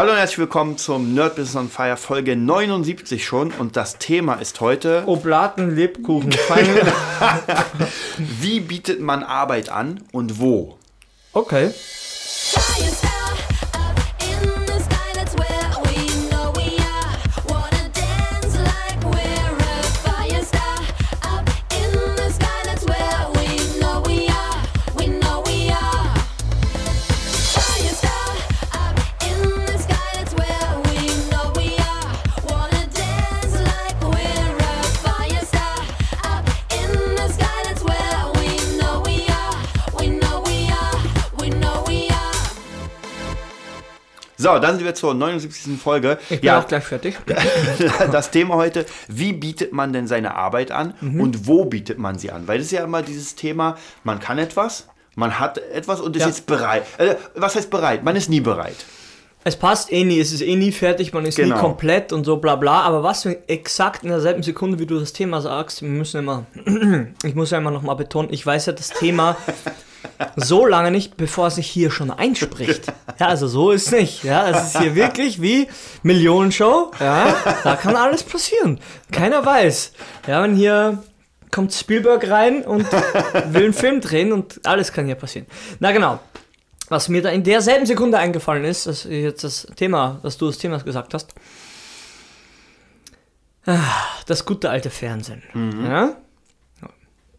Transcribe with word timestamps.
Hallo 0.00 0.12
und 0.12 0.16
herzlich 0.16 0.38
willkommen 0.38 0.78
zum 0.78 1.12
Nerd 1.12 1.36
Business 1.36 1.56
on 1.56 1.68
Fire 1.68 1.98
Folge 1.98 2.34
79 2.34 3.22
schon 3.22 3.50
und 3.50 3.76
das 3.76 3.98
Thema 3.98 4.36
ist 4.36 4.58
heute 4.62 5.02
Oblaten 5.04 5.76
Lebkuchen. 5.76 6.30
Wie 8.16 8.60
bietet 8.60 9.02
man 9.02 9.22
Arbeit 9.22 9.68
an 9.68 10.02
und 10.10 10.40
wo? 10.40 10.78
okay. 11.34 11.74
So, 44.40 44.58
dann 44.58 44.76
sind 44.76 44.84
wir 44.86 44.94
zur 44.94 45.12
79. 45.14 45.78
Folge. 45.78 46.16
Ich 46.30 46.40
bin 46.40 46.50
auch 46.50 46.66
gleich 46.66 46.84
fertig. 46.84 47.18
das 48.12 48.30
Thema 48.30 48.54
heute, 48.54 48.86
wie 49.08 49.34
bietet 49.34 49.72
man 49.74 49.92
denn 49.92 50.06
seine 50.06 50.34
Arbeit 50.34 50.70
an 50.70 50.94
Mhm. 51.00 51.20
und 51.20 51.46
wo 51.46 51.66
bietet 51.66 51.98
man 51.98 52.18
sie 52.18 52.30
an? 52.30 52.48
Weil 52.48 52.56
das 52.58 52.66
ist 52.68 52.72
ja 52.72 52.82
immer 52.84 53.02
dieses 53.02 53.34
Thema, 53.34 53.76
man 54.02 54.18
kann 54.18 54.38
etwas, 54.38 54.86
man 55.14 55.38
hat 55.38 55.58
etwas 55.58 56.00
und 56.00 56.16
ist 56.16 56.22
Ja. 56.22 56.28
jetzt 56.28 56.46
bereit. 56.46 56.84
Äh, 56.96 57.16
was 57.34 57.54
heißt 57.54 57.68
bereit? 57.70 58.02
Man 58.02 58.16
ist 58.16 58.30
nie 58.30 58.40
bereit. 58.40 58.76
Es 59.44 59.56
passt 59.56 59.92
eh 59.92 60.04
nie, 60.04 60.20
es 60.20 60.32
ist 60.32 60.40
eh 60.42 60.56
nie 60.56 60.72
fertig, 60.72 61.12
man 61.12 61.24
ist 61.26 61.36
Genau. 61.36 61.54
nie 61.56 61.60
komplett 61.60 62.12
und 62.12 62.24
so 62.24 62.36
bla 62.38 62.56
bla. 62.56 62.80
Aber 62.82 63.02
was 63.02 63.26
exakt 63.26 64.02
in 64.04 64.08
derselben 64.08 64.42
Sekunde, 64.42 64.78
wie 64.78 64.86
du 64.86 64.98
das 64.98 65.12
Thema 65.12 65.40
sagst, 65.42 65.82
wir 65.82 65.88
müssen 65.90 66.18
immer, 66.20 66.46
ich 67.24 67.34
muss 67.34 67.50
ja 67.50 67.58
immer 67.58 67.70
nochmal 67.70 67.96
betonen, 67.96 68.28
ich 68.32 68.44
weiß 68.46 68.66
ja 68.66 68.72
das 68.72 68.88
Thema 68.88 69.36
so 70.36 70.66
lange 70.66 70.90
nicht, 70.90 71.16
bevor 71.16 71.48
es 71.48 71.56
sich 71.56 71.66
hier 71.66 71.90
schon 71.90 72.10
einspricht. 72.10 72.86
Ja, 73.18 73.26
also 73.28 73.48
so 73.48 73.70
ist 73.70 73.92
nicht. 73.92 74.24
Ja, 74.24 74.48
es 74.48 74.68
ist 74.68 74.78
hier 74.78 74.94
wirklich 74.94 75.40
wie 75.42 75.68
Millionenshow. 76.02 76.90
Ja, 77.00 77.34
da 77.64 77.76
kann 77.76 77.96
alles 77.96 78.22
passieren. 78.22 78.80
Keiner 79.12 79.44
weiß. 79.44 79.92
Ja, 80.26 80.42
wenn 80.42 80.54
hier 80.54 81.02
kommt 81.50 81.72
Spielberg 81.74 82.28
rein 82.30 82.62
und 82.64 82.86
will 83.52 83.64
einen 83.64 83.72
Film 83.72 84.00
drehen 84.00 84.32
und 84.32 84.60
alles 84.66 84.92
kann 84.92 85.06
hier 85.06 85.16
passieren. 85.16 85.46
Na 85.80 85.92
genau. 85.92 86.20
Was 86.88 87.08
mir 87.08 87.22
da 87.22 87.28
in 87.30 87.44
derselben 87.44 87.86
Sekunde 87.86 88.18
eingefallen 88.18 88.64
ist, 88.64 88.86
dass 88.86 89.04
jetzt 89.04 89.44
das 89.44 89.66
Thema, 89.76 90.18
dass 90.22 90.36
du 90.38 90.46
das 90.46 90.58
Thema 90.58 90.78
gesagt 90.78 91.14
hast. 91.14 91.34
Ah, 93.66 93.78
Das 94.26 94.44
gute 94.44 94.70
alte 94.70 94.90
Fernsehen. 94.90 95.42
Ja? 95.84 96.14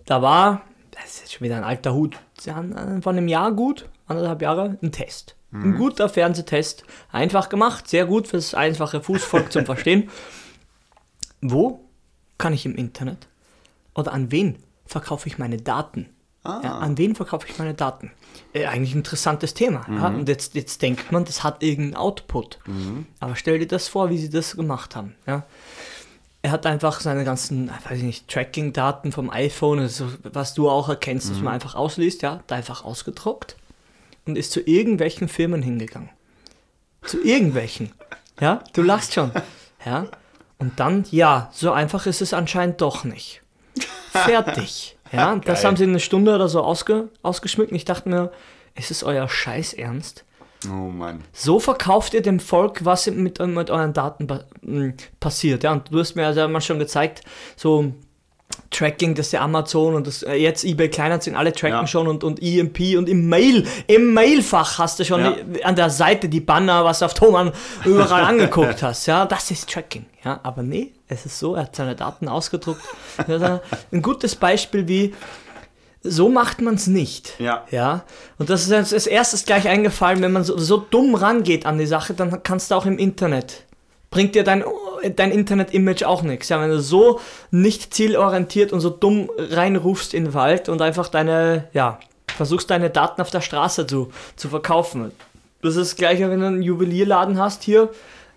Da 0.06 0.22
war, 0.22 0.62
das 1.02 1.14
ist 1.16 1.20
jetzt 1.22 1.34
schon 1.34 1.46
wieder 1.46 1.58
ein 1.58 1.64
alter 1.64 1.94
Hut, 1.94 2.18
von 2.44 3.06
einem 3.06 3.28
Jahr 3.28 3.52
gut, 3.52 3.90
anderthalb 4.08 4.42
Jahre, 4.42 4.78
ein 4.82 4.92
Test. 4.92 5.36
Ein 5.54 5.76
guter 5.76 6.08
Fernsehtest. 6.08 6.86
Einfach 7.12 7.50
gemacht, 7.50 7.90
sehr 7.90 8.06
gut 8.06 8.28
fürs 8.28 8.54
einfache 8.54 9.02
Fußvolk 9.02 9.52
zum 9.52 9.66
Verstehen. 9.66 10.10
Wo 11.42 11.84
kann 12.38 12.54
ich 12.54 12.66
im 12.66 12.76
Internet 12.76 13.28
oder 13.94 14.14
an 14.14 14.32
wen 14.32 14.58
verkaufe 14.86 15.28
ich 15.28 15.38
meine 15.38 15.58
Daten? 15.58 16.08
Ja, 16.46 16.80
an 16.80 16.98
wen 16.98 17.16
verkaufe 17.16 17.48
ich 17.48 17.60
meine 17.60 17.74
Daten? 17.76 18.12
Äh, 18.54 18.66
eigentlich 18.66 18.96
ein 18.96 19.00
interessantes 19.00 19.54
Thema. 19.54 19.86
Ja? 19.90 20.08
Und 20.08 20.28
jetzt, 20.28 20.56
jetzt 20.56 20.82
denkt 20.82 21.12
man, 21.12 21.24
das 21.26 21.44
hat 21.44 21.62
irgendeinen 21.62 21.96
Output. 21.96 22.58
Aber 23.20 23.36
stell 23.36 23.60
dir 23.60 23.68
das 23.68 23.88
vor, 23.90 24.10
wie 24.10 24.18
sie 24.18 24.30
das 24.30 24.56
gemacht 24.56 24.96
haben. 24.96 25.16
Ja? 25.28 25.44
Er 26.44 26.52
hat 26.52 26.66
einfach 26.66 27.00
seine 27.02 27.24
ganzen, 27.24 27.70
weiß 27.70 28.00
ich 28.00 28.04
nicht, 28.04 28.28
Tracking-Daten 28.28 29.12
vom 29.12 29.30
iPhone, 29.30 29.80
also 29.80 30.08
was 30.24 30.54
du 30.54 30.70
auch 30.70 30.90
erkennst, 30.90 31.30
dass 31.30 31.40
man 31.40 31.54
einfach 31.54 31.76
ausliest, 31.76 32.24
ja, 32.24 32.42
da 32.48 32.56
einfach 32.56 32.84
ausgedruckt 32.84 33.56
und 34.26 34.38
ist 34.38 34.52
zu 34.52 34.60
irgendwelchen 34.62 35.28
Firmen 35.28 35.62
hingegangen. 35.62 36.10
Zu 37.04 37.24
irgendwelchen. 37.24 37.92
Ja, 38.40 38.64
du 38.74 38.82
lachst 38.84 39.14
schon. 39.14 39.32
Ja. 39.86 40.08
Und 40.58 40.80
dann, 40.80 41.06
ja, 41.12 41.50
so 41.54 41.72
einfach 41.72 42.06
ist 42.06 42.22
es 42.22 42.34
anscheinend 42.34 42.82
doch 42.82 43.04
nicht. 43.04 43.42
Fertig. 44.12 44.98
Ja, 45.14 45.36
das 45.36 45.66
haben 45.66 45.76
sie 45.76 45.84
in 45.84 45.90
einer 45.90 46.00
Stunde 46.00 46.34
oder 46.34 46.48
so 46.48 46.62
ausge, 46.62 47.10
ausgeschmückt 47.22 47.72
und 47.72 47.76
ich 47.76 47.84
dachte 47.84 48.08
mir, 48.08 48.32
ist 48.76 48.92
es 48.92 49.04
euer 49.04 49.28
Scheiß 49.28 49.74
ernst? 49.74 50.24
Oh 50.68 50.90
Mann. 50.90 51.22
So 51.34 51.60
verkauft 51.60 52.14
ihr 52.14 52.22
dem 52.22 52.40
Volk, 52.40 52.86
was 52.86 53.08
mit, 53.08 53.40
mit 53.40 53.70
euren 53.72 53.94
Daten 53.94 54.28
pa- 54.28 54.44
m, 54.62 54.94
passiert. 55.20 55.64
Ja, 55.64 55.72
und 55.72 55.92
du 55.92 56.00
hast 56.00 56.16
mir 56.16 56.28
also 56.28 56.48
mal 56.48 56.62
schon 56.62 56.78
gezeigt, 56.80 57.22
so 57.56 57.94
Tracking, 58.70 59.16
das 59.16 59.30
der 59.32 59.42
Amazon 59.42 59.96
und 59.96 60.08
das 60.08 60.24
äh, 60.24 60.34
jetzt 60.34 60.64
eBay 60.66 60.90
Kleinanzeigen, 60.90 61.38
alle 61.40 61.52
tracken 61.54 61.78
Ja. 61.78 61.88
schon 61.88 62.08
und, 62.08 62.24
und 62.24 62.42
EMP 62.44 62.98
und 62.98 63.08
im 63.10 63.28
Mail, 63.28 63.66
im 63.88 64.14
Mailfach 64.14 64.78
hast 64.78 65.00
du 65.00 65.06
schon 65.06 65.22
Ja. 65.22 65.32
die, 65.32 65.64
an 65.66 65.76
der 65.76 65.90
Seite 65.90 66.30
die 66.30 66.42
Banner, 66.42 66.84
was 66.86 67.00
du 67.00 67.06
auf 67.06 67.14
Thomann 67.14 67.52
überall 67.86 68.24
angeguckt 68.26 68.84
hast. 68.84 69.06
Ja, 69.08 69.26
das 69.26 69.50
ist 69.52 69.70
Tracking. 69.70 70.06
Ja, 70.24 70.40
aber 70.44 70.64
nee, 70.64 70.92
es 71.08 71.26
ist 71.26 71.40
so, 71.40 71.56
er 71.56 71.64
hat 71.64 71.76
seine 71.76 71.96
Daten 71.96 72.28
ausgedruckt. 72.28 72.82
Ein 73.92 74.02
gutes 74.02 74.36
Beispiel 74.36 74.88
wie, 74.88 75.16
so 76.04 76.30
macht 76.30 76.62
man 76.62 76.76
es 76.76 76.88
nicht. 76.88 77.40
Ja. 77.40 77.66
Ja. 77.70 78.04
Und 78.38 78.50
das 78.50 78.64
ist 78.64 78.72
uns 78.72 78.94
als 78.94 79.08
erstes 79.08 79.46
gleich 79.46 79.68
eingefallen, 79.68 80.22
wenn 80.22 80.32
man 80.32 80.44
so, 80.44 80.58
so 80.58 80.78
dumm 80.78 81.16
rangeht 81.16 81.66
an 81.66 81.78
die 81.78 81.86
Sache, 81.86 82.14
dann 82.14 82.44
kannst 82.44 82.72
du 82.72 82.76
auch 82.76 82.86
im 82.86 82.98
Internet. 82.98 83.66
Bringt 84.10 84.36
dir 84.36 84.44
dein, 84.44 84.64
dein 85.16 85.32
Internet-Image 85.32 86.04
auch 86.04 86.22
nichts. 86.24 86.50
Ja, 86.50 86.60
wenn 86.60 86.70
du 86.70 86.82
so 86.82 87.22
nicht 87.52 87.94
zielorientiert 87.94 88.74
und 88.74 88.82
so 88.82 88.90
dumm 88.90 89.30
reinrufst 89.38 90.14
in 90.14 90.26
den 90.26 90.34
Wald 90.34 90.70
und 90.70 90.82
einfach 90.82 91.08
deine, 91.08 91.70
ja, 91.74 92.00
versuchst 92.36 92.70
deine 92.72 92.90
Daten 92.90 93.22
auf 93.22 93.30
der 93.30 93.42
Straße 93.42 93.88
zu, 93.88 94.12
zu 94.36 94.50
verkaufen. 94.50 95.12
Das 95.62 95.76
ist 95.76 95.92
das 95.92 95.96
gleiche, 95.96 96.30
wenn 96.30 96.40
du 96.40 96.48
einen 96.48 96.62
Juwelierladen 96.62 97.40
hast 97.40 97.64
hier 97.64 97.90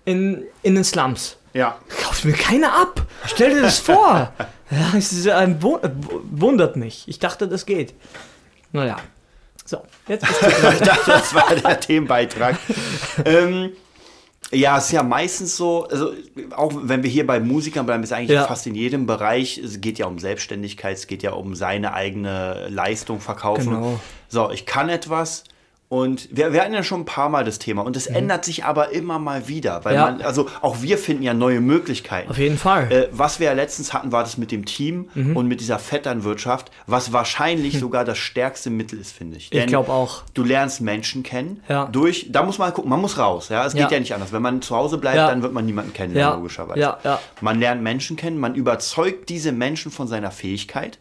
in, 0.04 0.44
in 0.62 0.74
den 0.74 0.84
Slums. 0.84 1.38
Ja. 1.54 1.78
Kauft 2.02 2.24
mir 2.24 2.34
keiner 2.34 2.74
ab. 2.74 3.02
Stell 3.26 3.54
dir 3.54 3.62
das 3.62 3.78
vor. 3.78 4.32
Ja, 4.70 4.92
es 4.96 5.12
ist 5.12 5.28
ein 5.28 5.58
äh, 5.60 5.90
wundert 6.30 6.76
mich. 6.76 7.04
Ich 7.06 7.18
dachte, 7.18 7.46
das 7.48 7.66
geht. 7.66 7.94
Naja. 8.72 8.96
So, 9.64 9.78
jetzt 10.08 10.24
das 11.06 11.34
war 11.34 11.54
der 11.54 11.80
Themenbeitrag. 11.80 12.56
ähm, 13.24 13.70
ja, 14.52 14.76
es 14.78 14.86
ist 14.86 14.92
ja 14.92 15.02
meistens 15.02 15.56
so, 15.56 15.84
also 15.88 16.12
auch 16.54 16.72
wenn 16.74 17.02
wir 17.02 17.10
hier 17.10 17.26
bei 17.26 17.40
Musikern 17.40 17.86
bleiben, 17.86 18.02
ist 18.02 18.12
eigentlich 18.12 18.30
Ja. 18.30 18.46
fast 18.46 18.66
in 18.66 18.74
jedem 18.74 19.06
Bereich, 19.06 19.58
es 19.58 19.80
geht 19.80 19.98
ja 19.98 20.06
um 20.06 20.18
Selbstständigkeit, 20.18 20.96
es 20.96 21.06
geht 21.06 21.22
ja 21.22 21.32
um 21.32 21.54
seine 21.54 21.94
eigene 21.94 22.68
Leistung 22.68 23.20
verkaufen. 23.20 23.70
Genau. 23.74 24.00
So, 24.28 24.50
ich 24.50 24.66
kann 24.66 24.88
etwas 24.90 25.44
und 25.94 26.28
wir, 26.32 26.52
wir 26.52 26.60
hatten 26.62 26.74
ja 26.74 26.82
schon 26.82 27.02
ein 27.02 27.04
paar 27.04 27.28
Mal 27.28 27.44
das 27.44 27.58
Thema 27.58 27.82
und 27.82 27.96
es 27.96 28.06
ändert 28.06 28.44
sich 28.44 28.64
aber 28.64 28.90
immer 28.92 29.18
mal 29.18 29.46
wieder, 29.48 29.84
weil 29.84 29.92
Mhm. 29.94 29.98
Ja. 29.98 30.04
man, 30.10 30.22
also 30.22 30.46
auch 30.60 30.82
wir 30.82 30.98
finden 30.98 31.22
ja 31.22 31.34
neue 31.34 31.60
Möglichkeiten. 31.60 32.30
Auf 32.30 32.38
jeden 32.38 32.58
Fall. 32.58 32.90
Äh, 32.90 33.08
was 33.12 33.38
wir 33.38 33.46
ja 33.46 33.52
letztens 33.52 33.92
hatten, 33.92 34.10
war 34.10 34.22
das 34.24 34.36
mit 34.36 34.50
dem 34.50 34.64
Team 34.64 35.08
Mhm. 35.14 35.36
und 35.36 35.46
mit 35.46 35.60
dieser 35.60 35.78
Vetternwirtschaft, 35.78 36.70
was 36.86 37.12
wahrscheinlich 37.12 37.78
sogar 37.78 38.04
das 38.04 38.18
stärkste 38.18 38.70
Mittel 38.70 38.98
ist, 39.00 39.12
finde 39.12 39.36
ich. 39.36 39.44
Ich 39.44 39.50
Denn 39.50 39.68
glaub 39.68 39.88
auch. 39.88 40.22
Du 40.34 40.42
lernst 40.42 40.80
Menschen 40.80 41.22
kennen. 41.22 41.62
Ja. 41.68 41.86
Durch, 41.86 42.26
da 42.30 42.42
muss 42.42 42.58
man 42.58 42.72
gucken, 42.74 42.90
man 42.90 43.00
muss 43.00 43.16
raus. 43.18 43.48
Ja, 43.48 43.64
es 43.64 43.74
geht 43.74 43.90
Ja. 43.90 43.98
nicht 44.00 44.12
anders. 44.14 44.32
Wenn 44.32 44.42
man 44.42 44.62
zu 44.62 44.74
Hause 44.74 44.98
bleibt, 44.98 45.18
dann 45.18 45.42
wird 45.42 45.52
man 45.52 45.64
niemanden 45.64 45.92
kennenlernen, 45.92 46.32
Ja. 46.32 46.36
logischerweise. 46.36 46.80
Ja, 46.80 46.98
ja. 47.04 47.20
Man 47.40 47.60
lernt 47.60 47.82
Menschen 47.82 48.16
kennen, 48.16 48.38
man 48.38 48.54
überzeugt 48.54 49.28
diese 49.28 49.52
Menschen 49.52 49.92
von 49.92 50.08
seiner 50.08 50.30
Fähigkeit. 50.30 50.98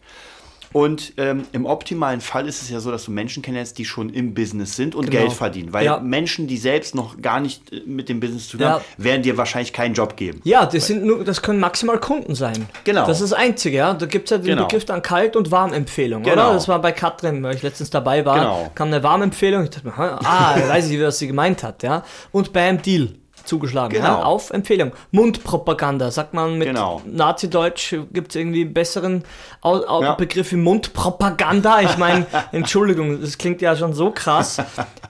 Und 0.74 1.14
ähm, 1.18 1.44
im 1.54 1.66
optimalen 1.66 2.20
Fall 2.20 2.48
ist 2.48 2.62
es 2.62 2.70
ja 2.70 2.80
so, 2.80 2.92
dass 2.92 3.06
du 3.06 3.12
Menschen 3.12 3.42
kennst, 3.44 3.78
die 3.78 3.86
schon 3.86 4.10
im 4.10 4.34
Business 4.34 4.76
sind 4.76 4.96
und 4.96 5.10
Genau. 5.12 5.22
Geld 5.26 5.34
verdienen. 5.34 5.72
Weil 5.72 5.86
Ja. 5.86 6.00
Menschen, 6.00 6.48
die 6.48 6.58
selbst 6.58 6.96
noch 6.96 7.22
gar 7.22 7.40
nicht 7.40 7.72
äh, 7.72 7.82
mit 7.86 8.10
dem 8.10 8.20
Business 8.20 8.48
zu 8.50 8.58
tun 8.58 8.66
Ja. 8.66 8.74
haben, 8.74 8.84
werden 8.98 9.22
dir 9.22 9.38
wahrscheinlich 9.38 9.72
keinen 9.72 9.94
Job 9.94 10.18
geben. 10.18 10.42
ja, 10.44 10.66
das, 10.66 10.88
sind 10.88 11.06
nur, 11.06 11.24
das 11.24 11.42
können 11.42 11.60
maximal 11.60 12.00
Kunden 12.00 12.34
sein. 12.36 12.68
Genau. 12.84 13.06
Das 13.06 13.22
ist 13.22 13.32
das 13.32 13.40
Einzige, 13.40 13.78
ja. 13.78 13.94
Da 13.94 14.06
gibt 14.08 14.26
es 14.26 14.32
ja 14.32 14.38
den 14.40 14.48
Genau. 14.48 14.64
Begriff 14.68 14.86
dann 14.86 15.02
Kalt- 15.02 15.36
und 15.36 15.52
Warmempfehlung, 15.52 16.24
Genau. 16.24 16.34
oder? 16.48 16.54
Das 16.54 16.68
war 16.68 16.82
bei 16.82 16.92
Katrin, 16.92 17.44
weil 17.44 17.56
ich 17.56 17.62
letztens 17.62 17.90
dabei 17.92 18.26
war. 18.26 18.36
Genau. 18.40 18.72
Kam 18.74 18.88
eine 18.88 19.04
Warmempfehlung. 19.04 19.64
Ich 19.66 19.70
dachte 19.70 19.86
mir, 19.88 19.94
ah, 19.98 20.56
weiß 20.68 20.90
ich, 20.90 21.00
was 21.02 21.20
sie 21.20 21.28
gemeint 21.28 21.62
hat, 21.64 21.84
ja. 21.84 22.04
Und 22.32 22.52
bam, 22.52 22.82
Deal. 22.82 23.10
Zugeschlagen, 23.46 23.94
Genau. 23.94 24.08
ja, 24.20 24.24
auf 24.24 24.50
Empfehlung. 24.52 24.92
Mundpropaganda, 25.12 26.12
sagt 26.12 26.34
man 26.34 26.58
mit 26.58 26.68
Genau. 26.68 27.02
Nazi-Deutsch, 27.06 27.96
gibt 28.12 28.30
es 28.32 28.36
irgendwie 28.36 28.62
einen 28.62 28.74
besseren 28.74 29.24
Au 29.62 29.76
Au 29.86 30.02
Ja. 30.02 30.14
Begriff 30.16 30.52
wie 30.52 30.58
Mundpropaganda? 30.58 31.82
Ich 31.82 31.98
meine, 31.98 32.26
Entschuldigung, 32.52 33.20
das 33.22 33.38
klingt 33.38 33.62
ja 33.62 33.76
schon 33.76 33.94
so 33.94 34.12
krass. 34.12 34.62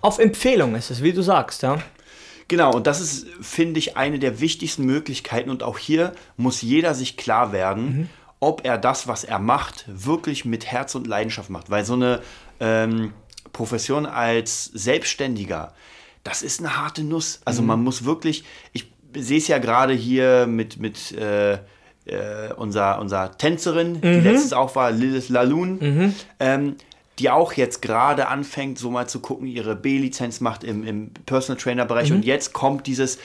Auf 0.01 0.19
Empfehlung 0.19 0.75
ist 0.75 0.89
es, 0.91 1.03
wie 1.03 1.13
du 1.13 1.21
sagst, 1.21 1.61
ja. 1.63 1.77
Genau, 2.47 2.71
und 2.73 2.87
das 2.87 2.99
ist, 2.99 3.25
finde 3.41 3.79
ich, 3.79 3.95
eine 3.97 4.19
der 4.19 4.39
wichtigsten 4.41 4.83
Möglichkeiten. 4.85 5.49
Und 5.49 5.63
auch 5.63 5.77
hier 5.77 6.11
muss 6.37 6.61
jeder 6.61 6.93
sich 6.93 7.15
klar 7.17 7.51
werden, 7.53 7.85
Mhm. 7.85 8.09
ob 8.39 8.65
er 8.65 8.77
das, 8.77 9.07
was 9.07 9.23
er 9.23 9.39
macht, 9.39 9.85
wirklich 9.87 10.43
mit 10.43 10.65
Herz 10.65 10.93
und 10.95 11.07
Leidenschaft 11.07 11.49
macht. 11.49 11.69
Weil 11.69 11.85
so 11.85 11.93
eine 11.93 12.19
ähm, 12.59 13.13
Profession 13.53 14.05
als 14.05 14.65
Selbstständiger, 14.65 15.73
das 16.23 16.41
ist 16.41 16.59
eine 16.59 16.77
harte 16.77 17.03
Nuss. 17.03 17.41
Also 17.45 17.61
man 17.61 17.83
muss 17.83 18.05
wirklich, 18.05 18.43
ich 18.71 18.91
sehe 19.15 19.37
es 19.37 19.47
ja 19.47 19.57
gerade 19.57 19.93
hier 19.93 20.47
mit, 20.47 20.79
mit 20.79 21.11
äh, 21.11 21.53
äh, 22.05 22.53
unserer, 22.55 22.99
unserer 22.99 23.37
Tänzerin, 23.37 24.01
die 24.01 24.19
letztes 24.19 24.53
auch 24.53 24.75
war, 24.75 24.91
Lilith 24.91 25.29
Laloon, 25.29 26.13
ähm, 26.39 26.75
die 27.19 27.29
auch 27.29 27.53
jetzt 27.53 27.81
gerade 27.81 28.27
anfängt, 28.27 28.79
so 28.79 28.89
mal 28.89 29.07
zu 29.07 29.19
gucken, 29.19 29.47
ihre 29.47 29.75
B-Lizenz 29.75 30.41
macht 30.41 30.63
im, 30.63 30.83
im 30.85 31.11
Personal 31.25 31.61
Trainer 31.61 31.85
Bereich 31.85 32.11
und 32.11 32.25
jetzt 32.25 32.53
kommt 32.53 32.87
dieses, 32.87 33.19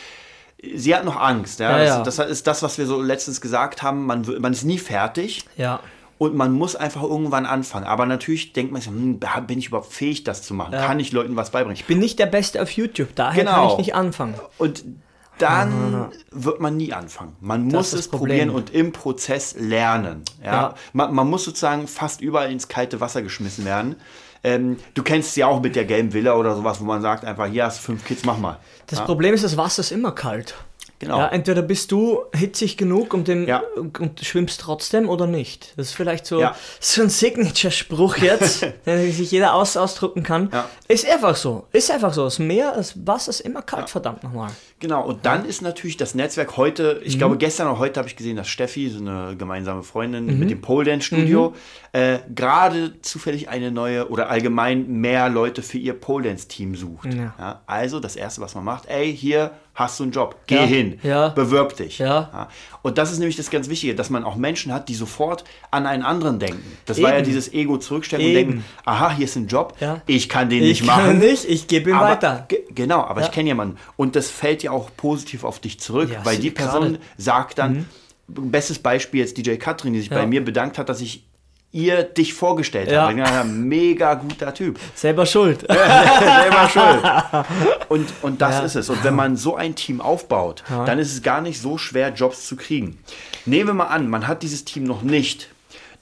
sie 0.75 0.95
hat 0.95 1.05
noch 1.05 1.17
Angst. 1.17 1.61
Ja? 1.61 1.79
Ja, 1.79 1.85
ja. 1.85 2.03
Das, 2.03 2.17
das 2.17 2.29
ist 2.29 2.47
das, 2.47 2.63
was 2.63 2.79
wir 2.79 2.87
so 2.87 3.01
letztens 3.01 3.41
gesagt 3.41 3.83
haben, 3.83 4.05
man, 4.07 4.27
man 4.41 4.53
ist 4.53 4.65
nie 4.65 4.79
fertig. 4.79 5.47
Ja. 5.57 5.81
Und 6.19 6.35
man 6.35 6.53
muss 6.53 6.75
einfach 6.75 7.03
irgendwann 7.03 7.47
anfangen. 7.47 7.87
Aber 7.87 8.05
natürlich 8.05 8.53
denkt 8.53 8.73
man 8.73 8.83
sich, 8.83 8.91
hm, 8.91 9.21
bin 9.47 9.59
ich 9.59 9.69
überhaupt 9.69 9.93
fähig, 9.93 10.25
das 10.25 10.43
zu 10.43 10.53
machen? 10.53 10.73
Kann 10.73 10.99
ich 10.99 11.13
Leuten 11.13 11.37
was 11.37 11.51
beibringen? 11.51 11.81
Bin 11.87 12.01
nicht 12.01 12.19
der 12.19 12.27
Beste 12.27 12.61
auf 12.61 12.71
YouTube, 12.73 13.09
daher 13.15 13.45
kann 13.45 13.55
Genau. 13.55 13.73
ich 13.73 13.79
nicht 13.79 13.95
anfangen. 13.95 14.35
Und 14.59 14.85
dann 15.39 16.09
wird 16.33 16.59
man 16.61 16.77
nie 16.77 16.93
anfangen. 16.93 17.37
Man 17.41 17.67
muss 17.67 17.93
Ah. 17.93 17.97
das 17.97 18.01
es 18.01 18.09
Problem. 18.09 18.49
probieren 18.49 18.51
und 18.51 18.71
im 18.75 18.91
Prozess 18.93 19.55
lernen. 19.57 20.23
Ja? 20.43 20.53
Ja. 20.53 20.75
Man, 20.93 21.15
man 21.15 21.31
muss 21.31 21.45
sozusagen 21.45 21.87
fast 21.87 22.21
überall 22.21 22.51
ins 22.51 22.67
kalte 22.67 23.01
Wasser 23.01 23.23
geschmissen 23.23 23.65
werden. 23.65 23.95
Ähm, 24.43 24.77
du 24.95 25.03
kennst 25.05 25.31
es 25.31 25.37
ja 25.37 25.47
auch 25.47 25.61
mit 25.61 25.77
der 25.77 25.85
gelben 25.85 26.13
Villa 26.13 26.35
oder 26.35 26.57
sowas, 26.57 26.81
wo 26.81 26.85
man 26.85 27.03
sagt 27.03 27.25
einfach, 27.25 27.47
hier 27.47 27.65
hast 27.65 27.79
du 27.79 27.83
fünf 27.83 28.05
Kids, 28.05 28.25
mach 28.25 28.39
mal. 28.39 28.59
Das 28.89 29.05
Problem 29.05 29.35
ist, 29.35 29.45
das 29.45 29.57
Wasser 29.57 29.81
ist 29.81 29.93
immer 29.93 30.13
kalt. 30.13 30.55
Genau. 31.01 31.19
Ja, 31.19 31.29
entweder 31.29 31.63
bist 31.63 31.93
du 31.93 32.25
hitzig 32.35 32.77
genug 32.77 33.15
und, 33.15 33.29
den, 33.29 33.47
Ja. 33.47 33.63
und 33.77 34.21
schwimmst 34.21 34.61
trotzdem 34.61 35.09
oder 35.09 35.27
nicht. 35.29 35.73
Das 35.77 35.89
ist 35.89 35.93
vielleicht 35.95 36.27
so, 36.27 36.41
Ja. 36.41 36.57
so 36.81 37.03
ein 37.03 37.09
Signature-Spruch 37.09 38.17
jetzt, 38.17 38.67
den 38.87 39.13
sich 39.13 39.31
jeder 39.31 39.55
aus, 39.55 39.77
ausdrucken 39.77 40.23
kann. 40.25 40.51
Ja. 40.53 40.69
Ist 40.89 41.09
einfach 41.09 41.37
so. 41.37 41.67
Ist 41.73 41.91
einfach 41.91 42.13
so. 42.13 42.25
Das 42.25 42.39
Meer, 42.41 42.73
das 42.75 42.95
Wasser 43.07 43.31
ist 43.31 43.41
immer 43.41 43.63
kalt, 43.63 43.91
verdammt 43.91 44.25
nochmal. 44.25 44.51
Genau, 44.81 45.05
und 45.07 45.25
dann 45.27 45.45
ist 45.45 45.63
natürlich 45.63 45.97
das 45.97 46.15
Netzwerk 46.15 46.57
heute, 46.57 47.01
ich 47.05 47.19
glaube 47.19 47.37
gestern 47.37 47.69
oder 47.69 47.79
heute 47.79 47.99
habe 47.99 48.09
ich 48.09 48.17
gesehen, 48.17 48.37
dass 48.37 48.49
Steffi, 48.49 48.89
so 48.89 48.99
eine 49.01 49.35
gemeinsame 49.37 49.83
Freundin 49.83 50.39
mit 50.39 50.51
dem 50.51 50.61
Pole 50.61 50.85
Dance 50.85 51.07
Studio, 51.07 51.55
äh, 51.93 52.19
gerade 52.35 53.01
zufällig 53.03 53.49
eine 53.49 53.71
neue 53.73 54.09
oder 54.09 54.31
allgemein 54.31 54.87
mehr 54.89 55.29
Leute 55.29 55.63
für 55.63 55.79
ihr 55.79 55.95
Pole 55.95 56.29
Dance 56.29 56.47
Team 56.49 56.75
sucht. 56.77 57.09
Also 57.67 57.99
das 58.01 58.15
Erste, 58.17 58.41
was 58.41 58.55
man 58.55 58.65
macht, 58.65 58.87
ey, 58.87 59.15
hier 59.17 59.51
hast 59.79 60.01
du 60.01 60.03
einen 60.05 60.13
Job, 60.13 60.35
geh 60.49 60.57
Ja, 60.57 60.63
hin, 60.63 60.99
ja. 61.05 61.29
bewirb 61.29 61.77
dich. 61.77 61.99
Ja. 61.99 62.49
Und 62.83 62.99
das 62.99 63.13
ist 63.13 63.19
nämlich 63.21 63.37
das 63.37 63.49
ganz 63.49 63.69
Wichtige, 63.69 63.95
dass 63.95 64.11
man 64.11 64.25
auch 64.25 64.35
Menschen 64.35 64.73
hat, 64.73 64.89
die 64.89 64.95
sofort 64.97 65.45
an 65.71 65.87
einen 65.87 66.03
anderen 66.03 66.39
denken. 66.41 66.77
Das 66.87 67.01
war 67.01 67.11
ja 67.11 67.19
Eben. 67.19 67.27
dieses 67.27 67.53
Ego 67.53 67.79
zurückstellen 67.79 68.25
Eben. 68.27 68.31
und 68.49 68.55
denken, 68.57 68.65
aha, 68.85 69.13
hier 69.15 69.27
ist 69.27 69.37
ein 69.37 69.47
Job, 69.47 69.75
ich 70.07 70.29
kann 70.29 70.51
den 70.51 70.63
Ich 70.65 70.81
nicht 70.81 70.87
kann 70.91 71.05
machen. 71.07 71.19
nicht, 71.21 71.45
ich 71.45 71.69
gebe 71.69 71.91
ihm 71.91 71.97
Aber, 71.97 72.09
weiter. 72.11 72.45
ge- 72.49 72.65
Genau, 72.75 73.03
aber 73.03 73.21
ich 73.23 73.31
kenne 73.31 73.49
jemanden. 73.49 73.77
Und 73.97 74.17
das 74.17 74.31
fällt 74.31 74.63
ja 74.65 74.71
auch 74.73 74.91
positiv 74.97 75.45
auf 75.45 75.61
dich 75.61 75.79
zurück, 75.81 76.11
weil 76.25 76.39
die 76.39 76.51
Person 76.51 76.93
Mhm. 76.93 76.99
sagt 77.17 77.59
dann, 77.59 77.87
bestes 78.27 78.79
Beispiel 78.81 79.21
jetzt 79.21 79.37
DJ 79.37 79.57
Katrin, 79.57 79.93
die 79.93 80.01
sich 80.01 80.11
bei 80.11 80.27
mir 80.27 80.45
bedankt 80.45 80.77
hat, 80.79 80.89
dass 80.89 81.01
ich 81.01 81.25
ihr 81.71 82.03
dich 82.03 82.33
vorgestellt 82.35 82.91
Ja. 82.91 83.11
Ich 83.11 83.17
dachte, 83.17 83.47
mega 83.47 84.15
guter 84.15 84.55
Typ. 84.55 84.79
Selber 84.95 85.27
schuld. 85.27 85.61
Selber 85.69 86.69
schuld. 86.73 87.47
Und, 87.89 88.07
und 88.23 88.41
das 88.43 88.57
Ja. 88.59 88.61
ist 88.65 88.75
es. 88.77 88.91
Und 88.91 89.03
wenn 89.05 89.15
man 89.15 89.37
so 89.37 89.57
ein 89.57 89.75
Team 89.75 90.01
aufbaut, 90.03 90.63
dann 90.87 90.99
ist 90.99 91.13
es 91.13 91.23
gar 91.23 91.41
nicht 91.41 91.61
so 91.61 91.79
schwer, 91.79 92.11
Jobs 92.13 92.47
zu 92.47 92.57
kriegen. 92.57 92.99
Nehmen 93.47 93.69
wir 93.69 93.75
mal 93.75 93.87
an, 93.87 94.09
man 94.11 94.27
hat 94.29 94.43
dieses 94.43 94.65
Team 94.67 94.85
noch 94.85 95.03
nicht. 95.03 95.49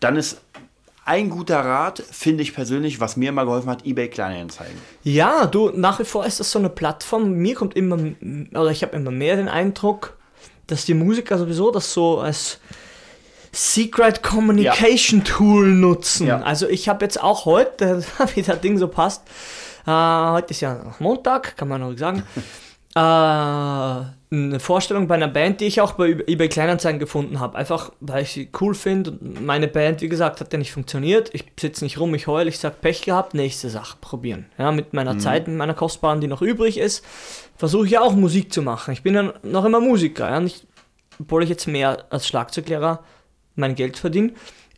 Dann 0.00 0.16
ist 0.16 0.40
ein 1.04 1.30
guter 1.30 1.60
Rat, 1.60 2.02
finde 2.10 2.42
ich 2.42 2.52
persönlich, 2.54 2.98
was 3.00 3.16
mir 3.16 3.28
immer 3.28 3.44
geholfen 3.44 3.70
hat, 3.70 3.86
eBay 3.86 4.08
Kleinanzeigen. 4.08 4.76
Ja, 5.04 5.46
du, 5.46 5.70
nach 5.72 6.00
wie 6.00 6.04
vor 6.04 6.26
ist 6.26 6.40
das 6.40 6.50
so 6.50 6.58
eine 6.58 6.68
Plattform. 6.70 7.34
Mir 7.34 7.54
kommt 7.54 7.76
immer, 7.76 7.96
oder 8.50 8.70
ich 8.72 8.82
habe 8.82 8.96
immer 8.96 9.12
mehr 9.12 9.36
den 9.36 9.48
Eindruck, 9.48 10.16
dass 10.66 10.84
die 10.84 10.94
Musiker 10.94 11.38
sowieso 11.38 11.70
das 11.70 11.92
so 11.92 12.18
als 12.18 12.58
Secret 13.56 14.22
Communication 14.22 15.24
Tool 15.24 15.72
nutzen. 15.72 16.26
Ja. 16.26 16.42
Also 16.42 16.68
ich 16.68 16.90
habe 16.90 17.04
jetzt 17.04 17.22
auch 17.22 17.46
heute, 17.46 18.04
wie 18.34 18.42
das 18.42 18.60
Ding 18.60 18.76
so 18.76 18.86
passt, 18.86 19.22
äh, 19.86 19.90
heute 19.90 20.50
ist 20.50 20.60
ja 20.60 20.94
Montag, 20.98 21.56
kann 21.56 21.68
man 21.68 21.80
noch 21.80 21.96
sagen, 21.96 22.22
äh, 22.94 22.98
eine 22.98 24.60
Vorstellung 24.60 25.08
bei 25.08 25.14
einer 25.14 25.28
Band, 25.28 25.60
die 25.60 25.64
ich 25.64 25.80
auch 25.80 25.92
bei 25.92 26.10
eBay 26.26 26.50
Kleinanzeigen 26.50 26.98
gefunden 27.00 27.40
habe. 27.40 27.56
Einfach, 27.56 27.92
weil 28.00 28.24
ich 28.24 28.32
sie 28.32 28.50
cool 28.60 28.74
finde. 28.74 29.12
Und 29.12 29.46
Meine 29.46 29.68
Band, 29.68 30.02
wie 30.02 30.08
gesagt, 30.10 30.40
hat 30.40 30.52
ja 30.52 30.58
nicht 30.58 30.72
funktioniert. 30.72 31.30
Ich 31.32 31.46
sitze 31.58 31.82
nicht 31.82 31.98
rum, 31.98 32.14
ich 32.14 32.26
heul, 32.26 32.48
ich 32.48 32.58
sag 32.58 32.82
Pech 32.82 33.02
gehabt, 33.02 33.32
nächste 33.32 33.70
Sache 33.70 33.96
probieren. 34.02 34.46
Ja, 34.58 34.70
mit 34.70 34.92
meiner 34.92 35.18
Zeit, 35.18 35.48
mit 35.48 35.56
meiner 35.56 35.74
kostbaren, 35.74 36.20
die 36.20 36.26
noch 36.26 36.42
übrig 36.42 36.76
ist, 36.76 37.02
versuche 37.56 37.86
ich 37.86 37.92
ja 37.92 38.02
auch 38.02 38.14
Musik 38.14 38.52
zu 38.52 38.60
machen. 38.60 38.92
Ich 38.92 39.02
bin 39.02 39.14
ja 39.14 39.32
noch 39.42 39.64
immer 39.64 39.80
Musiker. 39.80 40.28
Ja, 40.28 40.40
nicht, 40.40 40.66
obwohl 41.18 41.42
ich 41.42 41.48
jetzt 41.48 41.66
mehr 41.66 42.04
als 42.10 42.26
Schlagzeuglehrer 42.26 43.02
mein 43.56 43.74
Geld 43.74 43.96
verdiene, 43.96 44.32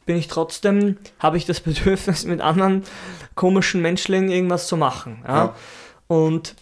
bin 0.06 0.16
ich 0.16 0.28
trotzdem, 0.28 0.96
habe 1.18 1.36
ich 1.36 1.46
das 1.46 1.60
Bedürfnis, 1.60 2.24
mit 2.24 2.40
anderen 2.40 2.84
komischen 3.34 3.82
Menschlingen 3.82 4.30
irgendwas 4.30 4.66
zu 4.66 4.76
machen. 4.76 5.22
Ja? 5.26 5.36
Ja. 5.36 5.54
Und 6.08 6.54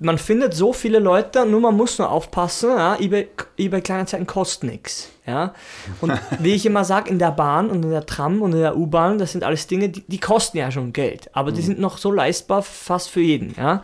man 0.00 0.18
findet 0.18 0.54
so 0.54 0.72
viele 0.72 0.98
Leute, 0.98 1.46
nur 1.46 1.60
man 1.60 1.76
muss 1.76 1.98
nur 1.98 2.10
aufpassen, 2.10 2.70
ja, 2.70 2.96
eBay, 2.98 3.28
eBay 3.58 3.82
Kleinanzeigen 3.82 4.26
kostet 4.26 4.70
nichts. 4.70 5.10
Ja? 5.26 5.54
Und 6.00 6.12
wie 6.38 6.54
ich 6.54 6.66
immer 6.66 6.84
sage, 6.84 7.10
in 7.10 7.18
der 7.18 7.30
Bahn 7.30 7.70
und 7.70 7.84
in 7.84 7.90
der 7.90 8.06
Tram 8.06 8.42
und 8.42 8.52
in 8.52 8.60
der 8.60 8.76
U-Bahn, 8.76 9.18
das 9.18 9.32
sind 9.32 9.44
alles 9.44 9.66
Dinge, 9.66 9.90
die, 9.90 10.02
die 10.06 10.18
kosten 10.18 10.56
ja 10.56 10.70
schon 10.70 10.92
Geld, 10.92 11.30
aber 11.34 11.52
die 11.52 11.62
sind 11.62 11.78
noch 11.78 11.98
so 11.98 12.10
leistbar 12.10 12.62
fast 12.62 13.10
für 13.10 13.20
jeden. 13.20 13.54
Ja? 13.56 13.82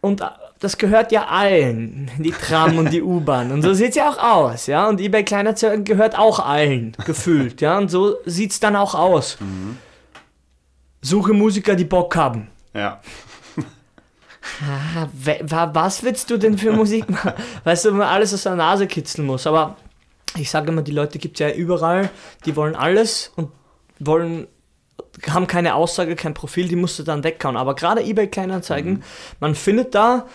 Und 0.00 0.22
das 0.60 0.76
gehört 0.76 1.10
ja 1.10 1.26
allen, 1.26 2.10
die 2.18 2.30
Tram 2.30 2.76
und 2.78 2.92
die 2.92 3.02
U-Bahn. 3.12 3.50
Und 3.50 3.62
so 3.62 3.72
sieht 3.72 3.90
es 3.90 3.96
ja 3.96 4.10
auch 4.10 4.18
aus, 4.18 4.66
ja. 4.66 4.88
Und 4.88 5.00
eBay 5.00 5.24
Kleinanzeigen 5.24 5.84
gehört 5.84 6.16
auch 6.18 6.38
allen, 6.38 6.92
gefühlt, 7.06 7.60
ja. 7.62 7.78
Und 7.78 7.90
so 7.90 8.16
sieht 8.26 8.52
es 8.52 8.60
dann 8.60 8.76
auch 8.76 8.94
aus. 8.94 9.38
Suche 11.00 11.32
Musiker, 11.32 11.74
die 11.74 11.84
Bock 11.84 12.14
haben. 12.14 12.48
Ja. 12.74 13.00
Ah, 14.62 15.08
was 15.72 16.02
willst 16.02 16.30
du 16.30 16.38
denn 16.38 16.56
für 16.56 16.72
Musik 16.72 17.08
machen? 17.08 17.34
Weißt 17.64 17.84
du, 17.84 17.90
wenn 17.90 17.98
man 17.98 18.08
alles 18.08 18.32
aus 18.32 18.44
der 18.44 18.56
Nase 18.56 18.86
kitzeln 18.86 19.26
muss. 19.26 19.46
Aber 19.46 19.76
ich 20.36 20.50
sage 20.50 20.72
immer, 20.72 20.82
die 20.82 20.92
Leute 20.92 21.18
gibt 21.18 21.38
es 21.38 21.46
ja 21.46 21.54
überall, 21.54 22.10
die 22.46 22.56
wollen 22.56 22.74
alles 22.74 23.32
und 23.36 23.50
wollen, 23.98 24.48
haben 25.28 25.46
keine 25.46 25.74
Aussage, 25.74 26.16
kein 26.16 26.34
Profil, 26.34 26.68
die 26.68 26.76
musst 26.76 26.98
du 26.98 27.02
dann 27.02 27.24
weghauen. 27.24 27.56
Aber 27.56 27.74
gerade 27.74 28.02
eBay 28.02 28.28
Kleinanzeigen, 28.28 29.02
man 29.40 29.54
findet 29.54 29.94
da 29.94 30.26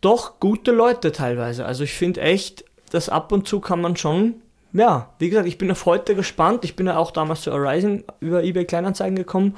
doch 0.00 0.40
gute 0.40 0.70
Leute 0.72 1.12
teilweise. 1.12 1.64
Also 1.64 1.84
ich 1.84 1.92
finde 1.92 2.20
echt, 2.20 2.64
dass 2.90 3.08
ab 3.08 3.32
und 3.32 3.46
zu 3.48 3.60
kann 3.60 3.80
man 3.80 3.96
schon, 3.96 4.36
ja, 4.72 5.10
wie 5.18 5.28
gesagt, 5.30 5.48
ich 5.48 5.58
bin 5.58 5.70
auf 5.70 5.86
heute 5.86 6.14
gespannt. 6.14 6.64
Ich 6.64 6.76
bin 6.76 6.86
ja 6.86 6.96
auch 6.96 7.10
damals 7.10 7.42
zu 7.42 7.52
Arising 7.52 8.04
über 8.20 8.42
eBay 8.42 8.64
Kleinanzeigen 8.64 9.16
gekommen. 9.16 9.56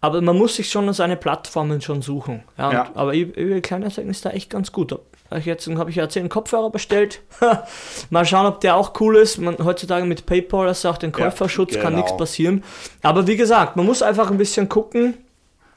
Aber 0.00 0.20
man 0.20 0.36
muss 0.36 0.56
sich 0.56 0.68
schon 0.68 0.92
seine 0.92 1.16
Plattformen 1.16 1.80
schon 1.80 2.02
suchen. 2.02 2.42
Ja, 2.58 2.68
und, 2.68 2.74
Ja. 2.74 2.90
Aber 2.94 3.14
eBay 3.14 3.44
eBay 3.44 3.60
Kleinanzeigen 3.60 4.10
ist 4.10 4.24
da 4.24 4.30
echt 4.30 4.50
ganz 4.50 4.72
gut. 4.72 4.98
Ich 5.36 5.44
jetzt 5.46 5.68
habe 5.68 5.90
ich 5.90 5.96
ja 5.96 6.08
10 6.08 6.28
Kopfhörer 6.28 6.70
bestellt. 6.70 7.20
Mal 8.10 8.24
schauen, 8.26 8.46
ob 8.46 8.60
der 8.60 8.76
auch 8.76 8.92
cool 9.00 9.16
ist. 9.16 9.38
Man, 9.38 9.56
heutzutage 9.64 10.04
mit 10.06 10.26
PayPal 10.26 10.68
hast 10.68 10.84
du 10.84 10.88
auch 10.88 10.98
den 10.98 11.12
Käuferschutz, 11.12 11.72
kann 11.74 11.92
genau. 11.94 11.96
nichts 11.98 12.16
passieren. 12.16 12.62
Aber 13.02 13.26
wie 13.26 13.36
gesagt, 13.36 13.76
man 13.76 13.86
muss 13.86 14.02
einfach 14.02 14.30
ein 14.30 14.38
bisschen 14.38 14.68
gucken, 14.68 15.14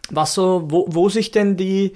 was 0.10 0.34
so, 0.34 0.64
wo, 0.68 0.86
wo 0.90 1.10
sich 1.10 1.32
denn 1.32 1.58
die, 1.58 1.94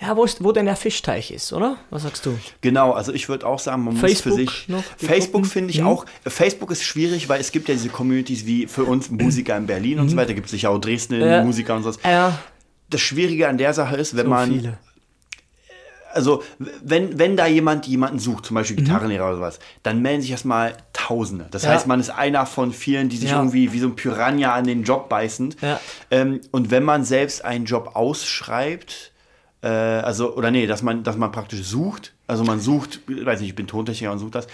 ja, 0.00 0.16
wo, 0.16 0.24
ist, 0.24 0.42
wo 0.42 0.50
denn 0.52 0.64
der 0.64 0.76
Fischteich 0.76 1.30
ist, 1.30 1.52
oder? 1.52 1.76
Was 1.90 2.04
sagst 2.04 2.24
du? 2.24 2.38
Genau, 2.62 2.92
also 2.92 3.12
ich 3.12 3.28
würde 3.28 3.46
auch 3.46 3.58
sagen, 3.58 3.84
man 3.84 3.96
Facebook 3.96 4.32
muss 4.32 4.38
für 4.38 4.52
sich. 4.52 4.68
noch, 4.68 4.82
Facebook 4.96 5.46
finde 5.46 5.70
ich 5.70 5.80
Mhm. 5.80 5.86
auch. 5.88 6.06
Facebook 6.26 6.70
ist 6.70 6.82
schwierig, 6.84 7.28
weil 7.28 7.38
es 7.40 7.52
gibt 7.52 7.68
ja 7.68 7.74
diese 7.74 7.90
Communities 7.90 8.46
wie 8.46 8.66
für 8.66 8.84
uns 8.84 9.10
Musiker 9.10 9.56
in 9.58 9.66
Berlin 9.66 9.98
und 10.00 10.08
so 10.08 10.16
weiter. 10.16 10.32
Gibt 10.32 10.46
es 10.46 10.52
sicher 10.52 10.70
auch 10.70 10.78
Dresden 10.78 11.16
Mhm. 11.18 11.24
Ja. 11.24 11.44
Musiker 11.44 11.76
und 11.76 11.82
so. 11.82 11.92
Ja, 12.02 12.38
Das 12.88 13.00
Schwierige 13.02 13.46
an 13.46 13.58
der 13.58 13.72
Sache 13.74 13.96
ist, 13.96 14.16
wenn 14.16 14.24
so 14.24 14.30
man. 14.30 14.48
viele. 14.50 14.78
Also, 16.12 16.42
wenn, 16.58 17.18
wenn 17.18 17.36
da 17.36 17.46
jemand 17.46 17.86
jemanden 17.86 18.18
sucht, 18.18 18.46
zum 18.46 18.54
Mhm. 18.54 18.60
Beispiel 18.60 18.76
Gitarrenlehrer 18.76 19.26
oder 19.26 19.36
sowas, 19.36 19.58
dann 19.82 20.02
melden 20.02 20.22
sich 20.22 20.30
erstmal 20.32 20.74
Tausende. 20.92 21.46
Das 21.50 21.62
Ja. 21.64 21.70
heißt, 21.70 21.86
man 21.86 21.98
ist 22.00 22.10
einer 22.10 22.46
von 22.46 22.72
vielen, 22.72 23.08
die 23.08 23.16
sich 23.16 23.30
Ja. 23.30 23.38
irgendwie 23.38 23.72
wie 23.72 23.78
so 23.80 23.86
ein 23.88 23.96
Piranha 23.96 24.52
an 24.54 24.64
den 24.64 24.82
Job 24.84 25.08
beißend. 25.08 25.56
Ja. 25.62 25.80
Ähm, 26.10 26.40
und 26.50 26.70
wenn 26.70 26.84
man 26.84 27.04
selbst 27.04 27.44
einen 27.44 27.64
Job 27.64 27.92
ausschreibt, 27.94 29.12
äh, 29.62 29.68
also, 29.68 30.34
oder 30.36 30.50
nee, 30.50 30.66
dass 30.66 30.82
man, 30.82 31.02
dass 31.02 31.16
man 31.16 31.32
praktisch 31.32 31.62
sucht, 31.62 32.12
also 32.26 32.44
man 32.44 32.60
sucht, 32.60 33.00
weiß 33.08 33.40
nicht, 33.40 33.50
ich 33.50 33.54
bin 33.56 33.66
Tontechniker 33.66 34.12
und 34.12 34.18
sucht 34.18 34.34
das. 34.34 34.46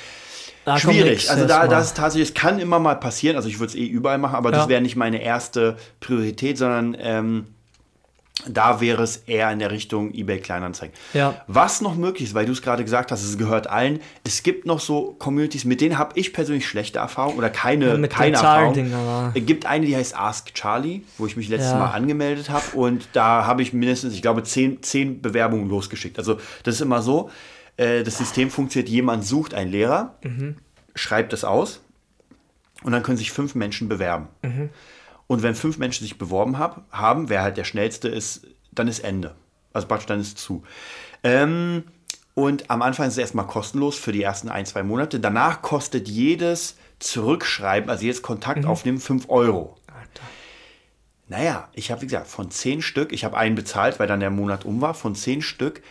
Da 0.64 0.78
Schwierig. 0.78 1.30
Also 1.30 1.46
da, 1.46 1.68
das 1.68 1.94
tatsächlich, 1.94 2.30
es 2.30 2.34
kann 2.34 2.58
immer 2.58 2.80
mal 2.80 2.96
passieren. 2.96 3.36
Also 3.36 3.48
ich 3.48 3.60
würde 3.60 3.70
es 3.70 3.74
eh 3.76 3.86
überall 3.86 4.18
machen, 4.18 4.34
aber 4.34 4.50
das 4.50 4.66
wäre 4.68 4.80
nicht 4.80 4.96
meine 4.96 5.22
erste 5.22 5.76
Priorität, 6.00 6.58
sondern 6.58 6.96
ähm, 6.98 7.46
Da 8.46 8.80
wäre 8.80 9.02
es 9.02 9.16
eher 9.16 9.50
in 9.50 9.58
der 9.58 9.70
Richtung 9.70 10.12
eBay 10.12 10.38
Kleinanzeigen. 10.40 10.94
Ja. 11.14 11.42
Was 11.46 11.80
noch 11.80 11.96
möglich 11.96 12.28
ist, 12.28 12.34
weil 12.34 12.44
du 12.44 12.52
es 12.52 12.60
gerade 12.60 12.84
gesagt 12.84 13.10
hast, 13.10 13.24
es 13.24 13.38
gehört 13.38 13.66
allen. 13.66 14.00
Es 14.24 14.42
gibt 14.42 14.66
noch 14.66 14.78
so 14.78 15.16
Communities, 15.18 15.64
mit 15.64 15.80
denen 15.80 15.96
habe 15.96 16.12
ich 16.18 16.32
persönlich 16.34 16.68
schlechte 16.68 16.98
Erfahrungen 16.98 17.38
oder 17.38 17.48
keine, 17.50 17.96
mit 17.96 18.12
keine 18.12 18.36
Erfahrung. 18.36 19.32
Es 19.34 19.46
gibt 19.46 19.64
eine, 19.66 19.86
die 19.86 19.96
heißt 19.96 20.16
Ask 20.16 20.54
Charlie, 20.54 21.00
wo 21.16 21.26
ich 21.26 21.36
mich 21.36 21.48
letztes 21.48 21.72
Ja. 21.72 21.78
Mal 21.78 21.90
angemeldet 21.92 22.50
habe 22.50 22.64
und 22.74 23.08
da 23.14 23.46
habe 23.46 23.62
ich 23.62 23.72
mindestens, 23.72 24.12
ich 24.14 24.22
glaube, 24.22 24.42
zehn, 24.42 24.82
zehn 24.82 25.22
Bewerbungen 25.22 25.68
losgeschickt. 25.68 26.18
Also 26.18 26.38
das 26.62 26.76
ist 26.76 26.82
immer 26.82 27.00
so, 27.02 27.30
äh, 27.78 28.04
das 28.04 28.18
System 28.18 28.50
funktioniert, 28.50 28.90
jemand 28.90 29.24
sucht 29.24 29.54
einen 29.54 29.70
Lehrer, 29.72 30.14
schreibt 30.94 31.32
es 31.32 31.42
aus 31.42 31.80
und 32.82 32.92
dann 32.92 33.02
können 33.02 33.16
sich 33.16 33.32
fünf 33.32 33.54
Menschen 33.54 33.88
bewerben. 33.88 34.28
Und 35.26 35.42
wenn 35.42 35.54
fünf 35.54 35.78
Menschen 35.78 36.04
sich 36.04 36.18
beworben 36.18 36.58
hab, 36.58 36.84
haben, 36.92 37.28
wer 37.28 37.42
halt 37.42 37.56
der 37.56 37.64
schnellste 37.64 38.08
ist, 38.08 38.46
dann 38.72 38.88
ist 38.88 39.00
Ende. 39.00 39.34
Also 39.72 39.88
praktisch 39.88 40.06
dann 40.06 40.20
ist 40.20 40.38
zu. 40.38 40.62
Ähm, 41.22 41.84
und 42.34 42.70
am 42.70 42.82
Anfang 42.82 43.08
ist 43.08 43.14
es 43.14 43.18
erstmal 43.18 43.46
kostenlos 43.46 43.96
für 43.96 44.12
die 44.12 44.22
ersten 44.22 44.48
ein, 44.48 44.66
zwei 44.66 44.82
Monate. 44.82 45.20
Danach 45.20 45.62
kostet 45.62 46.08
jedes 46.08 46.76
Zurückschreiben, 46.98 47.90
also 47.90 48.04
jedes 48.04 48.22
Kontakt 48.22 48.66
aufnehmen, 48.66 48.98
5 48.98 49.28
Euro. 49.28 49.76
Naja, 51.28 51.68
ich 51.72 51.90
habe, 51.90 52.02
wie 52.02 52.06
gesagt, 52.06 52.28
von 52.28 52.50
zehn 52.50 52.82
Stück, 52.82 53.12
ich 53.12 53.24
habe 53.24 53.36
einen 53.36 53.56
bezahlt, 53.56 53.98
weil 53.98 54.06
dann 54.06 54.20
der 54.20 54.30
Monat 54.30 54.64
um 54.64 54.80
war, 54.80 54.94
von 54.94 55.16
zehn 55.16 55.42
Stück 55.42 55.82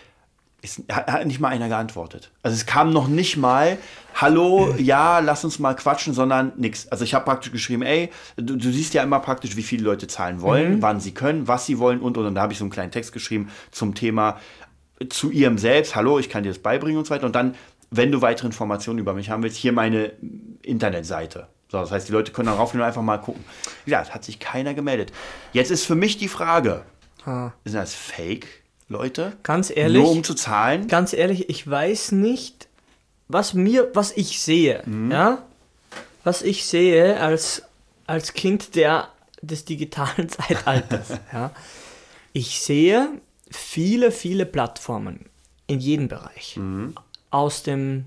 ist, 0.61 0.81
hat, 0.91 1.25
nicht 1.25 1.39
mal 1.39 1.49
einer 1.49 1.67
geantwortet. 1.67 2.31
Also 2.41 2.55
es 2.55 2.65
kam 2.65 2.91
noch 2.91 3.07
nicht 3.07 3.37
mal, 3.37 3.77
hallo, 4.15 4.73
ja, 4.77 5.19
lass 5.19 5.43
uns 5.43 5.59
mal 5.59 5.75
quatschen, 5.75 6.13
sondern 6.13 6.53
nix. 6.57 6.87
Also 6.87 7.03
ich 7.03 7.13
habe 7.13 7.25
praktisch 7.25 7.51
geschrieben, 7.51 7.83
ey, 7.83 8.09
du, 8.37 8.55
du 8.55 8.71
siehst 8.71 8.93
ja 8.93 9.03
immer 9.03 9.19
praktisch, 9.19 9.55
wie 9.55 9.63
viele 9.63 9.83
Leute 9.83 10.07
zahlen 10.07 10.41
wollen, 10.41 10.81
wann 10.81 10.99
sie 10.99 11.13
können, 11.13 11.47
was 11.47 11.65
sie 11.65 11.77
wollen 11.79 11.99
und 11.99 12.17
und. 12.17 12.25
Und 12.25 12.35
da 12.35 12.41
habe 12.41 12.53
ich 12.53 12.59
so 12.59 12.63
einen 12.65 12.71
kleinen 12.71 12.91
Text 12.91 13.11
geschrieben 13.13 13.49
zum 13.71 13.93
Thema 13.95 14.39
äh, 14.99 15.07
zu 15.07 15.29
ihrem 15.29 15.57
selbst, 15.57 15.95
hallo, 15.95 16.17
ich 16.19 16.29
kann 16.29 16.43
dir 16.43 16.49
das 16.49 16.59
beibringen 16.59 16.97
und 16.97 17.05
so 17.05 17.13
weiter. 17.13 17.25
Und 17.25 17.35
dann, 17.35 17.55
wenn 17.91 18.11
du 18.11 18.21
weitere 18.21 18.47
Informationen 18.47 18.99
über 18.99 19.13
mich 19.13 19.29
haben 19.29 19.43
willst, 19.43 19.57
hier 19.57 19.71
meine 19.71 20.13
Internetseite. 20.63 21.47
So, 21.71 21.79
das 21.79 21.91
heißt, 21.91 22.07
die 22.07 22.11
Leute 22.13 22.31
können 22.31 22.47
darauf 22.47 22.73
und 22.73 22.81
einfach 22.81 23.01
mal 23.01 23.17
gucken. 23.17 23.43
Ja, 23.85 24.01
es 24.01 24.13
hat 24.13 24.23
sich 24.23 24.39
keiner 24.39 24.73
gemeldet. 24.73 25.11
Jetzt 25.51 25.71
ist 25.71 25.85
für 25.85 25.95
mich 25.95 26.17
die 26.17 26.27
Frage, 26.27 26.83
Ah. 27.25 27.51
sind 27.65 27.75
das 27.75 27.93
Fake-Leute? 28.87 29.33
Ganz 29.43 29.71
ehrlich, 29.75 30.01
Nur 30.03 30.11
um 30.11 30.23
zu 30.23 30.33
zahlen? 30.35 30.87
ganz 30.87 31.13
ehrlich, 31.13 31.49
ich 31.49 31.69
weiß 31.69 32.11
nicht, 32.13 32.67
was 33.27 33.53
mir, 33.53 33.89
was 33.93 34.11
ich 34.11 34.39
sehe, 34.41 34.83
Mhm. 34.85 35.11
ja, 35.11 35.43
was 36.23 36.41
ich 36.41 36.65
sehe 36.65 37.19
als, 37.19 37.63
als 38.07 38.33
Kind 38.33 38.75
der, 38.75 39.09
des 39.41 39.65
digitalen 39.65 40.29
Zeitalters, 40.29 41.09
ja. 41.33 41.51
Ich 42.33 42.59
sehe 42.61 43.09
viele, 43.49 44.11
viele 44.11 44.45
Plattformen 44.45 45.25
in 45.67 45.79
jedem 45.79 46.07
Bereich 46.07 46.57
Mhm. 46.57 46.95
aus 47.31 47.63
dem 47.63 48.05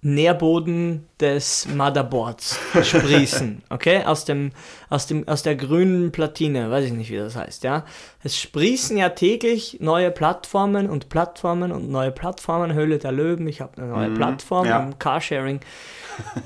Nährboden 0.00 1.08
des 1.18 1.66
Motherboards 1.66 2.56
sprießen, 2.82 3.62
okay? 3.70 4.04
Aus 4.04 4.24
dem, 4.24 4.52
aus 4.88 5.08
dem, 5.08 5.26
aus 5.26 5.42
der 5.42 5.56
grünen 5.56 6.12
Platine, 6.12 6.70
weiß 6.70 6.84
ich 6.84 6.92
nicht, 6.92 7.10
wie 7.10 7.16
das 7.16 7.34
heißt, 7.34 7.64
ja? 7.64 7.84
Es 8.22 8.38
sprießen 8.38 8.96
ja 8.96 9.08
täglich 9.08 9.78
neue 9.80 10.12
Plattformen 10.12 10.88
und 10.88 11.08
Plattformen 11.08 11.72
und 11.72 11.90
neue 11.90 12.12
Plattformen, 12.12 12.74
Höhle 12.74 12.98
der 12.98 13.10
Löwen, 13.10 13.48
ich 13.48 13.60
habe 13.60 13.76
eine 13.82 13.90
neue 13.90 14.10
Plattform 14.10 14.66
ja. 14.66 14.88
Carsharing. 15.00 15.60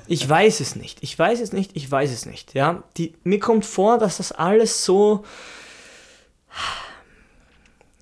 Ich 0.06 0.26
weiß 0.26 0.60
es 0.60 0.74
nicht, 0.74 1.02
ich 1.02 1.18
weiß 1.18 1.40
es 1.40 1.52
nicht, 1.52 1.72
ich 1.74 1.90
weiß 1.90 2.10
es 2.10 2.24
nicht, 2.24 2.54
ja? 2.54 2.82
Die, 2.96 3.14
mir 3.22 3.38
kommt 3.38 3.66
vor, 3.66 3.98
dass 3.98 4.16
das 4.16 4.32
alles 4.32 4.86
so 4.86 5.24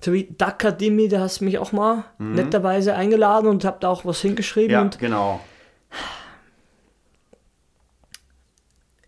so 0.03 0.13
wie 0.13 0.33
Dakadimi, 0.37 1.07
da 1.07 1.19
hast 1.21 1.41
du 1.41 1.45
mich 1.45 1.57
auch 1.59 1.71
mal 1.71 2.05
netterweise 2.17 2.95
eingeladen 2.95 3.47
und 3.47 3.63
hab 3.65 3.81
da 3.81 3.89
auch 3.89 4.03
was 4.05 4.21
hingeschrieben 4.21 4.71
Ja, 4.71 4.89
genau. 4.99 5.39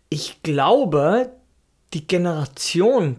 ich 0.08 0.42
glaube, 0.42 1.32
die 1.92 2.06
Generation, 2.06 3.16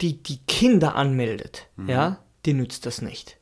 die 0.00 0.22
die 0.22 0.38
Kinder 0.46 0.94
anmeldet, 0.94 1.68
ja, 1.86 2.18
die 2.46 2.54
nützt 2.54 2.86
das 2.86 3.02
nicht. 3.02 3.38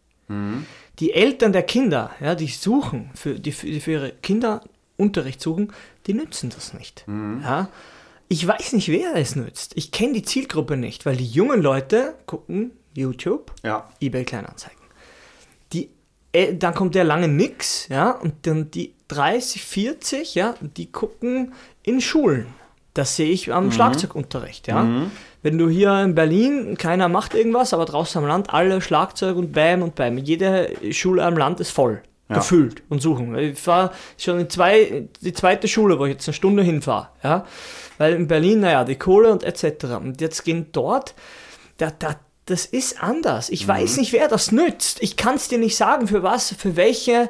Die 0.98 1.12
Eltern 1.12 1.52
der 1.52 1.62
Kinder, 1.62 2.10
ja, 2.20 2.34
die 2.34 2.46
suchen, 2.46 3.10
für, 3.14 3.38
die, 3.38 3.52
für, 3.52 3.66
die 3.66 3.80
für 3.80 3.92
ihre 3.92 4.12
Kinder 4.12 4.62
Unterricht 4.96 5.42
suchen, 5.42 5.72
die 6.06 6.14
nützen 6.14 6.50
das 6.50 6.72
nicht. 6.74 7.04
Ja. 7.06 7.68
Ich 8.28 8.46
weiß 8.46 8.72
nicht, 8.72 8.88
wer 8.88 9.16
es 9.16 9.36
nützt. 9.36 9.72
Ich 9.74 9.90
kenne 9.90 10.14
die 10.14 10.22
Zielgruppe 10.22 10.76
nicht, 10.78 11.04
weil 11.04 11.16
die 11.16 11.26
jungen 11.26 11.60
Leute 11.60 12.14
gucken 12.24 12.70
YouTube, 12.94 13.52
Ja. 13.62 13.88
eBay 14.00 14.24
Kleinanzeigen. 14.24 14.78
Die, 15.72 15.90
äh, 16.32 16.54
dann 16.54 16.74
kommt 16.74 16.94
der 16.94 17.04
lange 17.04 17.28
nix, 17.28 17.88
ja, 17.88 18.10
und 18.10 18.46
dann 18.46 18.70
die 18.70 18.94
30, 19.08 19.62
40, 19.64 20.34
ja, 20.34 20.54
die 20.60 20.90
gucken 20.90 21.52
in 21.82 22.00
Schulen. 22.00 22.46
Das 22.94 23.16
sehe 23.16 23.30
ich 23.30 23.52
am 23.52 23.72
Schlagzeugunterricht, 23.72 24.68
ja. 24.68 24.86
Wenn 25.42 25.56
du 25.56 25.70
hier 25.70 26.02
in 26.02 26.14
Berlin, 26.14 26.76
keiner 26.76 27.08
macht 27.08 27.34
irgendwas, 27.34 27.72
aber 27.72 27.86
draußen 27.86 28.20
am 28.22 28.28
Land 28.28 28.52
alle 28.52 28.82
Schlagzeug 28.82 29.36
und 29.36 29.52
Bam 29.52 29.80
und 29.82 29.94
Bam. 29.94 30.18
Jede 30.18 30.70
Schule 30.92 31.24
am 31.24 31.36
Land 31.38 31.58
ist 31.60 31.70
voll. 31.70 32.02
Ja. 32.28 32.36
Gefüllt 32.36 32.82
und 32.90 33.00
suchen. 33.00 33.36
Ich 33.36 33.66
war 33.66 33.92
schon 34.18 34.40
in 34.40 34.48
zwei, 34.50 35.08
die 35.22 35.32
zweite 35.32 35.68
Schule, 35.68 35.98
wo 35.98 36.04
ich 36.04 36.12
jetzt 36.12 36.28
eine 36.28 36.34
Stunde 36.34 36.62
hinfahre, 36.62 37.08
ja. 37.24 37.46
Weil 37.98 38.12
in 38.14 38.26
Berlin, 38.28 38.60
naja, 38.60 38.84
die 38.84 38.96
Kohle 38.96 39.30
und 39.32 39.42
etc. 39.42 39.84
Und 40.00 40.20
jetzt 40.20 40.44
gehen 40.44 40.66
dort, 40.72 41.14
da, 41.78 41.90
da, 41.98 42.16
das 42.46 42.66
ist 42.66 43.02
anders. 43.02 43.48
Ich 43.50 43.66
weiß 43.66 43.96
nicht, 43.98 44.12
wer 44.12 44.28
das 44.28 44.50
nützt. 44.52 45.00
Ich 45.02 45.16
kann 45.16 45.36
es 45.36 45.48
dir 45.48 45.58
nicht 45.58 45.76
sagen, 45.76 46.08
für 46.08 46.22
was, 46.22 46.52
für 46.58 46.74
welche, 46.76 47.28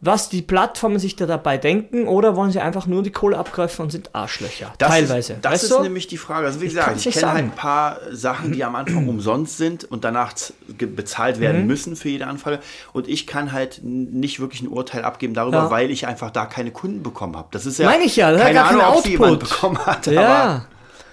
was 0.00 0.28
die 0.28 0.42
Plattformen 0.42 0.98
sich 0.98 1.16
da 1.16 1.24
dabei 1.26 1.56
denken, 1.58 2.08
oder 2.08 2.34
wollen 2.36 2.50
sie 2.50 2.60
einfach 2.60 2.86
nur 2.86 3.02
die 3.02 3.10
Kohle 3.10 3.38
abgreifen 3.38 3.84
und 3.84 3.90
sind 3.90 4.14
Arschlöcher. 4.14 4.72
Das 4.78 4.88
Teilweise. 4.90 5.34
Ist, 5.34 5.44
das 5.44 5.52
weißt 5.52 5.64
ist 5.64 5.72
du? 5.72 5.82
nämlich 5.82 6.06
die 6.08 6.16
Frage. 6.18 6.46
Also 6.46 6.60
wie 6.60 6.66
Ich 6.66 6.72
gesagt, 6.74 7.04
ich, 7.06 7.14
kenne 7.14 7.32
halt 7.32 7.44
ein 7.44 7.50
paar 7.52 7.98
Sachen, 8.10 8.52
die 8.52 8.64
am 8.64 8.74
Anfang 8.74 9.06
umsonst 9.08 9.56
sind 9.58 9.84
und 9.84 10.04
danach 10.04 10.32
bezahlt 10.78 11.40
werden 11.40 11.62
Mhm. 11.62 11.66
müssen 11.66 11.96
für 11.96 12.08
jede 12.08 12.26
Anfrage. 12.26 12.60
Und 12.92 13.06
ich 13.08 13.26
kann 13.26 13.52
halt 13.52 13.80
nicht 13.82 14.40
wirklich 14.40 14.62
ein 14.62 14.68
Urteil 14.68 15.04
abgeben 15.04 15.34
darüber, 15.34 15.56
Ja. 15.64 15.70
weil 15.70 15.90
ich 15.90 16.06
einfach 16.06 16.30
da 16.30 16.46
keine 16.46 16.70
Kunden 16.70 17.02
bekommen 17.02 17.36
habe. 17.36 17.48
Das 17.50 17.64
ist 17.66 17.78
ja 17.78 17.86
Meine 17.86 18.04
ich 18.04 18.16
ja, 18.16 18.34
keine 18.36 18.62
Ahnung, 18.64 18.82
ob 18.96 19.02
sie 19.04 19.10
jemand 19.12 19.32
Output. 19.42 19.48
bekommen 19.50 19.78
hat. 19.86 20.06
Ja, 20.06 20.66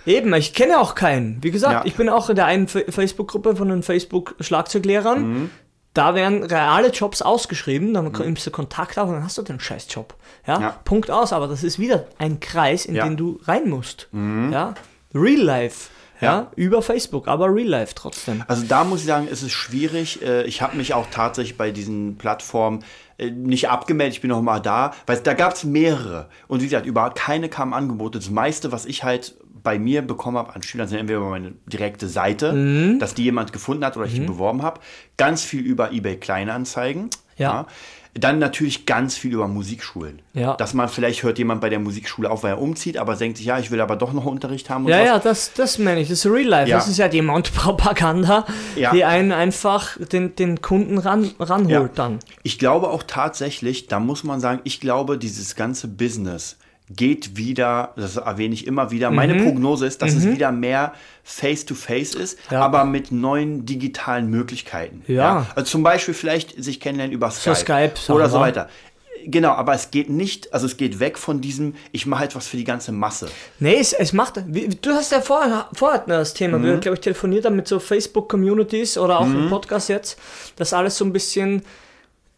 eben, 0.06 0.34
ich 0.34 0.54
kenne 0.54 0.80
auch 0.80 0.96
keinen. 0.96 1.44
Wie 1.44 1.52
gesagt, 1.52 1.74
Ja. 1.74 1.82
ich 1.86 1.96
bin 1.96 2.10
auch 2.10 2.30
in 2.30 2.36
der 2.36 2.46
einen 2.46 2.68
Fa- 2.68 2.80
Facebook-Gruppe 2.90 3.56
von 3.56 3.70
den 3.70 3.84
Facebook-Schlagzeuglehrern. 3.84 5.22
Mhm. 5.44 5.50
Da 5.94 6.16
werden 6.16 6.44
reale 6.44 6.90
Jobs 6.90 7.22
ausgeschrieben, 7.22 7.94
dann 7.94 8.12
nimmst 8.14 8.48
du 8.48 8.52
Kontakt 8.52 8.98
auf 8.98 9.10
und 9.10 9.16
dann 9.16 9.24
hast 9.26 9.38
du 9.38 9.42
den 9.42 9.60
Scheißjob. 9.60 10.14
Ja? 10.48 10.60
Ja. 10.62 10.70
Punkt 10.86 11.12
aus, 11.12 11.34
aber 11.34 11.48
das 11.50 11.64
ist 11.64 11.80
wieder 11.80 12.06
ein 12.18 12.40
Kreis, 12.40 12.86
in 12.86 12.96
Ja. 12.96 13.04
Mhm. 13.06 13.10
den 13.10 13.18
du 13.18 13.40
rein 13.44 13.70
musst. 13.70 14.08
Ja? 14.14 14.74
Real 15.14 15.42
Life. 15.42 15.90
Ja? 16.22 16.52
Über 16.56 16.82
Facebook, 16.84 17.28
aber 17.28 17.48
Real 17.54 17.68
Life 17.68 17.94
trotzdem. 17.96 18.44
Also 18.48 18.64
da 18.68 18.84
muss 18.86 19.00
ich 19.02 19.08
sagen, 19.08 19.28
ist 19.28 19.42
es 19.42 19.52
schwierig. 19.52 20.22
Äh, 20.22 20.44
Ich 20.44 20.62
habe 20.62 20.78
mich 20.78 20.94
auch 20.94 21.08
tatsächlich 21.12 21.58
bei 21.58 21.72
diesen 21.72 22.16
Plattformen 22.18 22.86
äh, 23.18 23.32
nicht 23.32 23.70
abgemeldet. 23.70 24.14
Ich 24.16 24.22
bin 24.22 24.30
noch 24.30 24.42
mal 24.44 24.60
da, 24.60 24.94
weil 25.08 25.18
da 25.18 25.34
gab 25.34 25.54
es 25.56 25.64
mehrere. 25.64 26.30
Und 26.48 26.62
wie 26.62 26.66
gesagt, 26.66 26.86
überhaupt 26.86 27.18
keine 27.18 27.50
kamen 27.50 27.74
Angebote. 27.74 28.20
Das 28.20 28.30
meiste, 28.30 28.72
was 28.72 28.86
ich 28.86 29.04
halt 29.04 29.34
bei 29.64 29.78
mir 29.80 30.02
bekommen 30.02 30.38
habe 30.38 30.56
an 30.56 30.64
Schülern, 30.64 30.88
sind 30.88 31.00
entweder 31.00 31.20
über 31.20 31.30
meine 31.30 31.54
direkte 31.66 32.08
Seite, 32.08 32.54
Mhm. 32.54 33.00
dass 33.00 33.14
die 33.14 33.24
jemand 33.24 33.54
gefunden 33.54 33.86
hat 33.86 33.98
oder 33.98 34.06
ich 34.06 34.14
die 34.14 34.22
beworben 34.22 34.62
habe. 34.64 34.80
Ganz 35.18 35.44
viel 35.44 35.62
über 35.62 35.92
eBay 35.92 36.18
Kleinanzeigen. 36.18 37.10
Ja. 37.38 37.66
Dann 38.14 38.40
natürlich 38.40 38.86
ganz 38.86 39.16
viel 39.16 39.32
über 39.34 39.48
Musikschulen. 39.48 40.22
Ja. 40.34 40.56
Dass 40.58 40.74
man 40.74 40.90
vielleicht 40.90 41.24
hört 41.24 41.38
jemand 41.38 41.62
bei 41.62 41.70
der 41.70 41.80
Musikschule 41.80 42.30
auf, 42.30 42.44
weil 42.44 42.52
er 42.52 42.62
umzieht, 42.62 42.98
aber 42.98 43.16
denkt 43.16 43.38
sich, 43.38 43.46
ja, 43.46 43.58
ich 43.58 43.72
will 43.72 43.80
aber 43.80 43.96
doch 43.96 44.12
noch 44.12 44.26
Unterricht 44.26 44.70
haben. 44.70 44.84
Und 44.84 44.92
Ja, 44.92 45.00
was. 45.00 45.06
ja, 45.08 45.20
das, 45.20 45.54
das 45.54 45.78
meine 45.78 46.02
ich, 46.02 46.10
das 46.10 46.26
ist 46.26 46.32
Real 46.32 46.46
Life. 46.46 46.70
Ja. 46.70 46.76
Das 46.76 46.90
ist 46.90 46.98
ja 46.98 47.08
die 47.08 47.22
Mount-Propaganda, 47.22 48.46
Ja. 48.76 48.92
die 48.92 49.06
einen 49.06 49.32
einfach 49.32 49.98
den, 50.12 50.36
den 50.36 50.62
Kunden 50.62 50.98
ran, 50.98 51.32
ranholt 51.40 51.70
Ja. 51.72 51.88
dann. 51.96 52.20
Ich 52.44 52.60
glaube 52.60 52.90
auch 52.90 53.04
tatsächlich, 53.04 53.88
da 53.88 54.02
muss 54.02 54.26
man 54.26 54.42
sagen, 54.42 54.60
ich 54.66 54.82
glaube, 54.82 55.18
dieses 55.18 55.56
ganze 55.56 55.88
Business 55.88 56.58
geht 56.96 57.38
wieder, 57.38 57.94
das 57.96 58.18
erwähne 58.18 58.54
ich 58.54 58.68
immer 58.68 58.92
wieder, 58.92 59.12
meine 59.12 59.44
Prognose 59.44 59.86
ist, 59.86 60.02
dass 60.02 60.14
es 60.14 60.26
wieder 60.26 60.52
mehr 60.52 60.94
Face-to-Face 61.24 62.16
ist, 62.16 62.38
Mhm. 62.50 62.54
Ja. 62.54 62.62
aber 62.62 62.86
mit 62.86 63.12
neuen 63.12 63.66
digitalen 63.66 64.30
Möglichkeiten. 64.30 65.04
Ja. 65.08 65.48
Also 65.56 65.70
zum 65.72 65.84
Beispiel 65.84 66.14
vielleicht 66.14 66.62
sich 66.64 66.80
kennenlernen 66.80 67.14
über 67.14 67.32
Skype, 67.32 67.56
Skype, 67.56 67.94
oder 68.14 68.30
so 68.30 68.40
weiter. 68.40 68.70
Genau, 69.24 69.52
aber 69.52 69.76
es 69.76 69.92
geht 69.92 70.10
nicht, 70.10 70.52
also 70.52 70.66
es 70.66 70.78
geht 70.78 71.00
weg 71.00 71.20
von 71.20 71.42
diesem, 71.42 71.76
ich 71.92 72.08
mache 72.08 72.24
etwas 72.26 72.48
für 72.48 72.58
die 72.58 72.64
ganze 72.64 72.92
Masse. 72.92 73.30
Nee, 73.60 73.76
es, 73.80 73.94
es 73.94 74.14
macht. 74.14 74.38
Du 74.82 74.90
hast 74.92 75.12
ja 75.12 75.22
vorher, 75.22 75.68
vorher 75.74 76.04
das 76.08 76.34
Thema, 76.34 76.58
Mhm. 76.58 76.64
wir 76.64 76.78
glaube 76.78 76.96
ich 76.96 77.02
telefoniert 77.02 77.46
haben 77.46 77.56
mit 77.56 77.68
so 77.68 77.80
Facebook-Communities 77.80 78.98
oder 78.98 79.20
auch 79.20 79.26
im 79.28 79.48
Podcast 79.50 79.90
jetzt, 79.90 80.18
dass 80.56 80.74
alles 80.74 80.98
so 80.98 81.06
ein 81.06 81.14
bisschen, 81.14 81.62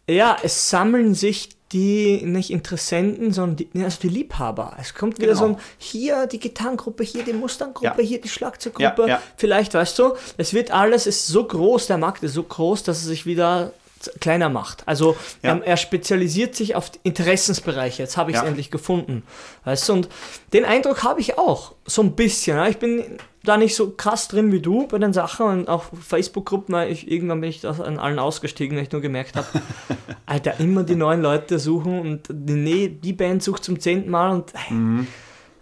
ja, 0.06 0.36
es 0.42 0.68
sammeln 0.68 1.14
sich 1.14 1.53
die 1.74 2.22
nicht 2.24 2.50
Interessenten, 2.50 3.32
sondern 3.32 3.56
die, 3.56 3.84
also 3.84 3.98
die 4.00 4.08
Liebhaber. 4.08 4.76
Es 4.80 4.94
kommt 4.94 5.20
wieder 5.20 5.34
so 5.36 5.44
ein, 5.44 5.50
Genau. 5.54 5.62
hier 5.76 6.26
die 6.26 6.38
Gitarrengruppe, 6.40 7.02
hier 7.04 7.24
die 7.24 7.32
Mustang-Gruppe, 7.34 8.00
Ja. 8.00 8.08
hier 8.08 8.20
die 8.20 8.28
Schlagzeuggruppe. 8.30 9.02
Ja, 9.02 9.08
ja. 9.08 9.22
Vielleicht, 9.36 9.74
weißt 9.74 9.98
du, 9.98 10.12
es 10.38 10.54
wird 10.54 10.70
alles, 10.70 11.06
ist 11.06 11.26
so 11.26 11.44
groß, 11.44 11.88
der 11.88 11.98
Markt 11.98 12.22
ist 12.22 12.32
so 12.34 12.42
groß, 12.44 12.84
dass 12.84 12.98
es 12.98 13.04
sich 13.04 13.26
wieder 13.26 13.72
kleiner 14.20 14.48
macht. 14.50 14.86
Also 14.86 15.16
Ja. 15.42 15.56
er, 15.56 15.64
er 15.66 15.76
spezialisiert 15.76 16.54
sich 16.54 16.74
auf 16.76 16.90
Interessensbereiche. 17.02 18.02
Jetzt 18.02 18.16
habe 18.16 18.30
ich 18.30 18.36
es 18.36 18.42
endlich 18.42 18.70
gefunden. 18.70 19.22
Weißt 19.64 19.88
du, 19.88 19.94
und 19.94 20.08
den 20.52 20.64
Eindruck 20.64 21.02
habe 21.02 21.20
ich 21.20 21.38
auch. 21.38 21.72
So 21.86 22.02
ein 22.02 22.14
bisschen. 22.14 22.62
Ich 22.66 22.76
bin 22.78 23.18
da 23.44 23.56
nicht 23.58 23.76
so 23.76 23.90
krass 23.90 24.28
drin 24.28 24.50
wie 24.52 24.60
du 24.60 24.86
bei 24.88 24.98
den 24.98 25.12
Sachen 25.12 25.46
und 25.46 25.68
auch 25.68 25.84
Facebook-Gruppen, 26.00 26.74
weil 26.74 26.90
ich, 26.90 27.10
irgendwann 27.10 27.40
bin 27.42 27.50
ich 27.50 27.60
da 27.60 27.70
an 27.70 27.98
allen 27.98 28.18
ausgestiegen, 28.18 28.76
weil 28.76 28.84
ich 28.84 28.92
nur 28.92 29.02
gemerkt 29.02 29.36
habe, 29.36 29.46
Alter, 30.26 30.58
immer 30.60 30.82
die 30.82 30.96
neuen 30.96 31.20
Leute 31.20 31.58
suchen 31.58 32.00
und 32.00 32.28
die, 32.30 32.54
nee, 32.54 32.88
die 32.88 33.12
Band 33.12 33.42
sucht 33.42 33.62
zum 33.62 33.78
zehnten 33.78 34.10
Mal 34.10 34.30
und 34.30 34.52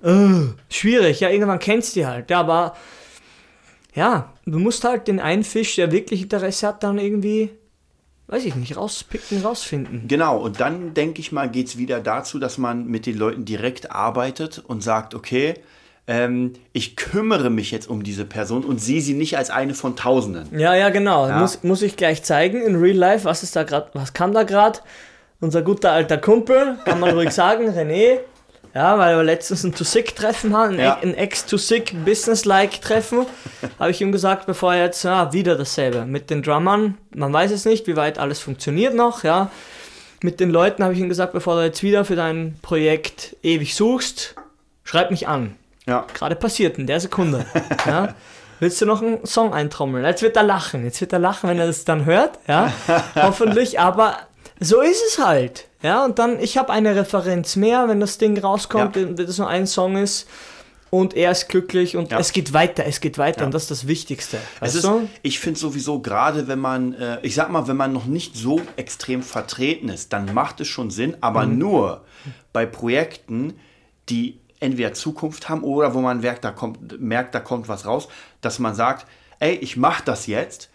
äh, 0.03 0.55
schwierig, 0.73 1.21
ja, 1.21 1.29
irgendwann 1.29 1.59
kennst 1.59 1.95
du 1.95 2.01
die 2.01 2.07
halt, 2.07 2.31
ja, 2.31 2.41
aber 2.41 2.77
ja, 3.95 4.33
du 4.47 4.59
musst 4.59 4.85
halt 4.85 5.09
den 5.09 5.21
einen 5.21 5.45
Fisch, 5.45 5.75
der 5.75 5.91
wirklich 5.93 6.23
Interesse 6.23 6.69
hat, 6.69 6.83
dann 6.85 6.99
irgendwie, 6.99 7.51
weiß 8.29 8.45
ich 8.45 8.55
nicht, 8.55 8.77
rauspicken, 8.77 9.43
rausfinden. 9.43 10.07
Genau, 10.07 10.39
und 10.39 10.61
dann 10.61 10.95
denke 10.95 11.21
ich 11.21 11.33
mal, 11.33 11.51
geht 11.51 11.67
es 11.67 11.79
wieder 11.79 12.01
dazu, 12.01 12.39
dass 12.39 12.59
man 12.59 12.87
mit 12.87 13.07
den 13.07 13.19
Leuten 13.19 13.45
direkt 13.45 13.91
arbeitet 13.91 14.63
und 14.65 14.83
sagt, 14.83 15.15
okay, 15.15 15.55
ähm, 16.09 16.55
ich 16.73 16.97
kümmere 16.97 17.51
mich 17.51 17.71
jetzt 17.71 17.89
um 17.89 18.03
diese 18.03 18.25
Person 18.25 18.65
und 18.65 18.81
sehe 18.81 19.01
sie 19.01 19.15
nicht 19.15 19.39
als 19.39 19.51
eine 19.51 19.75
von 19.75 19.95
Tausenden. 19.97 20.59
Ja, 20.59 20.75
ja, 20.75 20.89
genau. 20.91 21.29
Ja. 21.29 21.39
Muss, 21.39 21.63
muss 21.63 21.83
ich 21.83 21.97
gleich 21.97 22.23
zeigen 22.25 22.61
in 22.63 22.77
Real 22.77 22.97
Life, 22.97 23.25
was 23.25 23.43
ist 23.43 23.55
da 23.55 23.63
gerade, 23.63 23.89
was 23.95 24.13
kam 24.13 24.33
da 24.35 24.43
gerade? 24.43 24.81
Unser 25.41 25.63
guter 25.63 25.93
alter 25.93 26.19
Kumpel, 26.19 26.77
kann 26.85 27.01
man 27.01 27.11
ruhig 27.11 27.31
sagen, 27.31 27.69
René. 27.71 28.19
Ja, 28.75 28.99
weil 28.99 29.17
wir 29.17 29.23
letztens 29.23 29.65
ein 29.65 29.75
To-Sick-Treffen 29.75 30.57
hatten, 30.57 30.75
ein, 30.75 30.81
Ja. 30.81 30.99
ein 31.03 31.15
Ex-To-Sick-Business-like-Treffen, 31.15 33.27
habe 33.79 33.91
ich 33.91 34.01
ihm 34.01 34.13
gesagt, 34.13 34.47
bevor 34.47 34.75
er 34.75 34.85
jetzt, 34.87 35.03
ja, 35.05 35.33
wieder 35.33 35.57
dasselbe. 35.57 36.05
Mit 36.07 36.31
den 36.31 36.43
Drummern, 36.43 36.97
man 37.15 37.33
weiß 37.33 37.51
es 37.51 37.65
nicht, 37.65 37.87
wie 37.87 37.97
weit 37.97 38.19
alles 38.19 38.41
funktioniert 38.41 38.95
noch, 38.95 39.25
ja. 39.25 39.51
Mit 40.23 40.41
den 40.41 40.51
Leuten 40.51 40.83
habe 40.85 40.95
ich 40.95 41.01
ihm 41.01 41.09
gesagt, 41.09 41.33
bevor 41.33 41.57
du 41.57 41.65
jetzt 41.65 41.83
wieder 41.83 42.05
für 42.05 42.17
dein 42.17 42.57
Projekt 42.63 43.37
ewig 43.43 43.75
suchst, 43.75 44.35
schreib 44.85 45.11
mich 45.11 45.29
an 45.29 45.57
Ja, 45.87 46.07
gerade 46.15 46.37
passiert 46.37 46.79
in 46.79 46.87
der 46.87 47.01
Sekunde. 47.01 47.45
ja? 47.87 48.15
Willst 48.61 48.81
du 48.81 48.87
noch 48.87 49.03
einen 49.03 49.27
Song 49.27 49.53
eintrommeln? 49.53 50.05
Jetzt 50.05 50.23
wird 50.23 50.37
er 50.37 50.45
lachen. 50.45 50.85
Jetzt 50.85 51.01
wird 51.01 51.13
er 51.13 51.19
lachen, 51.19 51.49
wenn 51.51 51.59
er 51.59 51.67
das 51.67 51.85
dann 51.85 52.05
hört. 52.05 52.39
Ja, 52.47 52.73
hoffentlich. 53.17 53.81
Aber 53.81 54.17
so 54.61 54.81
ist 54.81 55.03
es 55.09 55.19
halt. 55.25 55.67
Ja, 55.83 56.05
und 56.05 56.21
dann, 56.21 56.39
ich 56.39 56.57
habe 56.59 56.73
eine 56.73 56.95
Referenz 56.95 57.57
mehr, 57.57 57.89
wenn 57.89 57.99
das 57.99 58.19
Ding 58.19 58.39
rauskommt, 58.39 58.95
Ja. 58.95 59.03
wenn 59.03 59.17
das 59.17 59.39
nur 59.39 59.49
ein 59.49 59.67
Song 59.67 59.97
ist. 59.97 60.29
Und 60.91 61.15
er 61.15 61.31
ist 61.33 61.49
glücklich 61.49 61.97
und 61.97 62.13
Ja. 62.13 62.19
es 62.19 62.33
geht 62.33 62.53
weiter, 62.53 62.85
es 62.87 63.01
geht 63.01 63.17
weiter 63.19 63.41
Ja. 63.41 63.47
und 63.47 63.55
das 63.55 63.63
ist 63.63 63.71
das 63.71 63.87
Wichtigste. 63.89 64.37
es 64.57 64.61
Weißt 64.61 64.75
ist, 64.77 64.85
du? 64.85 65.09
ich 65.23 65.41
finde 65.41 65.59
sowieso 65.59 66.01
gerade, 66.01 66.47
wenn 66.49 66.59
man, 66.61 66.93
äh, 66.93 67.19
ich 67.23 67.35
sag 67.35 67.51
mal, 67.51 67.67
wenn 67.67 67.79
man 67.79 67.93
noch 67.95 68.05
nicht 68.05 68.37
so 68.37 68.61
extrem 68.77 69.23
vertreten 69.23 69.89
ist, 69.89 70.13
dann 70.13 70.33
macht 70.35 70.61
es 70.61 70.69
schon 70.69 70.91
Sinn, 70.91 71.17
aber 71.23 71.47
Mhm. 71.47 71.59
nur 71.59 72.05
bei 72.53 72.67
Projekten, 72.67 73.55
die 74.11 74.39
entweder 74.63 74.93
Zukunft 74.95 75.49
haben 75.49 75.63
oder 75.63 75.95
wo 75.95 76.01
man 76.01 76.21
merkt, 76.21 76.45
da 76.45 76.51
kommt, 76.53 77.01
merkt, 77.01 77.35
da 77.35 77.41
kommt 77.41 77.69
was 77.69 77.85
raus, 77.87 78.09
dass 78.41 78.59
man 78.59 78.75
sagt, 78.75 79.07
ey, 79.41 79.55
ich 79.57 79.77
mache 79.77 80.03
das 80.05 80.27
jetzt. 80.27 80.71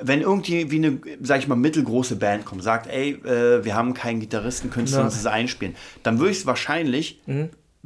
Wenn 0.00 0.20
irgendwie 0.22 0.70
wie 0.72 0.76
eine, 0.84 0.98
sag 1.22 1.38
ich 1.38 1.46
mal, 1.46 1.54
mittelgroße 1.54 2.16
Band 2.16 2.44
kommt, 2.44 2.64
sagt, 2.64 2.88
ey, 2.88 3.10
äh, 3.24 3.64
wir 3.64 3.74
haben 3.76 3.94
keinen 3.94 4.18
Gitarristen, 4.18 4.70
könntest 4.70 4.94
du 4.96 4.98
Ja. 5.00 5.04
uns 5.04 5.14
das 5.14 5.26
einspielen, 5.26 5.76
dann 6.02 6.18
würde 6.18 6.32
ich 6.32 6.38
es 6.38 6.46
wahrscheinlich, 6.46 7.20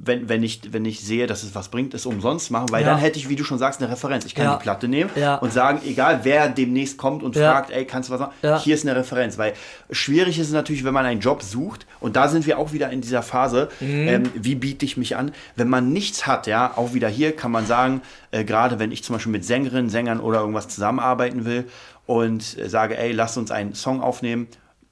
wenn, 0.01 0.29
wenn, 0.29 0.45
ich, 0.45 0.61
wenn 0.73 0.85
ich 0.85 1.01
sehe, 1.01 1.27
dass 1.27 1.43
es 1.43 1.57
was 1.57 1.71
bringt, 1.71 1.93
es 1.93 2.07
umsonst 2.07 2.53
machen, 2.53 2.71
weil 2.71 2.83
Ja. 2.83 2.91
dann 2.91 2.99
hätte 2.99 3.19
ich, 3.19 3.29
wie 3.29 3.35
du 3.35 3.43
schon 3.43 3.59
sagst, 3.59 3.83
eine 3.83 3.91
Referenz. 3.91 4.25
Ich 4.27 4.35
kann 4.37 4.45
Ja. 4.45 4.57
die 4.57 4.63
Platte 4.63 4.87
nehmen 4.87 5.11
Ja. 5.17 5.35
und 5.37 5.53
sagen, 5.53 5.81
egal 5.85 6.21
wer 6.23 6.49
demnächst 6.49 6.99
kommt 6.99 7.25
und 7.25 7.35
fragt, 7.37 7.71
ey, 7.73 7.85
kannst 7.85 8.09
du 8.09 8.13
was 8.15 8.21
machen? 8.21 8.33
Hier 8.63 8.75
ist 8.77 8.87
eine 8.87 8.95
Referenz. 8.95 9.39
Weil 9.39 9.55
schwierig 9.91 10.39
ist 10.39 10.47
es 10.47 10.53
natürlich, 10.53 10.85
wenn 10.85 10.95
man 10.95 11.05
einen 11.05 11.21
Job 11.21 11.43
sucht, 11.43 11.85
und 11.99 12.15
da 12.15 12.29
sind 12.29 12.47
wir 12.47 12.59
auch 12.59 12.73
wieder 12.73 12.91
in 12.91 13.01
dieser 13.01 13.23
Phase, 13.23 13.71
Mhm. 13.81 14.09
ähm, 14.09 14.23
wie 14.35 14.55
biete 14.55 14.85
ich 14.85 14.97
mich 14.97 15.17
an? 15.17 15.33
Wenn 15.57 15.69
man 15.69 15.93
nichts 15.93 16.27
hat, 16.29 16.47
ja, 16.47 16.73
auch 16.77 16.95
wieder 16.95 17.09
hier 17.09 17.35
kann 17.35 17.51
man 17.51 17.67
sagen, 17.67 18.01
äh, 18.31 18.45
gerade 18.45 18.79
wenn 18.79 18.93
ich 18.93 19.03
zum 19.03 19.17
Beispiel 19.17 19.33
mit 19.33 19.45
Sängerinnen, 19.45 19.91
Sängern 19.91 20.21
oder 20.21 20.39
irgendwas 20.41 20.69
zusammenarbeiten 20.69 21.45
will 21.45 21.65
und 22.07 22.57
äh, 22.57 22.69
sage, 22.69 22.97
ey, 22.97 23.11
lass 23.11 23.37
uns 23.37 23.51
einen 23.51 23.75
Song 23.75 24.01
aufnehmen, 24.01 24.47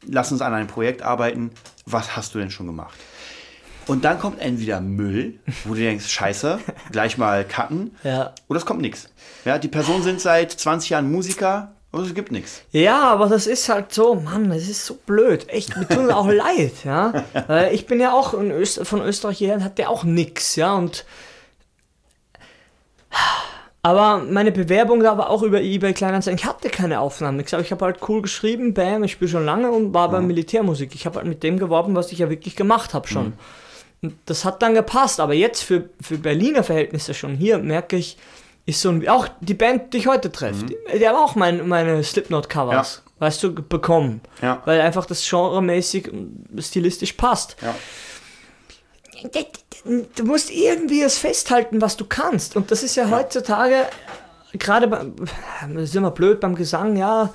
lass 0.04 0.32
uns 0.32 0.40
an 0.42 0.52
einem 0.52 0.66
Projekt 0.66 1.02
arbeiten, 1.02 1.50
was 1.84 2.16
hast 2.16 2.34
du 2.34 2.38
denn 2.40 2.50
schon 2.50 2.66
gemacht? 2.66 2.98
Und 3.87 4.05
dann 4.05 4.19
kommt 4.19 4.40
entweder 4.40 4.81
Müll, 4.81 5.38
wo 5.64 5.75
du 5.75 5.81
denkst, 5.81 6.09
scheiße, 6.09 6.59
gleich 6.90 7.18
mal 7.18 7.44
cutten. 7.44 7.94
Ja. 8.03 8.33
Oder 8.49 8.59
es 8.59 8.66
kommt 8.66 8.81
nichts. 8.81 9.09
Ja, 9.44 9.59
die 9.59 9.68
Personen 9.68 10.03
sind 10.03 10.20
seit 10.20 10.51
20 10.51 10.90
Jahren 10.90 11.11
Musiker, 11.11 11.72
aber 11.92 12.03
es 12.03 12.14
gibt 12.14 12.33
nichts. 12.33 12.62
Ja, 12.72 13.03
aber 13.05 13.29
das 13.29 13.46
ist 13.46 13.68
halt 13.68 13.92
so, 13.92 14.16
Mann, 14.16 14.51
das 14.51 14.68
ist 14.68 14.85
so 14.85 14.94
blöd. 15.07 15.49
Echt, 15.49 15.77
mir 15.77 15.87
tut 15.87 16.07
es 16.07 16.11
auch 16.11 16.27
leid, 16.31 16.72
ja. 16.85 17.25
Weil 17.46 17.75
ich 17.75 17.87
bin 17.87 18.01
ja 18.01 18.12
auch 18.12 18.35
in 18.35 18.51
Öst 18.51 18.85
von 18.87 19.01
Österreich 19.01 19.38
hierher 19.38 19.57
und 19.57 19.64
hat 19.64 19.79
der 19.79 19.88
auch 19.88 20.03
nix, 20.03 20.57
ja. 20.57 20.75
Und 20.75 21.05
aber 23.83 24.18
meine 24.18 24.51
Bewerbung 24.51 25.01
da 25.01 25.16
war 25.16 25.31
auch 25.31 25.44
über 25.44 25.62
eBay 25.62 25.92
Kleinanzeigen. 25.92 26.38
Ich 26.38 26.44
hatte 26.44 26.70
keine 26.70 26.99
Aufnahmen. 26.99 27.38
Ich, 27.38 27.53
ich 27.53 27.70
habe 27.70 27.85
halt 27.85 27.99
cool 28.09 28.20
geschrieben, 28.20 28.75
bam, 28.75 29.05
ich 29.05 29.12
spiele 29.12 29.31
schon 29.31 29.44
lange 29.44 29.70
und 29.70 29.94
war 29.94 30.11
bei 30.11 30.20
Militärmusik. 30.20 30.92
Ich 30.96 31.07
habe 31.07 31.18
halt 31.18 31.29
mit 31.29 31.44
dem 31.44 31.57
geworben, 31.57 31.94
was 31.94 32.11
ich 32.11 32.18
ja 32.18 32.29
wirklich 32.29 32.57
gemacht 32.57 32.94
habe 32.94 33.07
schon. 33.07 33.27
Und 33.27 33.35
das 34.24 34.44
hat 34.44 34.62
dann 34.62 34.74
gepasst. 34.74 35.20
Aber 35.20 35.35
jetzt 35.35 35.62
für, 35.62 35.88
für 36.00 36.18
Berliner 36.18 36.62
Verhältnisse 36.62 37.14
schon 37.14 37.35
hier 37.35 37.59
merke 37.59 37.96
ich, 37.96 38.16
ist 38.66 38.80
so 38.80 38.90
ein, 38.90 39.06
auch 39.09 39.28
die 39.40 39.54
Band, 39.54 39.94
die 39.94 39.98
ich 39.98 40.06
heute 40.09 40.30
treffe, 40.30 40.64
die, 40.64 40.76
die 40.98 41.09
haben 41.09 41.16
auch 41.16 41.37
mein, 41.37 41.68
meine 41.68 42.02
Slipknot-Covers, 42.02 43.02
weißt 43.20 43.42
du, 43.44 43.54
bekommen. 43.54 44.20
Ja. 44.42 44.61
Weil 44.64 44.80
einfach 44.80 45.06
das 45.06 45.28
genremäßig 45.28 46.12
und 46.12 46.46
stilistisch 46.59 47.12
passt. 47.12 47.56
Ja. 47.62 47.74
Du 50.16 50.24
musst 50.24 50.50
irgendwie 50.50 51.02
es 51.02 51.16
festhalten, 51.16 51.80
was 51.80 51.96
du 51.96 52.04
kannst. 52.04 52.56
Und 52.56 52.72
das 52.72 52.82
ist 52.82 52.96
ja, 52.96 53.09
heutzutage, 53.09 53.87
gerade 54.52 54.88
beim, 54.88 55.14
das 55.72 55.85
ist 55.85 55.96
immer 55.96 56.11
blöd 56.11 56.40
beim 56.40 56.56
Gesang, 56.56 56.96
ja, 56.96 57.32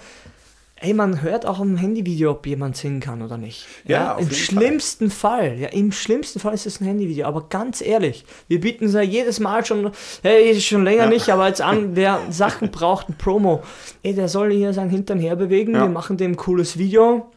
ey, 0.82 0.94
man 0.94 1.22
hört 1.22 1.46
auch 1.46 1.60
im 1.60 1.78
Handyvideo, 1.78 2.32
ob 2.32 2.46
jemand 2.46 2.76
singen 2.76 3.00
kann 3.00 3.22
oder 3.22 3.38
nicht. 3.38 3.66
Ja, 3.86 4.16
auf 4.16 4.22
Im 4.22 4.32
schlimmsten 4.32 5.10
Fall. 5.12 5.58
ja, 5.60 5.68
im 5.70 5.92
schlimmsten 5.92 6.40
Fall 6.40 6.54
ist 6.54 6.66
es 6.66 6.82
ein 6.82 6.86
Handyvideo. 6.86 7.26
Aber 7.28 7.48
ganz 7.50 7.82
ehrlich, 7.82 8.26
wir 8.48 8.60
bieten 8.60 8.86
es 8.86 8.94
ja 8.94 9.02
jedes 9.02 9.40
Mal 9.40 9.66
schon, 9.66 9.92
hey, 10.24 10.60
schon 10.60 10.84
länger 10.84 11.04
Ja. 11.04 11.10
nicht, 11.10 11.30
aber 11.30 11.48
jetzt 11.48 11.62
an, 11.62 11.96
wer 11.96 12.20
Sachen 12.30 12.72
braucht, 12.72 13.10
ein 13.10 13.18
Promo, 13.18 13.64
ey, 14.04 14.14
der 14.14 14.28
soll 14.28 14.52
hier 14.52 14.74
seinen 14.74 14.90
Hintern 14.90 15.20
herbewegen, 15.20 15.76
Ja. 15.76 15.82
wir 15.82 15.90
machen 15.90 16.18
dem 16.18 16.32
ein 16.32 16.38
cooles 16.38 16.78
Video. 16.78 17.32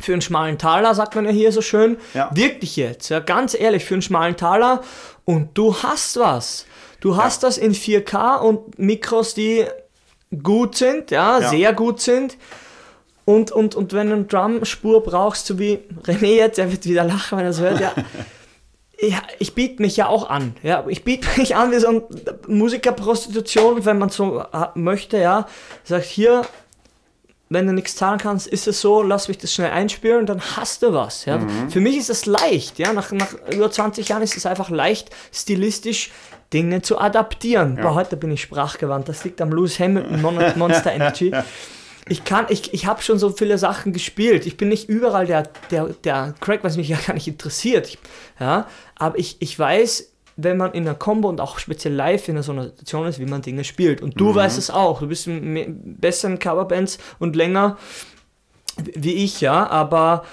Für 0.00 0.12
einen 0.12 0.22
schmalen 0.22 0.58
Taler, 0.58 0.94
sagt 0.94 1.16
man 1.16 1.24
ja 1.24 1.32
hier 1.32 1.50
so 1.50 1.60
schön. 1.60 1.96
Ja. 2.14 2.30
Wirklich 2.32 2.76
jetzt, 2.76 3.08
ja, 3.08 3.18
ganz 3.18 3.58
ehrlich, 3.58 3.84
für 3.84 3.94
einen 3.94 4.02
schmalen 4.02 4.36
Taler. 4.36 4.82
Und 5.24 5.50
du 5.58 5.74
hast 5.74 6.16
was. 6.20 6.66
Du 7.00 7.16
hast 7.16 7.42
das 7.42 7.58
in 7.58 7.74
4K 7.74 8.36
und 8.36 8.78
Mikros, 8.78 9.34
die 9.34 9.64
gut 10.42 10.76
sind, 10.76 11.10
ja, 11.10 11.40
Ja. 11.40 11.48
sehr 11.50 11.72
gut 11.72 12.00
sind. 12.00 12.36
Und, 13.28 13.52
und, 13.52 13.74
und 13.74 13.92
wenn 13.92 14.08
du 14.08 14.14
eine 14.14 14.24
Drum-Spur 14.24 15.02
brauchst, 15.02 15.44
so 15.44 15.58
wie 15.58 15.80
René 16.06 16.36
jetzt, 16.36 16.56
der 16.56 16.72
wird 16.72 16.86
wieder 16.86 17.04
lachen, 17.04 17.36
wenn 17.36 17.44
er 17.44 17.50
es 17.50 17.60
hört, 17.60 17.78
ja. 17.80 17.92
Ja, 19.00 19.18
ich 19.38 19.54
biete 19.54 19.80
mich 19.80 19.96
ja 19.96 20.08
auch 20.08 20.28
an. 20.28 20.56
Ja, 20.64 20.84
ich 20.88 21.04
biete 21.04 21.28
mich 21.36 21.54
an 21.54 21.70
wie 21.70 21.78
so 21.78 21.86
ein 21.88 22.02
Musikerprostitution, 22.48 23.84
wenn 23.84 23.98
man 23.98 24.08
so 24.08 24.42
ha- 24.42 24.72
möchte, 24.74 25.18
ja. 25.18 25.46
Sagt 25.84 26.06
hier, 26.06 26.42
wenn 27.48 27.66
du 27.66 27.72
nichts 27.74 27.94
zahlen 27.96 28.18
kannst, 28.18 28.46
ist 28.48 28.66
es 28.66 28.80
so, 28.80 29.02
lass 29.02 29.28
mich 29.28 29.38
das 29.38 29.52
schnell 29.54 29.70
einspielen, 29.70 30.26
dann 30.26 30.40
hast 30.56 30.82
du 30.82 30.92
was. 30.94 31.26
Ja. 31.26 31.38
Für 31.68 31.80
mich 31.80 31.96
ist 31.96 32.10
es 32.10 32.26
leicht, 32.26 32.78
ja. 32.80 32.92
Nach, 32.92 33.12
nach 33.12 33.34
über 33.52 33.70
20 33.70 34.08
Jahren 34.08 34.22
ist 34.22 34.36
es 34.36 34.46
einfach 34.46 34.70
leicht, 34.70 35.10
stilistisch 35.32 36.10
Dinge 36.52 36.82
zu 36.82 36.98
adaptieren. 36.98 37.76
Boah, 37.76 37.94
heute 37.94 38.16
bin 38.16 38.32
ich 38.32 38.42
sprachgewandt. 38.42 39.08
Das 39.08 39.22
liegt 39.22 39.40
am 39.40 39.52
Lewis 39.52 39.78
Hamilton 39.78 40.22
Mon 40.22 40.42
Monster 40.56 40.92
Energy. 40.92 41.30
Ich 42.08 42.24
kann, 42.24 42.46
ich, 42.48 42.72
ich 42.74 42.86
habe 42.86 43.02
schon 43.02 43.18
so 43.18 43.30
viele 43.30 43.58
Sachen 43.58 43.92
gespielt. 43.92 44.46
Ich 44.46 44.56
bin 44.56 44.68
nicht 44.68 44.88
überall 44.88 45.26
der, 45.26 45.44
der, 45.70 45.86
der 46.04 46.34
Crack, 46.40 46.64
was 46.64 46.76
mich 46.76 46.88
ja 46.88 46.98
gar 47.06 47.14
nicht 47.14 47.28
interessiert. 47.28 47.98
Ja, 48.40 48.66
aber 48.96 49.18
ich, 49.18 49.36
ich 49.40 49.58
weiß, 49.58 50.12
wenn 50.36 50.56
man 50.56 50.72
in 50.72 50.86
einer 50.86 50.94
Combo 50.96 51.28
und 51.28 51.40
auch 51.40 51.58
speziell 51.58 51.94
live 51.94 52.28
in 52.28 52.40
so 52.42 52.52
einer 52.52 52.64
Situation 52.64 53.06
ist, 53.06 53.18
wie 53.18 53.26
man 53.26 53.42
Dinge 53.42 53.64
spielt. 53.64 54.00
Und 54.02 54.20
du 54.20 54.34
weißt 54.34 54.56
es 54.56 54.70
auch. 54.70 55.00
Du 55.00 55.08
bist 55.08 55.26
in 55.26 55.52
me- 55.52 55.66
besseren 55.68 56.38
Coverbands 56.38 56.98
und 57.18 57.34
länger 57.36 57.76
wie 58.94 59.14
ich, 59.24 59.40
ja, 59.40 59.66
aber 59.68 60.24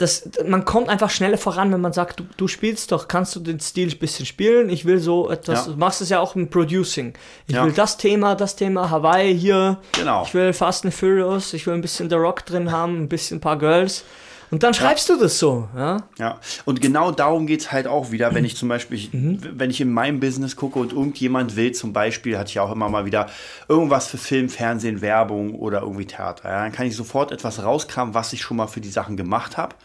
das, 0.00 0.28
man 0.46 0.64
kommt 0.64 0.88
einfach 0.88 1.10
schneller 1.10 1.38
voran, 1.38 1.72
wenn 1.72 1.80
man 1.80 1.92
sagt, 1.92 2.20
du, 2.20 2.24
du 2.36 2.48
spielst 2.48 2.90
doch, 2.90 3.06
kannst 3.06 3.36
du 3.36 3.40
den 3.40 3.60
Stil 3.60 3.90
ein 3.90 3.98
bisschen 3.98 4.26
spielen? 4.26 4.70
Ich 4.70 4.84
will 4.86 4.98
so 4.98 5.30
etwas, 5.30 5.66
Ja. 5.66 5.72
du 5.72 5.78
machst 5.78 6.00
es 6.00 6.08
ja 6.08 6.20
auch 6.20 6.34
im 6.34 6.48
Producing. 6.48 7.12
Ich 7.46 7.54
Ja. 7.54 7.64
will 7.64 7.72
das 7.72 7.96
Thema, 7.98 8.34
das 8.34 8.56
Thema, 8.56 8.90
Hawaii 8.90 9.36
hier. 9.38 9.78
Genau. 9.92 10.24
Ich 10.26 10.34
will 10.34 10.52
Fast 10.52 10.84
and 10.84 10.94
Furious, 10.94 11.52
ich 11.52 11.66
will 11.66 11.74
ein 11.74 11.80
bisschen 11.82 12.08
The 12.08 12.16
Rock 12.16 12.46
drin 12.46 12.72
haben, 12.72 13.02
ein 13.02 13.08
bisschen 13.08 13.36
ein 13.36 13.40
paar 13.40 13.58
Girls. 13.58 14.04
Und 14.50 14.62
dann 14.62 14.74
schreibst 14.74 15.08
du 15.08 15.16
das 15.16 15.38
so. 15.38 15.68
Ja? 15.76 15.98
Ja, 16.18 16.40
und 16.64 16.80
genau 16.80 17.12
darum 17.12 17.46
geht 17.46 17.60
es 17.60 17.72
halt 17.72 17.86
auch 17.86 18.10
wieder, 18.10 18.34
wenn 18.34 18.44
ich 18.44 18.56
zum 18.56 18.68
Beispiel, 18.68 18.98
ich, 18.98 19.10
wenn 19.12 19.70
ich 19.70 19.80
in 19.80 19.92
meinem 19.92 20.18
Business 20.18 20.56
gucke 20.56 20.78
und 20.78 20.92
irgendjemand 20.92 21.56
will, 21.56 21.72
zum 21.72 21.92
Beispiel, 21.92 22.36
hatte 22.36 22.50
ich 22.50 22.58
auch 22.58 22.72
immer 22.72 22.88
mal 22.88 23.04
wieder 23.04 23.28
irgendwas 23.68 24.08
für 24.08 24.18
Film, 24.18 24.48
Fernsehen, 24.48 25.00
Werbung 25.00 25.54
oder 25.54 25.82
irgendwie 25.82 26.06
Theater, 26.06 26.48
ja, 26.48 26.62
dann 26.62 26.72
kann 26.72 26.86
ich 26.86 26.96
sofort 26.96 27.30
etwas 27.30 27.62
rauskramen, 27.62 28.14
was 28.14 28.32
ich 28.32 28.42
schon 28.42 28.56
mal 28.56 28.66
für 28.66 28.80
die 28.80 28.90
Sachen 28.90 29.16
gemacht 29.16 29.56
habe 29.56 29.76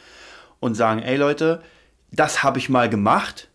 und 0.60 0.76
sagen, 0.76 1.02
ey 1.02 1.16
Leute, 1.18 1.62
das 2.12 2.44
habe 2.44 2.58
ich 2.58 2.70
mal 2.70 2.90
gemacht 2.90 3.50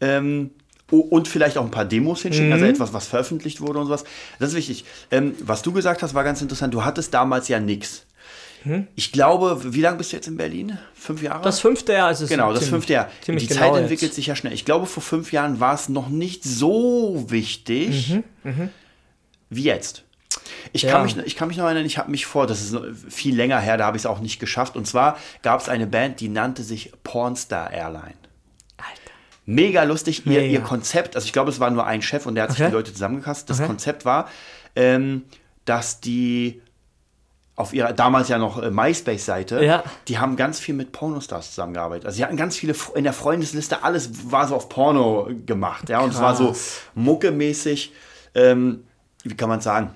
ähm, 0.00 0.50
und 0.90 1.28
vielleicht 1.28 1.56
auch 1.56 1.64
ein 1.64 1.70
paar 1.70 1.84
Demos 1.86 2.22
hinschicken, 2.22 2.52
also 2.52 2.66
etwas, 2.66 2.92
was 2.92 3.06
veröffentlicht 3.06 3.60
wurde 3.60 3.78
und 3.78 3.86
sowas. 3.86 4.04
Das 4.38 4.50
ist 4.50 4.56
wichtig. 4.56 4.84
Ähm, 5.10 5.34
was 5.40 5.62
du 5.62 5.72
gesagt 5.72 6.02
hast, 6.02 6.12
war 6.14 6.24
ganz 6.24 6.42
interessant. 6.42 6.74
Du 6.74 6.84
hattest 6.84 7.14
damals 7.14 7.48
ja 7.48 7.60
nichts. 7.60 8.06
Ich 8.94 9.12
glaube, 9.12 9.60
wie 9.74 9.80
lange 9.80 9.98
bist 9.98 10.12
du 10.12 10.16
jetzt 10.16 10.28
in 10.28 10.36
Berlin? 10.36 10.78
Fünf 10.94 11.22
Jahre? 11.22 11.42
Das 11.42 11.60
fünfte 11.60 11.92
Jahr 11.92 12.10
ist 12.10 12.20
es. 12.20 12.28
Genau, 12.28 12.50
das 12.50 12.60
ziemlich- 12.60 12.70
fünfte 12.70 12.92
Jahr. 12.92 13.10
Die 13.26 13.32
genau 13.46 13.60
Zeit 13.60 13.74
entwickelt 13.76 14.02
jetzt. 14.02 14.14
sich 14.16 14.26
ja 14.26 14.36
schnell. 14.36 14.52
Ich 14.52 14.64
glaube, 14.64 14.86
vor 14.86 15.02
fünf 15.02 15.32
Jahren 15.32 15.58
war 15.60 15.74
es 15.74 15.88
noch 15.88 16.08
nicht 16.08 16.44
so 16.44 17.24
wichtig 17.28 18.20
wie 19.50 19.62
jetzt. 19.64 20.04
Ich, 20.72 20.82
Ja. 20.82 20.92
kann 20.92 21.02
mich, 21.04 21.16
ich 21.18 21.36
kann 21.36 21.48
mich 21.48 21.56
noch 21.58 21.64
erinnern, 21.66 21.84
ich 21.84 21.98
habe 21.98 22.10
mich 22.10 22.24
vor, 22.24 22.46
das 22.46 22.62
ist 22.62 22.76
viel 23.08 23.36
länger 23.36 23.58
her, 23.60 23.76
da 23.76 23.84
habe 23.86 23.96
ich 23.96 24.02
es 24.02 24.06
auch 24.06 24.20
nicht 24.20 24.38
geschafft. 24.38 24.76
Und 24.76 24.86
zwar 24.86 25.18
gab 25.42 25.60
es 25.60 25.68
eine 25.68 25.86
Band, 25.86 26.20
die 26.20 26.28
nannte 26.28 26.62
sich 26.62 26.92
Pornstar 27.04 27.70
Airline. 27.72 28.14
Mega 29.44 29.82
lustig, 29.82 30.24
ihr, 30.24 30.32
Mega. 30.40 30.52
ihr 30.52 30.60
Konzept, 30.60 31.16
also 31.16 31.24
ich 31.26 31.32
glaube, 31.32 31.50
es 31.50 31.58
war 31.58 31.68
nur 31.70 31.84
ein 31.84 32.00
Chef 32.00 32.26
und 32.26 32.36
der 32.36 32.44
hat 32.44 32.52
sich 32.52 32.60
Okay. 32.60 32.70
die 32.70 32.74
Leute 32.76 32.92
zusammengekastet. 32.92 33.50
Das 33.50 33.58
Okay. 33.58 33.66
Konzept 33.66 34.04
war, 34.04 34.28
ähm, 34.76 35.24
dass 35.64 36.00
die 36.00 36.62
auf 37.54 37.74
ihrer 37.74 37.92
damals 37.92 38.28
ja 38.28 38.38
noch 38.38 38.62
äh, 38.62 38.70
MySpace-Seite, 38.70 39.62
Ja. 39.64 39.84
die 40.08 40.18
haben 40.18 40.36
ganz 40.36 40.58
viel 40.58 40.74
mit 40.74 40.92
Pornostars 40.92 41.50
zusammengearbeitet. 41.50 42.06
Also 42.06 42.16
sie 42.16 42.24
hatten 42.24 42.36
ganz 42.36 42.56
viele 42.56 42.74
in 42.94 43.04
der 43.04 43.12
Freundesliste, 43.12 43.82
alles 43.82 44.30
war 44.32 44.48
so 44.48 44.56
auf 44.56 44.68
Porno 44.68 45.28
gemacht, 45.46 45.88
ja, 45.90 46.00
und 46.00 46.10
es 46.14 46.20
war 46.20 46.34
so 46.34 46.54
muckemäßig, 46.94 47.92
ähm, 48.34 48.84
wie 49.22 49.34
kann 49.36 49.48
man 49.48 49.60
sagen, 49.60 49.90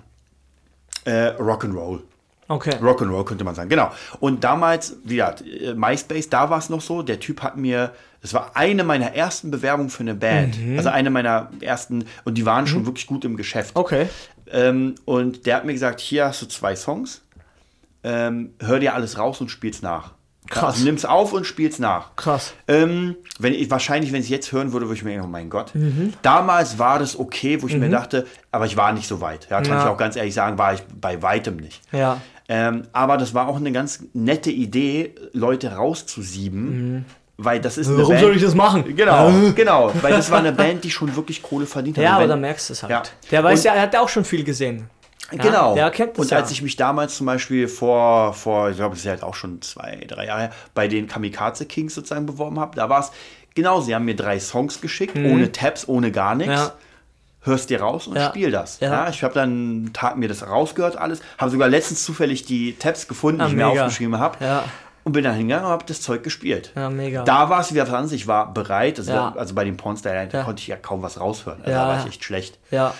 äh, 1.05 1.31
Rock'n'Roll. 1.38 2.01
Okay. 2.49 2.75
Rock'n'Roll 2.81 3.25
könnte 3.25 3.42
man 3.45 3.55
sagen, 3.55 3.69
genau. 3.69 3.90
Und 4.21 4.45
damals, 4.45 4.97
wie 5.05 5.16
gesagt, 5.16 5.42
äh, 5.42 5.75
MySpace, 5.75 6.29
da 6.29 6.49
war 6.51 6.59
es 6.59 6.69
noch 6.69 6.81
so, 6.81 7.03
der 7.03 7.19
Typ 7.19 7.42
hat 7.42 7.57
mir, 7.57 7.92
das 8.23 8.35
war 8.35 8.53
eine 8.55 8.85
meiner 8.85 9.14
ersten 9.14 9.51
Bewerbungen 9.51 9.90
für 9.90 10.01
eine 10.01 10.14
Band. 10.14 10.59
Mhm. 10.61 10.77
Also 10.77 10.90
eine 10.90 11.11
meiner 11.11 11.51
ersten, 11.61 12.05
und 12.25 12.35
die 12.38 12.47
waren 12.47 12.66
schon 12.66 12.87
wirklich 12.87 13.07
gut 13.07 13.25
im 13.25 13.37
Geschäft. 13.37 13.73
Okay. 13.75 14.09
Ähm, 14.49 14.95
und 15.05 15.47
der 15.47 15.57
hat 15.57 15.64
mir 15.64 15.73
gesagt, 15.73 16.01
hier 16.01 16.27
hast 16.27 16.42
du 16.42 16.47
zwei 16.47 16.77
Songs, 16.77 17.23
ähm, 18.07 18.55
hör 18.61 18.79
dir 18.79 18.95
alles 18.95 19.19
raus 19.19 19.40
und 19.40 19.51
spiel's 19.51 19.83
nach. 19.83 20.12
Krass. 20.49 20.75
Also 20.77 20.85
nimm's 20.85 21.05
auf 21.05 21.33
und 21.33 21.45
spiel's 21.45 21.81
nach. 21.81 22.14
Krass. 22.14 22.55
Ähm, 22.69 23.16
wenn 23.40 23.53
ich, 23.53 23.69
wahrscheinlich, 23.69 24.12
wenn 24.12 24.21
ich 24.21 24.27
es 24.27 24.31
jetzt 24.31 24.53
hören 24.53 24.73
würde, 24.73 24.87
würde 24.87 24.95
ich 24.97 25.03
mir 25.03 25.11
denken, 25.11 25.25
oh 25.27 25.29
mein 25.29 25.51
Gott. 25.51 25.75
Mhm. 25.75 26.12
Damals 26.23 26.79
war 26.79 27.01
das 27.01 27.19
okay, 27.19 27.61
wo 27.62 27.66
ich 27.66 27.75
mir 27.77 27.90
dachte, 27.90 28.27
aber 28.53 28.64
ich 28.66 28.77
war 28.77 28.92
nicht 28.92 29.09
so 29.09 29.21
weit. 29.21 29.49
Ja, 29.51 29.61
kann 29.61 29.73
Ja. 29.73 29.83
ich 29.83 29.88
auch 29.90 29.97
ganz 29.97 30.14
ehrlich 30.14 30.35
sagen, 30.35 30.57
war 30.57 30.73
ich 30.75 30.83
bei 31.01 31.21
weitem 31.21 31.57
nicht. 31.57 31.83
Ja. 31.90 32.21
Ähm, 32.49 32.83
aber 32.92 33.16
das 33.16 33.35
war 33.35 33.49
auch 33.49 33.57
eine 33.57 33.73
ganz 33.73 34.05
nette 34.12 34.53
Idee, 34.53 35.16
Leute 35.33 35.73
rauszusieben, 35.73 37.05
weil 37.38 37.61
das 37.61 37.77
ist 37.77 37.88
Mhm. 37.88 37.97
Warum 37.99 38.09
Band, 38.11 38.21
soll 38.21 38.37
ich 38.37 38.42
das 38.42 38.55
machen? 38.55 38.85
Genau, 38.97 39.33
genau, 39.55 39.92
weil 40.01 40.12
das 40.12 40.31
war 40.31 40.38
eine 40.38 40.53
Band, 40.53 40.85
die 40.85 40.90
schon 40.90 41.14
wirklich 41.16 41.42
Kohle 41.42 41.66
verdient 41.66 41.99
hat. 41.99 42.05
Ja, 42.05 42.16
aber 42.16 42.29
da 42.29 42.37
merkst 42.37 42.69
du 42.69 42.73
es 42.73 42.83
halt. 42.83 42.90
Ja. 42.92 43.03
Der 43.33 43.42
weiß 43.45 43.59
Und- 43.61 43.64
ja, 43.64 43.75
er 43.75 43.83
hat 43.83 43.95
ja 43.95 44.01
auch 44.01 44.09
schon 44.09 44.25
viel 44.25 44.45
gesehen. 44.45 44.88
Ja, 45.33 45.43
Genau. 45.43 45.75
Das 45.77 46.19
und 46.19 46.31
ja. 46.31 46.37
als 46.39 46.51
ich 46.51 46.62
mich 46.62 46.77
damals 46.77 47.17
zum 47.17 47.27
Beispiel 47.27 47.67
vor, 47.69 48.33
vor 48.35 48.71
ich 48.71 48.77
glaube, 48.77 48.95
es 48.95 49.01
ist 49.05 49.09
halt 49.09 49.23
auch 49.23 49.35
schon 49.35 49.61
zwei, 49.62 50.05
drei 50.07 50.27
Jahre 50.27 50.41
her, 50.43 50.51
bei 50.75 50.87
den 50.89 51.09
Kamikaze 51.09 51.67
Kings 51.67 51.95
sozusagen 51.95 52.27
beworben 52.27 52.61
habe, 52.61 52.77
da 52.77 52.89
war 52.89 53.01
es 53.01 53.11
genau, 53.55 53.81
sie 53.81 53.95
haben 53.95 54.05
mir 54.05 54.15
drei 54.17 54.39
Songs 54.39 54.81
geschickt, 54.81 55.17
ohne 55.17 55.51
Tabs, 55.53 55.89
ohne 55.89 56.12
gar 56.12 56.35
nichts. 56.35 56.53
Mhm. 56.53 56.59
Ja. 56.61 56.73
Hörst 57.43 57.71
dir 57.71 57.81
raus 57.81 58.09
und 58.09 58.17
Ja. 58.17 58.29
spiel 58.29 58.51
das. 58.51 58.81
Ja. 58.81 58.91
Ja. 59.05 59.09
ich 59.09 59.23
habe 59.23 59.35
dann 59.35 59.51
einen 59.51 59.93
Tag 59.93 60.17
mir 60.17 60.29
das 60.29 60.47
rausgehört, 60.49 60.97
alles. 60.97 61.21
Habe 61.39 61.51
sogar 61.51 61.69
letztens 61.69 62.05
zufällig 62.05 62.45
die 62.45 62.75
Tabs 62.77 63.07
gefunden, 63.07 63.41
Ah, 63.41 63.45
die 63.47 63.53
ich 63.53 63.57
mir 63.57 63.67
mega. 63.69 63.83
aufgeschrieben 63.85 64.19
habe. 64.19 64.45
Ja. 64.45 64.65
Und 65.05 65.12
bin 65.12 65.23
dann 65.23 65.35
hingegangen 65.37 65.67
und 65.67 65.71
habe 65.71 65.85
das 65.87 66.01
Zeug 66.01 66.25
gespielt. 66.25 66.73
Ja, 66.75 66.91
mega. 66.91 67.23
Da 67.23 67.49
war 67.49 67.61
es 67.61 67.73
wieder 67.73 67.85
was 67.85 67.91
anderes. 67.95 68.11
Ich 68.11 68.27
war 68.27 68.53
bereit. 68.53 68.99
Also, 68.99 69.12
Ja. 69.12 69.33
also 69.37 69.55
bei 69.55 69.62
da 70.33 70.39
Ja. 70.39 70.45
konnte 70.45 70.61
ich 70.61 70.67
ja 70.67 70.75
kaum 70.77 71.03
was 71.03 71.21
raushören. 71.21 71.61
Also 71.61 71.71
Ja. 71.71 71.83
Da 71.85 71.89
war 71.89 72.01
ich 72.01 72.07
echt 72.07 72.25
schlecht. 72.25 72.59
Ja. 72.73 72.93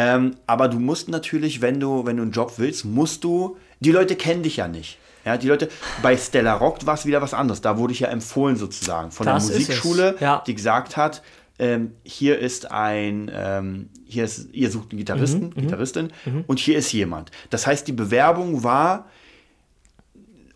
Ähm, 0.00 0.36
aber 0.46 0.68
du 0.68 0.78
musst 0.78 1.08
natürlich, 1.08 1.60
wenn 1.60 1.80
du, 1.80 2.06
wenn 2.06 2.16
du 2.18 2.22
einen 2.22 2.30
Job 2.30 2.52
willst, 2.58 2.84
musst 2.84 3.24
du, 3.24 3.56
die 3.80 3.90
Leute 3.90 4.14
kennen 4.14 4.44
dich 4.44 4.58
ja 4.58 4.68
nicht. 4.68 4.98
Ja, 5.24 5.36
die 5.36 5.48
Leute, 5.48 5.68
bei 6.02 6.16
Stella 6.16 6.54
Rock 6.54 6.86
war 6.86 6.94
es 6.94 7.04
wieder 7.04 7.20
was 7.20 7.34
anderes. 7.34 7.60
Da 7.60 7.76
wurde 7.78 7.92
ich 7.92 8.00
ja 8.00 8.08
empfohlen 8.08 8.54
sozusagen 8.56 9.10
von 9.10 9.26
Das 9.26 9.48
der. 9.48 9.58
Musikschule, 9.58 10.14
Ja. 10.20 10.42
die 10.46 10.54
gesagt 10.54 10.96
hat, 10.96 11.22
ähm, 11.58 11.92
hier 12.04 12.38
ist 12.38 12.70
ein, 12.70 13.28
ähm, 13.34 13.88
hier 14.06 14.24
ist, 14.24 14.48
ihr 14.52 14.70
sucht 14.70 14.92
einen 14.92 14.98
Gitarristen, 14.98 15.46
Mhm, 15.56 15.62
Gitarristin 15.62 16.12
und 16.46 16.60
hier 16.60 16.78
ist 16.78 16.92
jemand. 16.92 17.32
Das 17.50 17.66
heißt, 17.66 17.88
die 17.88 17.92
Bewerbung 17.92 18.62
war, 18.62 19.06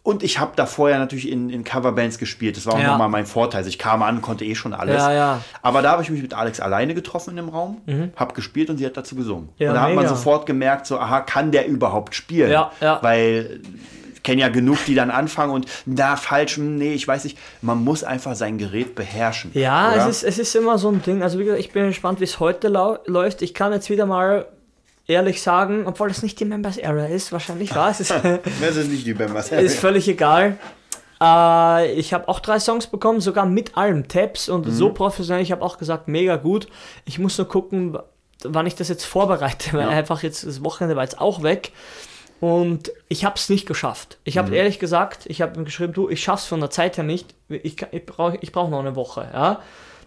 und 0.04 0.22
ich 0.24 0.40
habe 0.40 0.52
da 0.56 0.66
vorher 0.66 0.98
natürlich 0.98 1.30
in, 1.30 1.48
in 1.48 1.62
Coverbands 1.62 2.18
gespielt. 2.18 2.56
Das 2.56 2.66
war 2.66 2.74
auch 2.74 2.80
Ja. 2.80 2.88
nochmal 2.92 3.08
mein 3.08 3.24
Vorteil. 3.26 3.58
Also 3.58 3.68
ich 3.68 3.78
kam 3.78 4.02
an, 4.02 4.20
konnte 4.20 4.44
eh 4.44 4.54
schon 4.56 4.72
alles. 4.74 4.96
Ja, 4.96 5.12
ja. 5.12 5.40
Aber 5.62 5.80
da 5.80 5.92
habe 5.92 6.02
ich 6.02 6.10
mich 6.10 6.20
mit 6.22 6.34
Alex 6.34 6.58
alleine 6.58 6.94
getroffen 6.94 7.30
in 7.30 7.36
dem 7.36 7.48
Raum, 7.48 7.80
habe 8.16 8.34
gespielt 8.34 8.68
und 8.70 8.78
sie 8.78 8.86
hat 8.86 8.96
dazu 8.96 9.14
gesungen. 9.14 9.50
Ja, 9.58 9.68
und 9.68 9.74
da 9.76 9.82
hat 9.82 9.88
man 9.94 10.04
mega. 10.04 10.08
sofort 10.08 10.46
gemerkt, 10.46 10.86
so, 10.86 10.98
aha, 10.98 11.20
kann 11.20 11.52
der 11.52 11.68
überhaupt 11.68 12.14
spielen? 12.16 12.50
Ja, 12.50 12.72
ja. 12.80 12.98
Weil 13.02 13.60
ich 14.14 14.22
kenne 14.24 14.40
ja 14.40 14.48
genug, 14.48 14.78
die 14.86 14.94
dann 14.94 15.10
anfangen 15.10 15.52
und 15.52 15.66
da 15.86 16.16
falsch, 16.16 16.56
hm, 16.56 16.76
nee, 16.76 16.94
ich 16.94 17.06
weiß 17.06 17.22
nicht. 17.24 17.38
Man 17.60 17.82
muss 17.84 18.02
einfach 18.04 18.34
sein 18.34 18.58
Gerät 18.58 18.94
beherrschen. 18.96 19.50
Ja, 19.54 19.92
oder? 19.92 20.08
es 20.08 20.22
ist, 20.22 20.24
es 20.24 20.38
ist 20.38 20.54
immer 20.56 20.78
so 20.78 20.88
ein 20.90 21.02
Ding. 21.02 21.22
Also 21.22 21.38
wie 21.38 21.44
gesagt, 21.44 21.60
ich 21.60 21.72
bin 21.72 21.86
gespannt, 21.86 22.18
wie 22.20 22.24
es 22.24 22.40
heute 22.40 22.68
läuft. 23.06 23.42
Ich 23.42 23.54
kann 23.54 23.72
jetzt 23.72 23.88
wieder 23.90 24.06
mal 24.06 24.46
ehrlich 25.06 25.42
sagen, 25.42 25.84
obwohl 25.86 26.08
das 26.08 26.22
nicht 26.22 26.38
die 26.40 26.44
Members 26.44 26.76
Era 26.76 27.06
ist, 27.06 27.32
wahrscheinlich 27.32 27.74
war 27.74 27.90
es. 27.90 27.98
Das 28.60 28.76
ist 28.76 28.88
nicht 28.90 29.06
die 29.06 29.14
Bambas. 29.14 29.50
ist 29.52 29.78
völlig 29.78 30.08
egal. 30.08 30.58
Äh, 31.20 31.92
ich 31.92 32.12
habe 32.14 32.28
auch 32.28 32.40
drei 32.40 32.58
Songs 32.58 32.86
bekommen, 32.86 33.20
sogar 33.20 33.46
mit 33.46 33.76
allem 33.76 34.08
Tabs 34.08 34.48
und 34.48 34.66
Mhm. 34.66 34.72
so 34.72 34.90
professionell. 34.92 35.42
Ich 35.42 35.52
habe 35.52 35.62
auch 35.62 35.78
gesagt, 35.78 36.08
mega 36.08 36.36
gut. 36.36 36.66
Ich 37.04 37.18
muss 37.18 37.38
nur 37.38 37.48
gucken, 37.48 37.98
wann 38.44 38.66
ich 38.66 38.74
das 38.74 38.88
jetzt 38.88 39.04
vorbereite, 39.04 39.72
weil 39.72 39.82
Ja. 39.82 39.88
einfach 39.90 40.22
jetzt 40.22 40.44
das 40.46 40.64
Wochenende 40.64 40.96
war 40.96 41.04
jetzt 41.04 41.20
auch 41.20 41.42
weg. 41.42 41.72
Und 42.40 42.90
ich 43.08 43.24
habe 43.24 43.36
es 43.36 43.48
nicht 43.48 43.66
geschafft. 43.66 44.18
Ich 44.24 44.34
Mhm. 44.34 44.38
habe 44.40 44.56
ehrlich 44.56 44.80
gesagt, 44.80 45.26
ich 45.26 45.42
habe 45.42 45.56
ihm 45.60 45.64
geschrieben, 45.64 45.92
du, 45.92 46.08
ich 46.08 46.22
schaff's 46.22 46.46
von 46.46 46.58
der 46.58 46.70
Zeit 46.70 46.96
her 46.96 47.04
nicht. 47.04 47.34
Ich, 47.48 47.76
ich 47.92 48.04
brauche 48.06 48.36
ich 48.40 48.50
brauch 48.50 48.68
noch 48.68 48.80
eine 48.80 48.96
Woche. 48.96 49.28
Ja? 49.32 49.60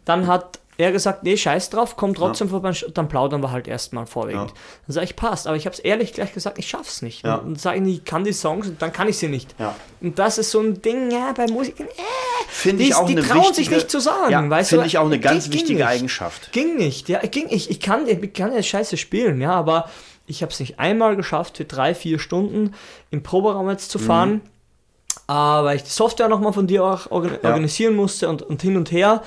Dann 0.03 0.27
hat 0.27 0.60
er 0.77 0.91
gesagt, 0.91 1.23
nee, 1.23 1.38
scheiß 1.38 1.69
drauf, 1.69 1.95
komm 1.95 2.13
trotzdem 2.13 2.49
vorbei, 2.49 2.71
dann 2.93 3.07
plaudern 3.07 3.41
wir 3.41 3.51
halt 3.51 3.67
erstmal 3.67 4.05
vorwiegend. 4.05 4.49
Ja. 4.49 4.55
Dann 4.88 4.93
sage 4.93 5.05
ich, 5.05 5.15
passt, 5.15 5.47
aber 5.47 5.55
ich 5.55 5.65
habe 5.65 5.73
es 5.73 5.79
ehrlich 5.79 6.13
gleich 6.13 6.33
gesagt, 6.33 6.59
ich 6.59 6.67
schaff's 6.67 7.01
nicht. 7.01 7.23
Ja. 7.25 7.35
Und, 7.35 7.47
und 7.47 7.61
sage 7.61 7.79
ich, 7.79 7.97
ich 7.97 8.03
kann 8.05 8.23
die 8.23 8.33
Songs 8.33 8.67
und 8.67 8.81
dann 8.81 8.91
kann 8.91 9.07
ich 9.07 9.17
sie 9.17 9.27
nicht. 9.29 9.55
Ja. 9.59 9.75
Und 10.01 10.19
das 10.19 10.38
ist 10.38 10.51
so 10.51 10.59
ein 10.59 10.81
Ding, 10.81 11.11
ja, 11.11 11.31
bei 11.33 11.47
Musikern, 11.47 11.88
äh, 11.88 11.91
Finde 12.47 12.83
die, 12.83 12.89
ich 12.89 12.95
auch 12.95 13.05
die 13.05 13.13
eine 13.13 13.21
trauen 13.21 13.38
wichtige, 13.39 13.55
sich 13.55 13.69
nicht 13.69 13.89
zu 13.91 13.99
sagen, 13.99 14.31
ja, 14.31 14.49
weißt 14.49 14.71
du? 14.71 14.75
Finde 14.75 14.88
ich 14.88 14.97
auch 14.97 15.05
eine 15.05 15.19
ganz 15.19 15.45
Ging- 15.45 15.51
ging 15.51 15.59
wichtige 15.61 15.79
nicht. 15.79 15.88
Eigenschaft. 15.88 16.51
Ging 16.51 16.75
nicht, 16.77 17.09
ja, 17.09 17.19
ging 17.19 17.47
ich. 17.49 17.69
Ich 17.69 17.79
kann, 17.79 18.07
ich 18.07 18.33
kann 18.33 18.53
ja 18.53 18.61
scheiße 18.61 18.97
spielen, 18.97 19.41
ja, 19.41 19.51
aber 19.53 19.89
ich 20.27 20.41
habe 20.41 20.51
es 20.51 20.59
nicht 20.59 20.79
einmal 20.79 21.15
geschafft, 21.15 21.57
für 21.57 21.65
drei, 21.65 21.93
vier 21.95 22.19
Stunden 22.19 22.73
im 23.11 23.23
Proberaum 23.23 23.69
jetzt 23.69 23.91
zu 23.91 23.99
fahren. 23.99 24.33
Mhm. 24.33 24.41
Äh, 25.27 25.33
weil 25.33 25.75
ich 25.77 25.83
die 25.83 25.89
Software 25.89 26.27
nochmal 26.27 26.53
von 26.53 26.67
dir 26.67 26.83
auch 26.83 27.09
organ 27.11 27.38
Ja. 27.41 27.49
organisieren 27.49 27.95
musste 27.95 28.29
und, 28.29 28.41
und 28.43 28.61
hin 28.61 28.77
und 28.77 28.91
her. 28.91 29.21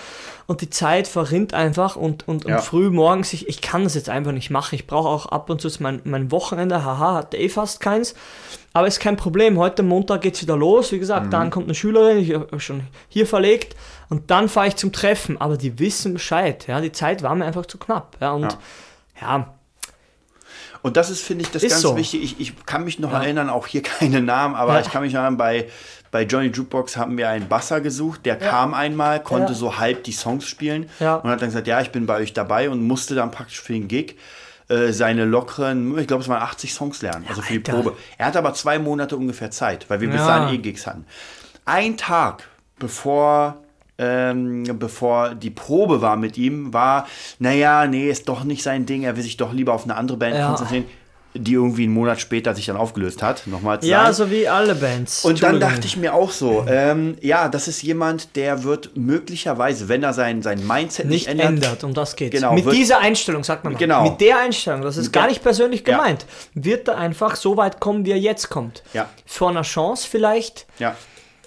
Und 0.46 0.60
die 0.62 0.70
Zeit 0.70 1.06
verrinnt 1.08 1.52
einfach 1.54 1.96
und, 1.96 2.26
und, 2.26 2.46
Ja. 2.46 2.56
und 2.56 2.62
früh 2.62 2.88
morgens, 2.90 3.32
ich, 3.34 3.48
ich 3.48 3.60
kann 3.60 3.84
das 3.84 3.94
jetzt 3.94 4.08
einfach 4.08 4.32
nicht 4.32 4.50
machen. 4.50 4.74
Ich 4.76 4.86
brauche 4.86 5.08
auch 5.08 5.26
ab 5.26 5.50
und 5.50 5.60
zu 5.60 5.68
mein, 5.80 6.00
mein 6.04 6.30
Wochenende, 6.30 6.84
haha, 6.84 7.14
hatte 7.16 7.36
eh 7.36 7.48
fast 7.48 7.80
keins. 7.80 8.14
Aber 8.72 8.86
ist 8.86 9.00
kein 9.00 9.16
Problem. 9.16 9.58
Heute 9.58 9.82
Montag 9.82 10.20
geht 10.22 10.34
es 10.36 10.42
wieder 10.42 10.56
los. 10.56 10.92
Wie 10.92 10.98
gesagt, 10.98 11.26
Mhm. 11.26 11.30
dann 11.30 11.50
kommt 11.50 11.66
eine 11.66 11.74
Schülerin, 11.74 12.18
ich 12.18 12.32
habe 12.32 12.60
schon 12.60 12.82
hier 13.08 13.26
verlegt. 13.26 13.74
Und 14.08 14.30
dann 14.30 14.48
fahre 14.48 14.68
ich 14.68 14.76
zum 14.76 14.92
Treffen. 14.92 15.38
Aber 15.40 15.56
die 15.56 15.78
wissen 15.78 16.14
Bescheid. 16.14 16.66
Ja, 16.68 16.80
die 16.80 16.92
Zeit 16.92 17.22
war 17.22 17.34
mir 17.34 17.44
einfach 17.44 17.66
zu 17.66 17.76
knapp. 17.76 18.16
Ja, 18.20 18.32
und 18.32 18.56
ja, 19.20 19.52
Und 20.88 20.96
das 20.96 21.08
ist, 21.10 21.22
finde 21.22 21.42
ich, 21.44 21.50
das 21.50 21.62
Ist 21.62 21.70
ganz 21.70 21.82
so. 21.82 21.96
wichtig. 21.96 22.22
Ich, 22.22 22.40
ich 22.40 22.66
kann 22.66 22.84
mich 22.84 22.98
noch 22.98 23.12
Ja. 23.12 23.22
erinnern, 23.22 23.48
auch 23.50 23.66
hier 23.66 23.82
keine 23.98 24.20
Namen, 24.20 24.54
aber 24.54 24.74
Ja. 24.74 24.80
ich 24.80 24.90
kann 24.90 25.02
mich 25.02 25.12
noch 25.12 25.20
erinnern, 25.20 25.36
bei, 25.38 25.68
bei 26.10 26.22
Johnny 26.24 26.48
Jukebox 26.48 26.96
haben 26.96 27.16
wir 27.18 27.28
einen 27.28 27.48
Basser 27.48 27.80
gesucht, 27.80 28.24
der 28.26 28.36
kam 28.36 28.74
einmal, 28.74 29.22
konnte 29.22 29.52
Ja. 29.52 29.58
so 29.58 29.78
halb 29.78 30.04
die 30.04 30.12
Songs 30.12 30.46
spielen 30.46 30.88
Ja. 31.00 31.16
und 31.16 31.30
hat 31.30 31.40
dann 31.42 31.48
gesagt, 31.48 31.66
ja, 31.66 31.80
ich 31.80 31.90
bin 31.90 32.06
bei 32.06 32.16
euch 32.16 32.32
dabei 32.32 32.70
und 32.70 32.82
musste 32.86 33.14
dann 33.14 33.30
praktisch 33.30 33.60
für 33.60 33.74
den 33.74 33.86
Gig 33.88 34.16
äh, 34.68 34.92
seine 34.92 35.24
lockeren, 35.24 35.96
ich 35.98 36.06
glaube, 36.06 36.22
es 36.22 36.28
waren 36.28 36.42
80 36.42 36.74
Songs 36.74 37.00
lernen, 37.02 37.24
also 37.28 37.40
für 37.42 37.52
die 37.52 37.58
Alter. 37.58 37.72
Probe. 37.72 37.96
Er 38.18 38.26
hatte 38.26 38.38
aber 38.38 38.52
zwei 38.54 38.78
Monate 38.78 39.16
ungefähr 39.16 39.50
Zeit, 39.50 39.88
weil 39.88 40.00
wir 40.00 40.08
bis 40.10 40.20
Ja. 40.20 40.26
dahin 40.40 40.54
eh 40.54 40.58
Gigs 40.58 40.86
hatten. 40.86 41.04
Ein 41.64 41.96
Tag 41.96 42.48
bevor 42.78 43.56
ähm, 43.98 44.64
bevor 44.78 45.34
die 45.34 45.50
Probe 45.50 46.00
war 46.00 46.16
mit 46.16 46.38
ihm, 46.38 46.72
war, 46.72 47.06
naja, 47.38 47.86
nee, 47.86 48.08
ist 48.08 48.28
doch 48.28 48.44
nicht 48.44 48.62
sein 48.62 48.86
Ding, 48.86 49.02
er 49.02 49.16
will 49.16 49.22
sich 49.22 49.36
doch 49.36 49.52
lieber 49.52 49.72
auf 49.74 49.84
eine 49.84 49.96
andere 49.96 50.16
Band 50.16 50.36
Ja. 50.36 50.46
konzentrieren. 50.48 50.84
die 51.34 51.52
irgendwie 51.52 51.84
einen 51.84 51.92
Monat 51.92 52.18
später 52.20 52.54
sich 52.54 52.66
dann 52.66 52.76
aufgelöst 52.78 53.22
hat. 53.22 53.46
Nochmal 53.46 53.80
zu 53.80 53.86
Ja, 53.86 54.04
sagen. 54.04 54.14
so 54.14 54.30
wie 54.30 54.48
alle 54.48 54.74
Bands. 54.74 55.24
Und 55.26 55.40
dann 55.42 55.60
dachte 55.60 55.86
ich 55.86 55.96
mir 55.96 56.14
auch 56.14 56.30
so, 56.32 56.64
ähm, 56.66 57.16
ja, 57.20 57.48
das 57.48 57.68
ist 57.68 57.82
jemand, 57.82 58.34
der 58.34 58.64
wird 58.64 58.96
möglicherweise, 58.96 59.88
wenn 59.88 60.02
er 60.02 60.14
sein, 60.14 60.42
sein 60.42 60.66
Mindset 60.66 61.06
nicht, 61.06 61.28
nicht 61.32 61.38
ändert, 61.44 61.84
um 61.84 61.92
das 61.94 62.16
geht's. 62.16 62.34
Genau, 62.34 62.54
mit 62.54 62.64
wird- 62.64 62.74
dieser 62.74 62.98
Einstellung, 63.00 63.44
sagt 63.44 63.62
man 63.62 63.74
mal. 63.74 63.78
Genau. 63.78 64.04
Mit 64.10 64.20
der 64.22 64.38
Einstellung, 64.40 64.80
das 64.80 64.96
ist 64.96 65.12
gar 65.12 65.26
nicht 65.28 65.42
persönlich 65.42 65.84
Ja. 65.86 65.98
gemeint, 65.98 66.24
wird 66.54 66.88
er 66.88 66.96
einfach 66.96 67.36
so 67.36 67.56
weit 67.58 67.78
kommen, 67.78 68.04
wie 68.06 68.12
er 68.12 68.18
jetzt 68.18 68.48
kommt. 68.48 68.82
Ja. 68.94 69.08
Vor 69.26 69.50
einer 69.50 69.62
Chance 69.62 70.08
vielleicht, 70.10 70.66
Ja. 70.78 70.96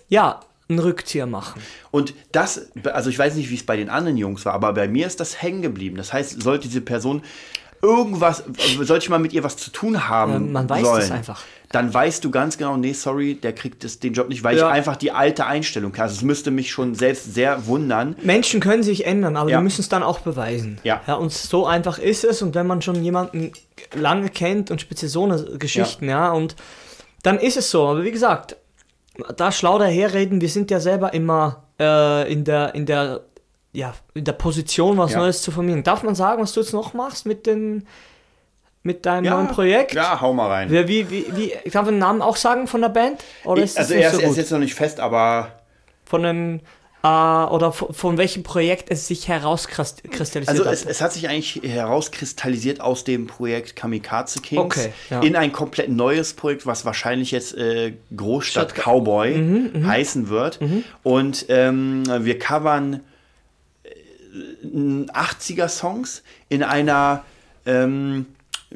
ja, 0.09 0.39
einen 0.71 0.79
Rückzieher 0.79 1.25
machen. 1.25 1.61
Und 1.91 2.13
das, 2.31 2.71
also 2.85 3.09
ich 3.09 3.19
weiß 3.19 3.35
nicht, 3.35 3.49
wie 3.49 3.55
es 3.55 3.65
bei 3.65 3.77
den 3.77 3.89
anderen 3.89 4.17
Jungs 4.17 4.45
war, 4.45 4.53
aber 4.53 4.73
bei 4.73 4.87
mir 4.87 5.07
ist 5.07 5.19
das 5.19 5.41
hängen 5.41 5.61
geblieben. 5.61 5.97
Das 5.97 6.11
heißt, 6.13 6.41
sollte 6.41 6.67
diese 6.67 6.81
Person 6.81 7.21
irgendwas, 7.83 8.43
sollte 8.83 9.03
ich 9.03 9.09
mal 9.09 9.17
mit 9.19 9.33
ihr 9.33 9.43
was 9.43 9.57
zu 9.57 9.71
tun 9.71 10.07
haben, 10.07 10.33
Ja, 10.33 10.39
man 10.39 10.69
weiß 10.69 10.83
sollen, 10.85 10.99
das 11.01 11.11
einfach. 11.11 11.41
Dann 11.71 11.91
weißt 11.91 12.23
du 12.23 12.29
ganz 12.29 12.57
genau, 12.57 12.77
nee, 12.77 12.93
sorry, 12.93 13.35
der 13.35 13.53
kriegt 13.53 13.83
das, 13.83 13.97
den 13.99 14.13
Job 14.13 14.29
nicht, 14.29 14.43
weil 14.43 14.57
Ja. 14.57 14.67
ich 14.67 14.73
einfach 14.73 14.97
die 14.97 15.11
alte 15.11 15.45
Einstellung 15.47 15.91
habe. 15.93 16.03
Also 16.03 16.15
es 16.17 16.21
müsste 16.21 16.51
mich 16.51 16.69
schon 16.71 16.93
selbst 16.95 17.33
sehr 17.33 17.65
wundern. 17.65 18.15
Menschen 18.21 18.59
können 18.59 18.83
sich 18.83 19.05
ändern, 19.05 19.35
aber 19.35 19.49
Ja. 19.49 19.57
wir 19.57 19.63
müssen 19.63 19.81
es 19.81 19.89
dann 19.89 20.03
auch 20.03 20.19
beweisen. 20.19 20.79
Ja. 20.83 21.01
ja. 21.07 21.15
Und 21.15 21.31
so 21.31 21.65
einfach 21.65 21.97
ist 21.97 22.23
es. 22.23 22.41
Und 22.43 22.53
wenn 22.55 22.67
man 22.67 22.81
schon 22.83 23.03
jemanden 23.03 23.51
lange 23.95 24.29
kennt 24.29 24.69
und 24.69 24.79
speziell 24.81 25.09
so 25.09 25.23
eine 25.23 25.41
Geschichten, 25.57 26.07
ja, 26.07 26.31
und 26.31 26.55
dann 27.23 27.39
ist 27.39 27.57
es 27.57 27.71
so. 27.71 27.87
Aber 27.87 28.03
wie 28.03 28.11
gesagt, 28.11 28.57
da 29.37 29.51
schlau 29.51 29.77
daherreden, 29.79 30.41
wir 30.41 30.49
sind 30.49 30.71
ja 30.71 30.79
selber 30.79 31.13
immer 31.13 31.63
äh, 31.79 32.31
in 32.31 32.43
der, 32.43 32.75
in 32.75 32.85
der, 32.85 33.21
ja, 33.73 33.93
in 34.13 34.23
der 34.25 34.33
Position, 34.33 34.97
was 34.97 35.11
Ja. 35.13 35.19
Neues 35.19 35.41
zu 35.41 35.51
formieren. 35.51 35.83
Darf 35.83 36.03
man 36.03 36.15
sagen, 36.15 36.41
was 36.41 36.53
du 36.53 36.59
jetzt 36.61 36.73
noch 36.73 36.93
machst 36.93 37.25
mit 37.25 37.45
den, 37.45 37.87
mit 38.83 39.05
deinem 39.05 39.25
Ja, 39.25 39.35
neuen 39.35 39.47
Projekt? 39.47 39.93
Ja, 39.93 40.19
hau 40.21 40.33
mal 40.33 40.47
rein. 40.47 40.69
Wie, 40.69 41.09
wie, 41.09 41.09
wie, 41.09 41.53
darf 41.69 41.85
man 41.85 41.95
den 41.95 41.99
Namen 41.99 42.21
auch 42.21 42.35
sagen 42.35 42.67
von 42.67 42.81
der 42.81 42.89
Band? 42.89 43.23
Oder 43.45 43.63
ist 43.63 43.71
Ich, 43.71 43.75
das 43.75 43.91
also 43.91 43.93
er 43.95 44.07
ist, 44.09 44.15
so 44.15 44.21
er 44.21 44.29
ist 44.29 44.37
jetzt 44.37 44.51
noch 44.51 44.59
nicht 44.59 44.73
fest, 44.75 44.99
aber 44.99 45.49
Von 46.05 46.25
einem, 46.25 46.59
äh, 47.03 47.07
oder 47.07 47.71
von, 47.71 48.17
welchem 48.17 48.43
Projekt 48.43 48.89
es 48.91 49.07
sich 49.07 49.27
herauskristallisiert 49.27 50.47
Also 50.47 50.65
hat? 50.65 50.73
es, 50.73 50.85
es 50.85 51.01
hat 51.01 51.13
sich 51.13 51.27
eigentlich 51.27 51.61
herauskristallisiert 51.63 52.81
aus 52.81 53.03
dem 53.03 53.27
Projekt 53.27 53.75
Kamikaze 53.75 54.39
Kings 54.41 54.63
Okay, 54.63 54.93
ja. 55.09 55.21
in 55.21 55.35
ein 55.35 55.51
komplett 55.51 55.89
neues 55.89 56.33
Projekt, 56.33 56.65
was 56.65 56.85
wahrscheinlich 56.85 57.31
jetzt 57.31 57.55
äh, 57.57 57.93
Großstadt 58.15 58.71
Stadt- 58.71 58.83
Cowboy 58.85 59.37
Mhm, 59.37 59.87
heißen 59.87 60.29
wird. 60.29 60.59
Und 61.03 61.45
ähm, 61.49 62.03
wir 62.25 62.37
covern 62.39 63.01
äh, 63.83 63.89
80er-Songs 64.67 66.23
in 66.49 66.63
einer 66.63 67.23
ähm, 67.65 68.25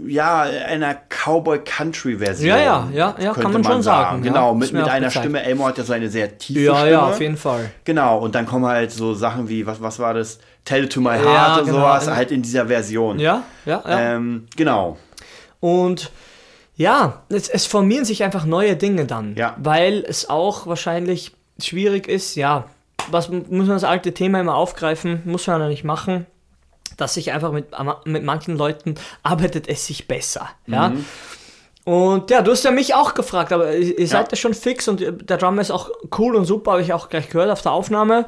ja, 0.05 0.41
einer 0.41 0.95
Cowboy-Country-Version. 1.09 2.47
Ja, 2.47 2.57
ja, 2.57 2.89
ja, 2.93 3.15
ja, 3.19 3.33
kann 3.33 3.53
man 3.53 3.63
schon 3.63 3.81
sagen, 3.81 4.23
ja. 4.23 4.31
Genau, 4.31 4.53
Ist 4.53 4.59
mit, 4.59 4.73
mit 4.73 4.83
einer 4.89 5.07
gezeigt. 5.07 5.25
Stimme. 5.25 5.43
Elmo 5.43 5.65
hat 5.65 5.77
ja 5.77 5.83
so 5.83 5.93
eine 5.93 6.09
sehr 6.09 6.37
tiefe 6.37 6.59
ja, 6.59 6.75
Stimme. 6.75 6.91
ja, 6.91 7.01
auf 7.07 7.21
jeden 7.21 7.37
Fall. 7.37 7.71
Genau, 7.85 8.19
und 8.19 8.35
dann 8.35 8.45
kommen 8.45 8.65
halt 8.65 8.91
so 8.91 9.13
Sachen 9.13 9.47
wie, 9.47 9.65
was, 9.65 9.81
was 9.81 9.99
war 9.99 10.13
das? 10.13 10.39
Tell 10.65 10.85
it 10.85 10.91
to 10.91 10.99
my 10.99 11.11
Ja, 11.11 11.23
heart 11.23 11.59
und 11.59 11.65
genau. 11.67 11.79
sowas, 11.79 12.09
halt 12.09 12.31
in 12.31 12.41
dieser 12.41 12.67
Version. 12.67 13.19
Ja, 13.19 13.43
ja, 13.65 13.83
ja. 13.87 14.15
Ähm, 14.15 14.47
genau. 14.55 14.97
Und 15.59 16.11
ja, 16.75 17.21
es, 17.29 17.47
es 17.47 17.65
formieren 17.65 18.03
sich 18.03 18.23
einfach 18.23 18.45
neue 18.45 18.75
Dinge 18.75 19.05
dann. 19.05 19.35
Ja. 19.35 19.55
Weil 19.57 20.03
es 20.07 20.29
auch 20.29 20.67
wahrscheinlich 20.67 21.33
schwierig 21.59 22.07
ist, 22.07 22.35
ja, 22.35 22.65
was 23.11 23.29
muss 23.29 23.47
man 23.49 23.69
das 23.69 23.83
alte 23.83 24.13
Thema 24.13 24.41
immer 24.41 24.55
aufgreifen, 24.55 25.21
muss 25.25 25.47
man 25.47 25.61
ja 25.61 25.67
nicht 25.67 25.83
machen, 25.83 26.25
dass 26.97 27.13
sich 27.15 27.31
einfach 27.31 27.51
mit, 27.51 27.67
mit 28.05 28.23
manchen 28.23 28.57
Leuten 28.57 28.95
arbeitet 29.23 29.67
es 29.67 29.85
sich 29.87 30.07
besser. 30.07 30.49
Ja. 30.67 30.89
Mhm. 30.89 31.05
Und 31.83 32.31
ja, 32.31 32.41
du 32.41 32.51
hast 32.51 32.63
ja 32.63 32.71
mich 32.71 32.95
auch 32.95 33.13
gefragt, 33.13 33.53
aber 33.53 33.75
ihr 33.75 33.99
ihr 33.99 34.07
seid 34.07 34.25
Ja. 34.27 34.31
ja 34.31 34.37
schon 34.37 34.53
fix 34.55 34.87
und 34.87 35.01
der 35.01 35.37
Drummer 35.37 35.61
ist 35.61 35.69
auch 35.71 35.91
cool 36.17 36.35
und 36.35 36.45
super, 36.45 36.71
habe 36.71 36.81
ich 36.81 36.93
auch 36.93 37.09
gleich 37.09 37.29
gehört 37.29 37.51
auf 37.51 37.61
der 37.61 37.73
Aufnahme. 37.73 38.25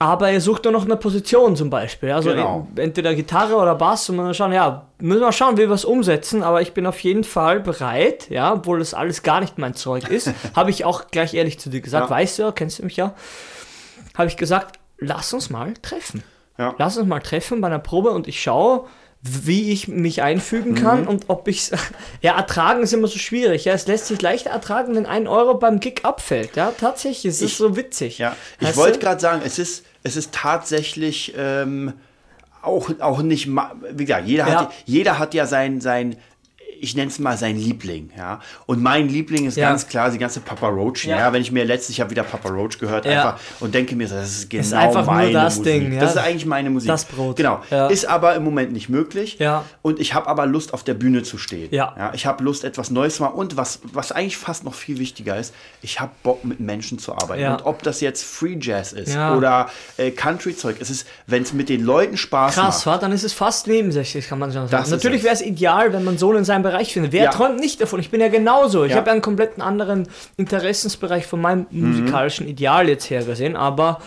Aber 0.00 0.32
ihr 0.32 0.40
sucht 0.40 0.64
nur 0.64 0.72
noch 0.72 0.84
eine 0.84 0.96
Position 0.96 1.54
zum 1.54 1.70
Beispiel. 1.70 2.10
Also 2.10 2.30
Genau. 2.30 2.66
entweder 2.74 3.14
Gitarre 3.14 3.54
oder 3.54 3.76
Bass 3.76 4.10
und 4.10 4.16
dann 4.18 4.34
schauen, 4.34 4.50
ja, 4.50 4.88
müssen 4.98 5.20
wir 5.20 5.30
schauen, 5.30 5.56
wie 5.58 5.68
wir 5.68 5.74
es 5.76 5.84
umsetzen, 5.84 6.42
aber 6.42 6.60
ich 6.60 6.72
bin 6.74 6.86
auf 6.86 6.98
jeden 7.04 7.22
Fall 7.22 7.60
bereit, 7.60 8.28
ja, 8.28 8.52
obwohl 8.54 8.80
das 8.80 8.94
alles 8.94 9.22
gar 9.22 9.38
nicht 9.40 9.58
mein 9.58 9.74
Zeug 9.74 10.08
ist, 10.08 10.32
habe 10.56 10.70
ich 10.70 10.84
auch 10.84 11.06
gleich 11.12 11.34
ehrlich 11.34 11.60
zu 11.60 11.70
dir 11.70 11.80
gesagt, 11.82 12.10
Ja. 12.10 12.16
weißt 12.16 12.40
du, 12.40 12.42
ja, 12.42 12.50
kennst 12.50 12.80
du 12.80 12.82
mich 12.82 12.96
ja, 12.96 13.14
habe 14.18 14.26
ich 14.26 14.36
gesagt, 14.36 14.80
lass 14.98 15.32
uns 15.32 15.50
mal 15.50 15.72
treffen. 15.82 16.24
Ja. 16.58 16.74
Lass 16.78 16.96
uns 16.96 17.08
mal 17.08 17.20
treffen 17.20 17.60
bei 17.60 17.66
einer 17.68 17.78
Probe 17.78 18.10
und 18.10 18.28
ich 18.28 18.42
schaue, 18.42 18.86
wie 19.22 19.70
ich 19.70 19.86
mich 19.88 20.20
einfügen 20.22 20.72
Mhm. 20.72 20.76
kann 20.76 21.06
und 21.06 21.24
ob 21.28 21.46
ich 21.48 21.70
Ja, 22.22 22.36
ertragen 22.36 22.82
ist 22.82 22.92
immer 22.92 23.06
so 23.08 23.18
schwierig. 23.18 23.64
Ja, 23.64 23.72
es 23.72 23.86
lässt 23.86 24.06
sich 24.06 24.20
leichter 24.20 24.50
ertragen, 24.50 24.94
wenn 24.96 25.06
ein 25.06 25.28
Euro 25.28 25.54
beim 25.54 25.78
Gig 25.80 26.00
abfällt. 26.04 26.56
Ja, 26.56 26.72
tatsächlich, 26.76 27.26
es 27.26 27.40
ist 27.40 27.52
Ich- 27.52 27.56
so 27.56 27.76
witzig. 27.76 28.18
Ja, 28.18 28.36
ich 28.60 28.76
wollte 28.76 28.98
gerade 28.98 29.20
sagen, 29.20 29.42
es 29.44 29.58
ist, 29.58 29.84
es 30.02 30.16
ist 30.16 30.32
tatsächlich 30.32 31.34
ähm, 31.36 31.92
auch, 32.62 32.90
auch 33.00 33.22
nicht, 33.22 33.48
wie 33.48 34.04
gesagt, 34.04 34.26
jeder 34.26 34.48
Ja. 34.48 34.60
hat, 34.62 34.72
jeder 34.84 35.18
hat 35.18 35.34
ja 35.34 35.46
sein, 35.46 35.80
sein 35.80 36.16
ich 36.82 36.94
nenne 36.96 37.08
es 37.08 37.18
mal 37.18 37.36
sein 37.38 37.56
Liebling, 37.56 38.10
ja. 38.16 38.40
Und 38.66 38.82
mein 38.82 39.08
Liebling 39.08 39.46
ist 39.46 39.56
Ja. 39.56 39.68
ganz 39.70 39.86
klar 39.88 40.10
die 40.10 40.18
ganze 40.18 40.40
Papa 40.40 40.68
Roach, 40.68 41.04
ja. 41.04 41.16
Ja. 41.18 41.32
Wenn 41.32 41.40
ich 41.40 41.52
mir 41.52 41.64
letztlich 41.64 42.00
habe 42.00 42.10
wieder 42.10 42.24
Papa 42.24 42.48
Roach 42.48 42.78
gehört, 42.78 43.04
Ja. 43.06 43.12
einfach 43.30 43.40
und 43.60 43.74
denke 43.74 43.94
mir, 43.96 44.08
das 44.08 44.28
ist 44.30 44.50
genau 44.50 44.60
Ist 44.62 44.74
einfach 44.74 45.06
nur 45.06 45.14
meine 45.14 45.32
das 45.32 45.58
Musik. 45.58 45.72
Ding, 45.72 45.92
ja. 45.94 46.00
Das 46.00 46.10
ist 46.12 46.16
eigentlich 46.18 46.46
meine 46.46 46.70
Musik. 46.70 46.88
Das 46.88 47.04
Brot. 47.04 47.36
Genau. 47.36 47.60
Ist 47.88 48.04
aber 48.06 48.34
im 48.34 48.44
Moment 48.44 48.72
nicht 48.72 48.88
möglich. 48.88 49.38
Ja. 49.38 49.64
Und 49.80 50.00
ich 50.00 50.14
habe 50.14 50.26
aber 50.26 50.46
Lust, 50.46 50.74
auf 50.74 50.82
der 50.84 50.94
Bühne 50.94 51.22
zu 51.22 51.38
stehen. 51.38 51.68
Ja. 51.72 52.10
ich 52.14 52.26
habe 52.26 52.42
Lust, 52.44 52.64
etwas 52.64 52.90
Neues 52.90 53.16
zu 53.16 53.22
machen. 53.22 53.34
Und 53.36 53.56
was, 53.56 53.80
was 53.92 54.10
eigentlich 54.12 54.36
fast 54.36 54.64
noch 54.64 54.74
viel 54.74 54.98
wichtiger 54.98 55.38
ist, 55.38 55.54
ich 55.82 56.00
habe 56.00 56.10
Bock, 56.22 56.44
mit 56.44 56.58
Menschen 56.60 56.98
zu 56.98 57.12
arbeiten. 57.14 57.46
Und 57.46 57.64
ob 57.64 57.82
das 57.82 58.00
jetzt 58.00 58.24
Free 58.24 58.56
Jazz 58.60 58.92
ist 58.92 59.16
oder 59.16 59.68
äh, 59.98 60.10
Country-Zeug, 60.10 60.76
es 60.80 60.90
ist, 60.90 61.06
wenn 61.26 61.42
es 61.42 61.52
mit 61.52 61.68
den 61.68 61.84
Leuten 61.84 62.16
Spaß 62.16 62.54
Krass, 62.54 62.84
macht. 62.84 62.86
wa? 62.86 62.98
dann 62.98 63.12
ist 63.12 63.22
es 63.22 63.32
fast 63.32 63.66
nebensächlich, 63.68 64.28
kann 64.28 64.38
man 64.38 64.50
schon 64.52 64.62
Das 64.62 64.70
sagen. 64.70 64.84
ist 64.84 64.90
Natürlich 64.90 65.22
wäre 65.22 65.34
es 65.34 65.42
ideal, 65.42 65.92
wenn 65.92 66.02
man 66.04 66.18
so 66.18 66.32
in 66.32 66.44
seinem 66.44 66.62
Bereich 66.62 66.71
findet. 66.92 67.12
Wer 67.12 67.24
Ja. 67.24 67.30
träumt 67.30 67.60
nicht 67.60 67.80
davon? 67.80 68.00
Ich 68.00 68.10
bin 68.10 68.20
ja 68.20 68.28
genauso. 68.28 68.84
Ich 68.84 68.90
Ja. 68.92 68.96
habe 68.98 69.08
ja 69.08 69.12
einen 69.12 69.22
kompletten 69.22 69.62
anderen 69.62 70.08
Interessensbereich 70.36 71.26
von 71.26 71.40
meinem 71.40 71.66
Mhm. 71.70 71.90
musikalischen 71.90 72.46
Ideal 72.48 72.88
jetzt 72.88 73.08
her 73.10 73.22
gesehen, 73.24 73.56
aber 73.56 74.00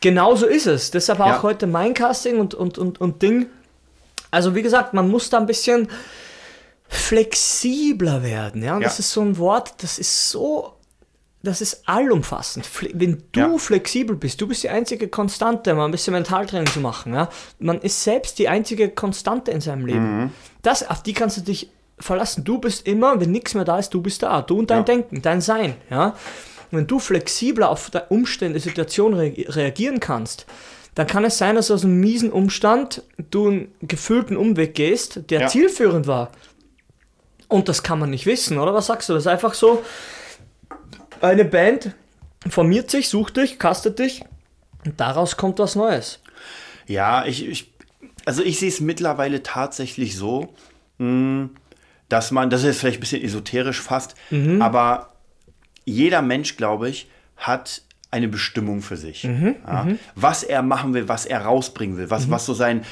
genauso 0.00 0.46
ist 0.46 0.66
es. 0.66 0.90
Deshalb 0.90 1.20
auch 1.20 1.26
Ja. 1.26 1.42
heute 1.42 1.66
mein 1.66 1.94
Casting 1.94 2.38
und, 2.40 2.54
und, 2.54 2.78
und, 2.78 3.00
und 3.00 3.22
Ding. 3.22 3.46
Also 4.30 4.54
wie 4.54 4.62
gesagt, 4.62 4.94
man 4.94 5.08
muss 5.10 5.30
da 5.30 5.38
ein 5.38 5.46
bisschen 5.46 5.88
flexibler 6.88 8.22
werden. 8.22 8.62
Ja? 8.62 8.74
Und 8.76 8.82
Ja. 8.82 8.88
Das 8.88 8.98
ist 8.98 9.12
so 9.12 9.20
ein 9.22 9.38
Wort, 9.38 9.74
das 9.82 9.98
ist 9.98 10.30
so 10.30 10.74
das 11.44 11.60
ist 11.60 11.82
allumfassend. 11.88 12.64
Wenn 12.94 13.20
du 13.32 13.40
Ja. 13.40 13.58
flexibel 13.58 14.14
bist, 14.14 14.40
du 14.40 14.46
bist 14.46 14.62
die 14.62 14.68
einzige 14.68 15.08
Konstante, 15.08 15.74
mal 15.74 15.86
ein 15.86 15.90
bisschen 15.90 16.12
Mentaltraining 16.12 16.68
zu 16.72 16.78
machen. 16.78 17.14
Ja? 17.14 17.30
Man 17.58 17.80
ist 17.80 18.04
selbst 18.04 18.38
die 18.38 18.48
einzige 18.48 18.90
Konstante 18.90 19.50
in 19.50 19.60
seinem 19.60 19.84
Leben. 19.84 20.32
Das, 20.62 20.88
auf 20.88 21.02
die 21.02 21.14
kannst 21.14 21.38
du 21.38 21.40
dich 21.40 21.68
verlassen. 22.02 22.44
Du 22.44 22.58
bist 22.58 22.86
immer, 22.86 23.20
wenn 23.20 23.30
nichts 23.32 23.54
mehr 23.54 23.64
da 23.64 23.78
ist, 23.78 23.90
du 23.94 24.02
bist 24.02 24.22
da. 24.22 24.42
Du 24.42 24.58
und 24.58 24.70
dein 24.70 24.78
Ja. 24.78 24.84
Denken, 24.84 25.22
dein 25.22 25.40
Sein. 25.40 25.74
Ja? 25.90 26.08
Und 26.70 26.78
wenn 26.78 26.86
du 26.86 26.98
flexibler 26.98 27.68
auf 27.70 27.90
die 27.90 27.98
Umstände, 28.08 28.58
Situation 28.60 29.14
re 29.14 29.32
reagieren 29.48 30.00
kannst, 30.00 30.46
dann 30.94 31.06
kann 31.06 31.24
es 31.24 31.38
sein, 31.38 31.54
dass 31.54 31.70
aus 31.70 31.84
einem 31.84 32.00
miesen 32.00 32.30
Umstand 32.32 33.02
du 33.30 33.48
einen 33.48 33.72
gefühlten 33.80 34.36
Umweg 34.36 34.74
gehst, 34.74 35.30
der 35.30 35.42
Ja. 35.42 35.46
zielführend 35.48 36.06
war. 36.06 36.30
Und 37.48 37.68
das 37.68 37.82
kann 37.82 37.98
man 37.98 38.10
nicht 38.10 38.26
wissen, 38.26 38.58
oder? 38.58 38.74
Was 38.74 38.86
sagst 38.86 39.08
du? 39.08 39.14
Das 39.14 39.22
ist 39.24 39.26
einfach 39.26 39.54
so, 39.54 39.82
eine 41.20 41.44
Band 41.44 41.94
formiert 42.48 42.90
sich, 42.90 43.08
sucht 43.08 43.36
dich, 43.36 43.58
castet 43.58 43.98
dich 43.98 44.24
und 44.84 44.98
daraus 45.00 45.36
kommt 45.36 45.58
was 45.58 45.76
Neues. 45.76 46.20
Ja, 46.86 47.24
ich, 47.24 47.46
ich 47.48 47.72
also 48.24 48.42
ich 48.42 48.58
sehe 48.58 48.68
es 48.68 48.80
mittlerweile 48.80 49.42
tatsächlich 49.42 50.16
so, 50.16 50.54
mh, 50.98 51.50
dass 52.12 52.30
man, 52.30 52.50
das 52.50 52.62
ist 52.62 52.78
vielleicht 52.80 52.98
ein 52.98 53.00
bisschen 53.00 53.22
esoterisch 53.22 53.80
fast, 53.80 54.14
Mhm. 54.30 54.60
aber 54.60 55.14
jeder 55.84 56.20
Mensch, 56.20 56.56
glaube 56.56 56.88
ich, 56.90 57.08
hat 57.36 57.82
eine 58.10 58.28
Bestimmung 58.28 58.82
für 58.82 58.98
sich. 58.98 59.24
Mhm, 59.24 59.56
ja, 59.66 59.86
was 60.14 60.42
er 60.42 60.60
machen 60.60 60.92
will, 60.92 61.08
was 61.08 61.24
er 61.24 61.40
rausbringen 61.46 61.96
will, 61.96 62.10
was, 62.10 62.30
was 62.30 62.44
so 62.44 62.52
sein. 62.52 62.84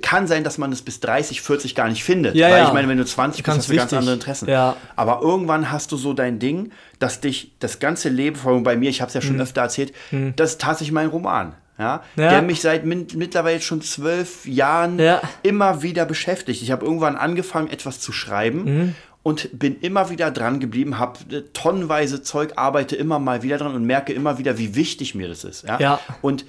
Kann 0.00 0.26
sein, 0.26 0.42
dass 0.42 0.56
man 0.56 0.72
es 0.72 0.80
bis 0.80 1.00
30, 1.00 1.42
40 1.42 1.74
gar 1.74 1.88
nicht 1.90 2.02
findet. 2.02 2.34
Ja, 2.34 2.48
weil 2.48 2.58
ja. 2.62 2.66
ich 2.68 2.72
meine, 2.72 2.88
wenn 2.88 2.96
du 2.96 3.04
20 3.04 3.44
bist, 3.44 3.58
hast 3.58 3.68
du 3.70 3.76
ganz 3.76 3.92
andere 3.92 4.14
Interessen. 4.14 4.48
Ja. 4.48 4.76
Aber 4.96 5.20
irgendwann 5.20 5.70
hast 5.70 5.92
du 5.92 5.98
so 5.98 6.14
dein 6.14 6.38
Ding, 6.38 6.72
dass 6.98 7.20
dich 7.20 7.52
das 7.58 7.78
ganze 7.78 8.08
Leben, 8.08 8.36
vor 8.36 8.52
allem 8.52 8.62
bei 8.62 8.74
mir, 8.74 8.88
ich 8.88 9.02
habe 9.02 9.08
es 9.08 9.14
ja 9.14 9.20
schon 9.20 9.38
öfter 9.38 9.60
erzählt, 9.60 9.92
das 10.36 10.52
ist 10.52 10.60
tatsächlich 10.62 10.92
mein 10.92 11.08
Roman. 11.08 11.54
Ja, 11.78 12.02
Mhm. 12.16 12.22
Ja. 12.22 12.30
der 12.30 12.42
mich 12.42 12.60
seit 12.60 12.84
min 12.84 13.06
mittlerweile 13.14 13.60
schon 13.60 13.80
zwölf 13.82 14.46
Jahren 14.46 14.98
Ja. 14.98 15.20
immer 15.42 15.82
wieder 15.82 16.04
beschäftigt. 16.06 16.60
Ich 16.62 16.70
habe 16.70 16.84
irgendwann 16.84 17.16
angefangen, 17.16 17.68
etwas 17.70 18.00
zu 18.00 18.10
schreiben 18.12 18.64
Mhm. 18.64 18.94
und 19.22 19.48
bin 19.58 19.78
immer 19.80 20.10
wieder 20.10 20.30
dran 20.30 20.58
geblieben, 20.58 20.98
habe 20.98 21.18
äh, 21.34 21.42
tonnenweise 21.52 22.22
Zeug, 22.22 22.52
arbeite 22.56 22.96
immer 22.96 23.18
mal 23.18 23.42
wieder 23.42 23.58
dran 23.58 23.74
und 23.74 23.84
merke 23.84 24.12
immer 24.12 24.38
wieder, 24.38 24.58
wie 24.58 24.74
wichtig 24.74 25.14
mir 25.14 25.28
das 25.28 25.44
ist. 25.44 25.66
Ja? 25.68 25.78
Ja. 25.78 26.00
Und 26.20 26.44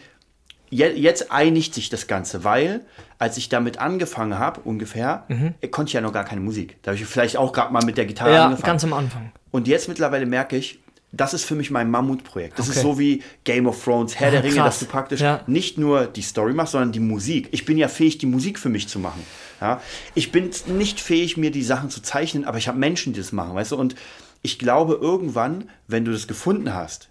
je, 0.71 0.87
jetzt 0.87 1.31
einigt 1.31 1.73
sich 1.75 1.89
das 1.89 2.07
Ganze, 2.07 2.43
weil 2.43 2.81
als 3.19 3.37
ich 3.37 3.49
damit 3.49 3.79
angefangen 3.79 4.39
habe, 4.39 4.61
ungefähr, 4.61 5.25
äh, 5.61 5.67
konnte 5.67 5.89
ich 5.89 5.93
ja 5.93 6.01
noch 6.01 6.13
gar 6.13 6.23
keine 6.25 6.41
Musik. 6.41 6.77
Da 6.83 6.91
habe 6.91 6.99
ich 7.01 7.05
vielleicht 7.07 7.37
auch 7.37 7.53
gerade 7.53 7.71
mal 7.73 7.83
mit 7.85 7.97
der 7.97 8.05
Gitarre 8.05 8.29
Mhm. 8.31 8.35
Ja, 8.35 8.45
angefangen. 8.45 8.65
ganz 8.67 8.83
am 8.83 8.93
Anfang. 8.93 9.31
Und 9.51 9.67
jetzt 9.67 9.87
mittlerweile 9.89 10.25
merke 10.25 10.55
ich, 10.57 10.79
das 11.11 11.33
ist 11.33 11.43
für 11.45 11.55
mich 11.55 11.71
mein 11.71 11.89
Mammutprojekt. 11.89 12.59
Das 12.59 12.67
ist 12.67 12.77
Okay. 12.77 12.87
so 12.87 12.99
wie 12.99 13.23
Game 13.43 13.65
of 13.67 13.83
Thrones, 13.83 14.15
Herr 14.15 14.27
Ah, 14.27 14.31
der 14.31 14.43
Ringe, 14.43 14.55
krass. 14.55 14.65
dass 14.65 14.79
du 14.79 14.85
praktisch 14.85 15.21
Ja. 15.21 15.41
nicht 15.47 15.77
nur 15.77 16.05
die 16.05 16.21
Story 16.21 16.53
machst, 16.53 16.73
sondern 16.73 16.91
die 16.91 16.99
Musik. 16.99 17.47
Ich 17.51 17.65
bin 17.65 17.77
ja 17.77 17.87
fähig, 17.87 18.17
die 18.19 18.25
Musik 18.27 18.59
für 18.59 18.69
mich 18.69 18.87
zu 18.87 18.99
machen. 18.99 19.23
Ja? 19.59 19.81
Ich 20.13 20.31
bin 20.31 20.51
nicht 20.67 20.99
fähig, 20.99 21.35
mir 21.37 21.51
die 21.51 21.63
Sachen 21.63 21.89
zu 21.89 22.01
zeichnen, 22.01 22.45
aber 22.45 22.57
ich 22.59 22.67
habe 22.67 22.77
Menschen, 22.77 23.13
die 23.13 23.19
das 23.19 23.31
machen, 23.31 23.55
weißt 23.55 23.71
du? 23.71 23.75
Und 23.75 23.95
ich 24.43 24.59
glaube, 24.59 24.99
irgendwann, 25.01 25.69
wenn 25.87 26.05
du 26.05 26.11
das 26.11 26.27
gefunden 26.27 26.73
hast, 26.73 27.09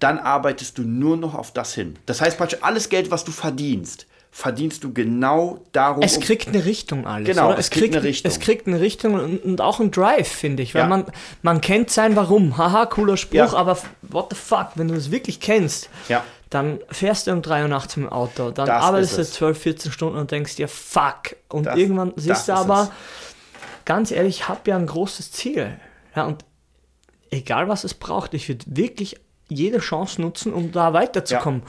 dann 0.00 0.18
arbeitest 0.18 0.78
du 0.78 0.82
nur 0.82 1.16
noch 1.16 1.34
auf 1.34 1.52
das 1.52 1.74
hin. 1.74 1.96
Das 2.06 2.20
heißt 2.20 2.36
praktisch, 2.38 2.58
alles 2.62 2.88
Geld, 2.88 3.10
was 3.10 3.24
du 3.24 3.32
verdienst, 3.32 4.06
verdienst 4.32 4.84
du 4.84 4.92
genau 4.92 5.64
darum. 5.72 6.02
Es 6.02 6.20
kriegt 6.20 6.48
eine 6.48 6.64
Richtung 6.64 7.06
alles. 7.06 7.26
Genau, 7.28 7.52
es 7.52 7.58
Es, 7.58 7.70
kriegt 7.70 7.94
eine 7.96 8.04
Richtung. 8.04 8.30
Es 8.30 8.38
kriegt 8.38 8.66
eine 8.68 8.80
Richtung 8.80 9.14
und, 9.14 9.38
und 9.44 9.60
auch 9.60 9.80
einen 9.80 9.90
Drive, 9.90 10.28
finde 10.28 10.62
ich. 10.62 10.74
Weil 10.74 10.82
Ja. 10.82 10.88
man, 10.88 11.04
man 11.42 11.60
kennt 11.60 11.90
sein 11.90 12.14
Warum. 12.16 12.56
Haha, 12.56 12.86
cooler 12.86 13.16
Spruch, 13.16 13.34
Ja. 13.34 13.52
aber 13.54 13.76
what 14.02 14.26
the 14.30 14.36
fuck, 14.36 14.68
wenn 14.76 14.88
du 14.88 14.94
das 14.94 15.10
wirklich 15.10 15.40
kennst, 15.40 15.90
Ja. 16.08 16.22
dann 16.48 16.78
fährst 16.90 17.26
du 17.26 17.32
um 17.32 17.42
3 17.42 17.62
Uhr 17.62 17.68
nachts 17.68 17.94
dem 17.94 18.08
Auto, 18.08 18.50
dann 18.52 18.66
Das 18.66 18.82
arbeitest 18.82 19.16
du 19.18 19.22
es. 19.22 19.32
12, 19.32 19.58
14 19.58 19.92
Stunden 19.92 20.16
und 20.18 20.30
denkst 20.30 20.54
dir, 20.56 20.68
fuck. 20.68 21.36
Und 21.48 21.66
Das- 21.66 21.76
irgendwann 21.76 22.12
siehst 22.16 22.48
du 22.48 22.52
aber, 22.54 22.84
es. 22.84 22.90
ganz 23.84 24.10
ehrlich, 24.12 24.36
ich 24.40 24.48
habe 24.48 24.60
ja 24.70 24.76
ein 24.76 24.86
großes 24.86 25.32
Ziel. 25.32 25.76
Ja, 26.14 26.24
und 26.24 26.44
egal 27.30 27.68
was 27.68 27.82
es 27.84 27.94
braucht, 27.94 28.34
ich 28.34 28.48
würde 28.48 28.64
wirklich 28.68 29.16
jede 29.48 29.78
Chance 29.78 30.20
nutzen, 30.22 30.52
um 30.52 30.70
da 30.70 30.92
weiterzukommen. 30.92 31.62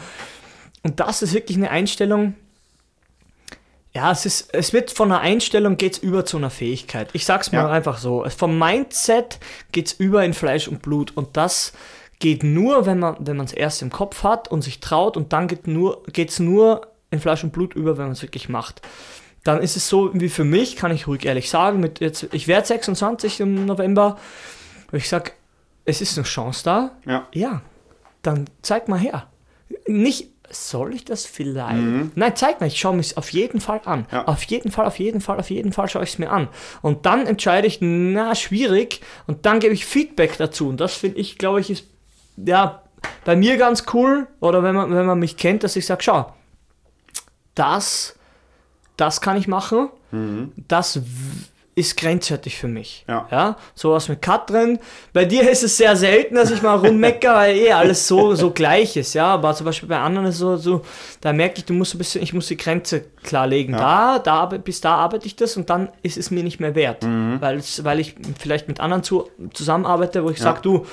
Und 0.84 1.00
das 1.00 1.22
ist 1.24 1.34
wirklich 1.34 1.58
eine 1.58 1.70
Einstellung. 1.72 2.36
Ja, 3.94 4.12
es, 4.12 4.26
ist, 4.26 4.54
es 4.54 4.72
wird 4.72 4.90
von 4.92 5.12
einer 5.12 5.20
Einstellung 5.22 5.76
geht's 5.76 5.98
über 5.98 6.24
zu 6.24 6.38
einer 6.38 6.50
Fähigkeit. 6.50 7.10
Ich 7.14 7.26
sag's 7.26 7.52
mal 7.52 7.60
Ja. 7.64 7.70
einfach 7.70 7.98
so. 7.98 8.26
Vom 8.36 8.58
Mindset 8.58 9.40
geht's 9.74 9.92
über 9.94 10.24
in 10.24 10.34
Fleisch 10.34 10.68
und 10.70 10.82
Blut. 10.82 11.12
Und 11.18 11.36
das 11.36 11.74
geht 12.20 12.44
nur, 12.44 12.86
wenn 12.86 13.00
man 13.00 13.18
wenn 13.20 13.40
es 13.42 13.52
erst 13.52 13.82
im 13.82 13.90
Kopf 13.90 14.24
hat 14.24 14.48
und 14.48 14.62
sich 14.62 14.80
traut. 14.80 15.18
Und 15.18 15.34
dann 15.34 15.48
geht 15.48 15.68
nur, 15.68 16.04
geht's 16.14 16.40
nur 16.40 16.88
in 17.10 17.20
Fleisch 17.20 17.44
und 17.44 17.52
Blut 17.52 17.74
über, 17.74 17.98
wenn 17.98 18.06
man 18.06 18.14
es 18.14 18.22
wirklich 18.22 18.48
macht. 18.48 18.82
Dann 19.44 19.62
ist 19.62 19.76
es 19.76 19.90
so 19.90 20.12
wie 20.14 20.30
für 20.30 20.46
mich, 20.46 20.78
kann 20.78 20.92
ich 20.92 21.08
ruhig 21.08 21.26
ehrlich 21.26 21.50
sagen, 21.50 21.80
mit 21.82 22.00
jetzt, 22.00 22.28
ich 22.32 22.48
werde 22.48 22.68
26 22.68 23.42
im 23.42 23.66
November. 23.66 24.18
Und 24.92 24.98
ich 25.00 25.10
sag, 25.10 25.34
es 25.84 26.00
ist 26.00 26.18
eine 26.18 26.26
Chance 26.26 26.64
da. 26.64 26.92
Ja. 27.06 27.28
Ja, 27.34 27.62
dann 28.22 28.46
zeig 28.62 28.88
mal 28.88 29.00
her. 29.00 29.28
Nicht, 29.88 30.30
soll 30.52 30.94
ich 30.94 31.06
das 31.06 31.26
vielleicht? 31.26 31.82
Nein, 32.16 32.36
zeig 32.36 32.60
mal, 32.60 32.68
ich 32.68 32.80
schaue 32.80 32.96
mich 32.96 33.18
auf 33.18 33.30
jeden 33.32 33.60
Fall 33.62 33.82
an. 33.86 34.02
Mhm. 34.02 34.06
Ja. 34.12 34.28
Auf 34.28 34.44
jeden 34.44 34.72
Fall, 34.72 34.86
auf 34.86 35.00
jeden 35.00 35.22
Fall, 35.22 35.40
auf 35.40 35.50
jeden 35.50 35.72
Fall 35.74 35.88
schaue 35.90 36.04
ich 36.04 36.12
es 36.12 36.20
mir 36.20 36.30
an. 36.32 36.48
Und 36.82 37.06
dann 37.06 37.26
entscheide 37.26 37.68
ich, 37.68 37.78
na, 37.82 38.36
schwierig. 38.36 39.02
Und 39.28 39.46
dann 39.46 39.60
gebe 39.60 39.74
ich 39.74 39.86
Feedback 39.86 40.38
dazu. 40.38 40.70
Und 40.70 40.78
das 40.82 40.94
finde 40.96 41.20
ich, 41.20 41.38
glaube 41.38 41.60
ich, 41.62 41.70
ist, 41.70 41.86
ja, 42.38 42.82
bei 43.26 43.36
mir 43.36 43.58
ganz 43.58 43.86
cool. 43.94 44.28
Oder 44.40 44.62
wenn 44.64 44.76
man, 44.76 44.94
wenn 44.94 45.06
man 45.06 45.20
mich 45.20 45.38
kennt, 45.38 45.64
dass 45.64 45.76
ich 45.76 45.86
sage, 45.86 46.04
schau, 46.04 46.34
das, 47.56 48.16
das 48.98 49.22
kann 49.22 49.38
ich 49.38 49.48
machen. 49.48 49.90
Das 50.68 51.02
w- 51.02 51.06
ist 51.82 51.98
grenzwertig 51.98 52.58
für 52.58 52.68
mich. 52.68 53.04
Ja. 53.08 53.28
ja. 53.30 53.58
Sowas 53.76 54.08
mit 54.08 54.22
Katrin. 54.22 54.80
Bei 55.12 55.26
dir 55.26 55.50
ist 55.50 55.64
es 55.64 55.76
sehr 55.76 55.96
selten, 55.96 56.36
dass 56.36 56.50
ich 56.50 56.62
mal 56.62 56.76
rummecker, 56.76 57.36
weil 57.36 57.58
eh 57.58 57.72
alles 57.74 58.08
so, 58.08 58.34
so 58.36 58.52
gleich 58.52 58.96
ist, 58.96 59.14
ja. 59.14 59.28
Aber 59.28 59.54
zum 59.54 59.66
Beispiel 59.66 59.90
bei 59.90 60.00
anderen 60.00 60.28
ist 60.28 60.36
es 60.36 60.40
so, 60.40 60.56
so 60.58 60.82
da 61.20 61.34
merke 61.34 61.60
ich, 61.60 61.66
du 61.66 61.74
musst 61.74 61.94
ein 61.94 61.98
bisschen, 61.98 62.24
ich 62.24 62.34
muss 62.34 62.48
die 62.48 62.58
Grenze 62.58 63.02
klarlegen. 63.24 63.76
Da, 63.76 64.20
da, 64.20 64.44
arbe- 64.46 64.60
bis 64.60 64.80
da 64.82 64.96
arbeite 64.96 65.26
ich 65.28 65.36
das 65.36 65.58
und 65.58 65.70
dann 65.70 65.90
ist 66.02 66.18
es 66.18 66.32
mir 66.32 66.44
nicht 66.44 66.60
mehr 66.60 66.76
wert. 66.76 67.04
Mhm. 67.04 67.38
Weil, 67.42 67.58
es, 67.58 67.84
weil 67.84 68.00
ich 68.00 68.16
vielleicht 68.40 68.68
mit 68.68 68.80
anderen 68.80 69.04
zu, 69.04 69.30
zusammenarbeite, 69.54 70.24
wo 70.24 70.30
ich 70.30 70.40
sage, 70.40 70.62
du, 70.62 70.86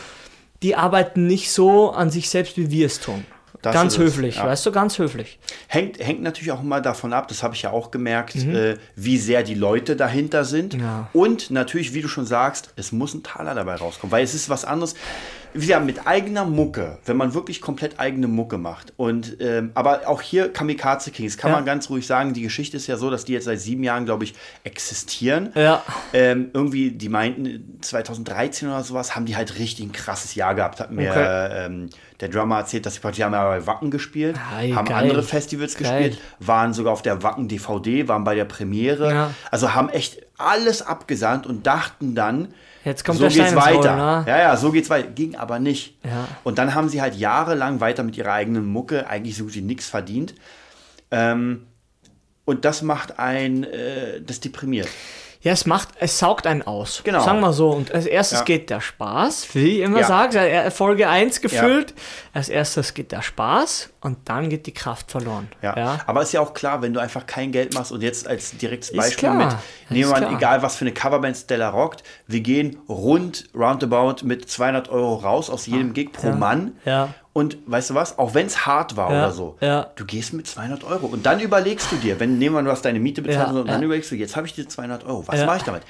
die 0.63 0.75
arbeiten 0.75 1.27
nicht 1.29 1.53
so 1.53 1.91
an 1.93 2.11
sich 2.11 2.29
selbst, 2.29 2.57
wie 2.57 2.71
wir 2.71 2.87
es 2.87 2.99
tun. 2.99 3.25
Das 3.63 3.75
ganz 3.75 3.99
höflich, 3.99 4.37
ja. 4.37 4.47
weißt 4.47 4.65
du, 4.67 4.73
ganz 4.73 4.99
höflich. 4.99 5.39
Hängt, 5.67 5.99
hängt 5.99 6.23
natürlich 6.23 6.53
auch 6.53 6.63
immer 6.63 6.81
davon 6.81 7.13
ab, 7.13 7.27
das 7.29 7.43
habe 7.43 7.55
ich 7.55 7.63
ja 7.63 7.71
auch 7.71 7.91
gemerkt, 7.91 8.37
äh, 8.37 8.77
wie 8.95 9.19
sehr 9.19 9.43
die 9.43 9.55
Leute 9.55 9.97
dahinter 9.97 10.45
sind. 10.45 10.75
Mhm. 10.75 10.81
Ja. 10.81 11.11
Und 11.13 11.51
natürlich, 11.51 11.93
wie 11.93 12.01
du 12.01 12.09
schon 12.09 12.25
sagst, 12.25 12.73
es 12.77 12.93
muss 12.93 13.15
ein 13.15 13.23
Taler 13.23 13.55
dabei 13.55 13.75
rauskommen, 13.75 14.13
weil 14.13 14.23
es 14.23 14.35
ist 14.35 14.49
was 14.49 14.65
anderes. 14.65 14.95
Ja, 15.55 15.81
mit 15.81 16.07
eigener 16.07 16.45
Mucke, 16.45 16.99
wenn 17.07 17.17
man 17.17 17.35
wirklich 17.35 17.61
komplett 17.61 17.99
eigene 17.99 18.29
Mucke 18.29 18.59
macht. 18.59 18.93
Und 18.97 19.37
ähm, 19.41 19.71
aber 19.75 20.03
auch 20.07 20.21
hier 20.23 20.53
Kamikaze 20.53 21.11
Kings, 21.11 21.37
kann 21.37 21.51
Ja. 21.51 21.57
man 21.57 21.65
ganz 21.65 21.89
ruhig 21.91 22.07
sagen, 22.07 22.35
die 22.35 22.43
Geschichte 22.43 22.77
ist 22.77 22.87
ja 22.87 22.97
so, 22.97 23.11
dass 23.11 23.25
die 23.25 23.33
jetzt 23.33 23.45
seit 23.45 23.61
sieben 23.61 23.83
Jahren, 23.83 24.05
glaube 24.05 24.25
ich, 24.25 24.35
existieren. 24.65 25.51
Ja. 25.55 25.83
Ähm, 26.13 26.51
irgendwie, 26.53 26.91
die 26.91 27.09
meinten, 27.09 27.79
2013 27.81 28.69
oder 28.69 28.83
sowas, 28.83 29.17
haben 29.17 29.27
die 29.27 29.37
halt 29.37 29.59
richtig 29.59 29.87
ein 29.87 29.93
krasses 29.93 30.35
Jahr 30.35 30.55
gehabt. 30.55 30.81
Hat 30.81 30.91
mir 30.93 31.11
Okay. 31.11 31.67
ähm, 31.67 31.91
der 32.21 32.29
Drummer 32.29 32.59
erzählt, 32.59 32.85
dass 32.85 32.95
sie 32.95 33.01
praktisch 33.01 33.25
haben 33.25 33.33
ja 33.33 33.45
bei 33.49 33.67
Wacken 33.67 33.91
gespielt, 33.91 34.37
Ei, 34.57 34.71
haben 34.73 34.87
geil. 34.89 34.97
andere 35.05 35.23
Festivals 35.23 35.77
Geil. 35.77 36.09
gespielt, 36.11 36.23
waren 36.41 36.73
sogar 36.75 36.93
auf 36.93 37.03
der 37.03 37.23
Wacken 37.23 37.49
DVD, 37.49 38.09
waren 38.09 38.25
bei 38.25 38.35
der 38.35 38.45
Premiere. 38.45 39.11
Ja. 39.13 39.31
Also 39.51 39.75
haben 39.75 39.89
echt 39.89 40.19
alles 40.39 40.83
abgesandt 40.83 41.47
und 41.47 41.67
dachten 41.67 42.15
dann, 42.15 42.55
Jetzt 42.85 43.05
kommt 43.05 43.19
so 43.19 43.25
der 43.25 43.33
geht's 43.33 43.51
Stein 43.51 43.57
weiter. 43.57 43.97
Rollen, 43.97 44.25
ne? 44.25 44.25
Ja, 44.27 44.39
ja, 44.39 44.57
so 44.57 44.73
geht's 44.73 44.89
weiter. 44.89 45.09
Ging 45.09 45.37
aber 45.37 45.59
nicht. 45.59 45.99
Ja. 46.05 46.27
Und 46.45 46.59
dann 46.59 46.75
haben 46.75 46.89
sie 46.89 47.03
halt 47.03 47.17
jahrelang 47.17 47.81
weiter 47.81 48.03
mit 48.03 48.17
ihrer 48.17 48.33
eigenen 48.33 48.67
Mucke 48.67 49.09
eigentlich 49.09 49.37
so 49.37 49.45
gut 49.45 49.55
wie 49.55 49.61
nichts 49.61 49.89
verdient. 49.89 50.35
Ähm, 51.11 51.67
und 52.45 52.65
das 52.65 52.81
macht 52.81 53.19
ein, 53.19 53.65
äh, 53.65 54.23
das 54.23 54.41
deprimiert. 54.41 54.89
Ja, 55.41 55.53
es 55.53 55.67
macht, 55.67 55.91
es 56.01 56.19
saugt 56.19 56.49
einen 56.49 56.63
aus. 56.63 57.03
Genau. 57.05 57.23
Sagen 57.25 57.39
wir 57.41 57.53
so. 57.53 57.71
Und 57.71 57.93
als 57.95 58.07
erstes 58.07 58.41
Ja. 58.41 58.45
geht 58.45 58.71
der 58.71 58.81
Spaß, 58.81 59.47
wie 59.55 59.79
ich 59.79 59.81
immer 59.85 60.01
Ja. 60.01 60.07
sage, 60.07 60.71
Folge 60.73 61.09
1 61.09 61.41
gefüllt. 61.41 61.95
Als 62.33 62.49
erstes 62.49 62.93
geht 62.93 63.13
der 63.13 63.23
Spaß 63.23 63.91
und 64.01 64.19
dann 64.29 64.49
geht 64.51 64.67
die 64.67 64.75
Kraft 64.75 65.11
verloren. 65.13 65.49
Ja. 65.63 66.01
aber 66.07 66.23
ist 66.23 66.33
ja 66.33 66.41
auch 66.41 66.55
klar, 66.55 66.83
wenn 66.83 66.93
du 66.93 67.01
einfach 67.01 67.25
kein 67.27 67.53
Geld 67.53 67.73
machst 67.75 67.93
und 67.93 68.03
jetzt 68.03 68.27
als 68.27 68.51
direktes 68.57 68.93
Beispiel 68.93 69.31
mit, 69.31 69.49
nehmen 69.91 70.11
wir 70.11 70.31
egal 70.33 70.63
was 70.63 70.75
für 70.77 70.85
eine 70.85 70.93
Coverband 70.93 71.37
Stella 71.37 71.69
rockt, 71.69 72.03
wir 72.27 72.41
gehen 72.41 72.77
rund, 72.89 73.49
roundabout 73.55 74.25
mit 74.25 74.51
200 74.51 74.89
Euro 74.89 75.15
raus 75.15 75.51
aus 75.51 75.67
jedem 75.67 75.93
Gig 75.93 76.13
pro 76.13 76.29
ja, 76.29 76.35
Mann. 76.35 76.73
ja. 76.85 77.09
Und 77.39 77.57
weißt 77.67 77.91
du 77.91 77.95
was, 77.95 78.19
auch 78.19 78.35
wenn 78.35 78.47
es 78.47 78.67
hart 78.67 78.97
war 78.97 79.13
Ja, 79.13 79.19
oder 79.25 79.33
so, 79.33 79.57
ja. 79.61 79.87
du 79.95 80.05
gehst 80.05 80.33
mit 80.33 80.49
200 80.49 80.83
Euro 80.83 81.07
und 81.07 81.25
dann 81.25 81.39
überlegst 81.39 81.93
du 81.93 81.97
dir, 81.97 82.19
wenn 82.19 82.37
nehmen 82.37 82.57
wir, 82.57 82.63
du 82.65 82.71
hast 82.73 82.85
deine 82.85 82.99
Miete 82.99 83.23
bezahlt 83.23 83.53
Ja, 83.55 83.61
und 83.61 83.69
dann 83.69 83.81
überlegst 83.81 84.11
du, 84.11 84.17
jetzt 84.17 84.35
habe 84.35 84.49
ich 84.49 84.55
dir 84.55 84.69
200 84.69 85.05
Euro, 85.07 85.23
was 85.27 85.45
mache 85.47 85.59
ich 85.59 85.63
damit? 85.63 85.83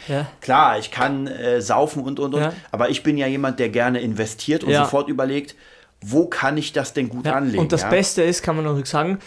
Klar, 0.43 0.79
ich 0.79 0.91
kann 0.91 1.27
äh, 1.27 1.63
saufen 1.63 2.03
und 2.03 2.21
und 2.21 2.35
und, 2.35 2.51
aber 2.71 2.91
ich 2.91 3.03
bin 3.03 3.17
ja 3.17 3.27
jemand, 3.27 3.59
der 3.61 3.71
gerne 3.71 4.01
investiert 4.01 4.63
und 4.63 4.75
sofort 4.75 5.09
überlegt, 5.09 5.57
wo 6.01 6.27
kann 6.27 6.57
ich 6.59 6.73
das 6.73 6.93
denn 6.93 7.09
gut 7.09 7.27
anlegen? 7.27 7.59
Und 7.59 7.73
das? 7.73 7.89
Beste 7.89 8.23
ist, 8.23 8.43
kann 8.43 8.55
man 8.55 8.65
noch 8.65 8.85
sagen, 8.87 9.19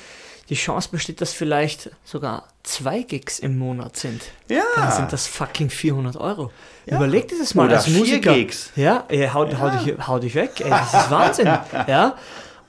die 0.51 0.57
Chance 0.57 0.89
besteht, 0.91 1.21
dass 1.21 1.31
vielleicht 1.31 1.91
sogar 2.03 2.43
zwei 2.63 3.03
Gigs 3.03 3.39
im 3.39 3.57
Monat 3.57 3.95
sind. 3.95 4.21
Ja. 4.49 4.63
Dann 4.75 4.91
sind 4.91 5.13
das 5.13 5.25
fucking 5.25 5.69
400 5.69 6.17
Euro. 6.17 6.51
Ja. 6.85 6.97
Überleg 6.97 7.29
dir 7.29 7.39
das 7.39 7.55
mal 7.55 7.67
Oder 7.67 7.77
als 7.77 7.85
vier 7.85 7.99
Musiker. 7.99 8.33
Gigs. 8.33 8.69
Ja, 8.75 9.05
ey, 9.07 9.29
hau, 9.33 9.47
Hau, 9.57 9.69
dich, 9.69 9.95
hau 10.05 10.19
dich 10.19 10.35
weg. 10.35 10.59
Ey, 10.59 10.69
das 10.69 10.93
ist 10.93 11.09
Wahnsinn. 11.09 11.45
ja. 11.87 12.17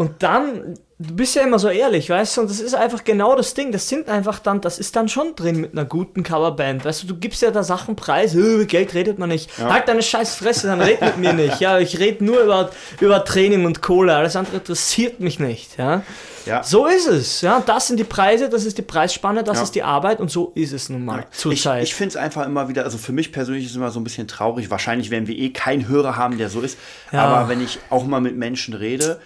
Und 0.03 0.23
dann, 0.23 0.75
du 0.99 1.15
bist 1.15 1.35
ja 1.37 1.43
immer 1.43 1.59
so 1.59 1.69
ehrlich, 1.69 2.11
weißt 2.11 2.37
du, 2.37 2.41
und 2.43 2.51
das 2.51 2.61
ist 2.61 2.75
einfach 2.75 3.05
genau 3.05 3.37
das 3.37 3.55
Ding. 3.55 3.71
Das 3.73 3.89
sind 3.89 4.09
einfach 4.09 4.39
dann, 4.41 4.61
das 4.61 4.79
ist 4.79 4.97
dann 4.97 5.09
schon 5.09 5.35
drin 5.37 5.61
mit 5.61 5.73
einer 5.73 5.85
guten 5.85 6.23
Coverband. 6.23 6.85
Weißt 6.85 7.03
du, 7.05 7.07
du 7.07 7.17
gibst 7.17 7.43
ja 7.43 7.51
da 7.51 7.63
Sachen 7.63 7.95
preis, 7.97 8.35
äh, 8.35 8.65
Geld 8.67 8.95
redet 8.95 9.19
man 9.19 9.29
nicht. 9.29 9.51
Halt 9.59 9.87
deine 9.89 10.03
scheiß 10.03 10.35
Fresse, 10.35 10.67
dann 10.67 10.81
red 10.81 11.01
mit 11.01 11.19
mir 11.19 11.33
nicht. 11.33 11.61
Ja, 11.61 11.79
ich 11.79 11.99
rede 11.99 12.25
nur 12.25 12.41
über, 12.41 12.71
über 13.01 13.25
Training 13.25 13.65
und 13.65 13.81
Kohle. 13.83 14.15
Alles 14.17 14.37
andere 14.37 14.57
interessiert 14.57 15.21
mich 15.21 15.39
nicht. 15.39 15.79
Ja. 15.79 16.03
Ja. 16.45 16.65
So 16.65 16.87
ist 16.87 17.07
es. 17.07 17.41
Ja, 17.41 17.63
das 17.65 17.87
sind 17.87 18.01
die 18.01 18.05
Preise, 18.05 18.49
das 18.49 18.65
ist 18.65 18.77
die 18.77 18.83
Preisspanne, 18.83 19.45
das 19.45 19.59
Ja. 19.59 19.63
ist 19.63 19.75
die 19.77 19.85
Arbeit 19.85 20.19
und 20.19 20.29
so 20.29 20.51
ist 20.57 20.73
es 20.73 20.89
nun 20.89 21.05
mal 21.05 21.25
zur 21.31 21.53
Ich, 21.53 21.63
Zeit. 21.63 21.85
ich 21.85 21.95
finde 21.95 22.09
es 22.09 22.17
einfach 22.17 22.45
immer 22.47 22.69
wieder, 22.69 22.83
also 22.83 22.99
für 22.99 23.13
mich 23.13 23.31
persönlich 23.31 23.65
ist 23.67 23.71
es 23.71 23.77
immer 23.77 23.93
so 23.93 24.01
ein 24.01 24.05
bisschen 24.05 24.27
traurig. 24.27 24.69
Wahrscheinlich 24.69 25.11
werden 25.11 25.29
wir 25.29 25.37
eh 25.39 25.51
keinen 25.51 25.87
Hörer 25.87 26.17
haben, 26.17 26.39
der 26.39 26.49
so 26.49 26.61
ist. 26.61 26.79
Ja. 27.13 27.27
Aber 27.27 27.49
wenn 27.49 27.63
ich 27.63 27.79
auch 27.91 28.05
mal 28.05 28.21
mit 28.21 28.37
Menschen 28.37 28.75
rede, 28.75 29.21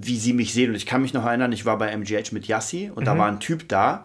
wie 0.00 0.16
sie 0.18 0.32
mich 0.32 0.52
sehen, 0.54 0.70
und 0.70 0.76
ich 0.76 0.86
kann 0.86 1.02
mich 1.02 1.12
noch 1.14 1.24
erinnern, 1.26 1.52
ich 1.52 1.64
war 1.66 1.78
bei 1.78 1.88
MGH 1.96 2.32
mit 2.32 2.46
Yassi 2.46 2.90
und 2.94 3.02
Mhm. 3.02 3.06
da 3.06 3.18
war 3.18 3.28
ein 3.28 3.40
Typ 3.40 3.68
da 3.68 4.04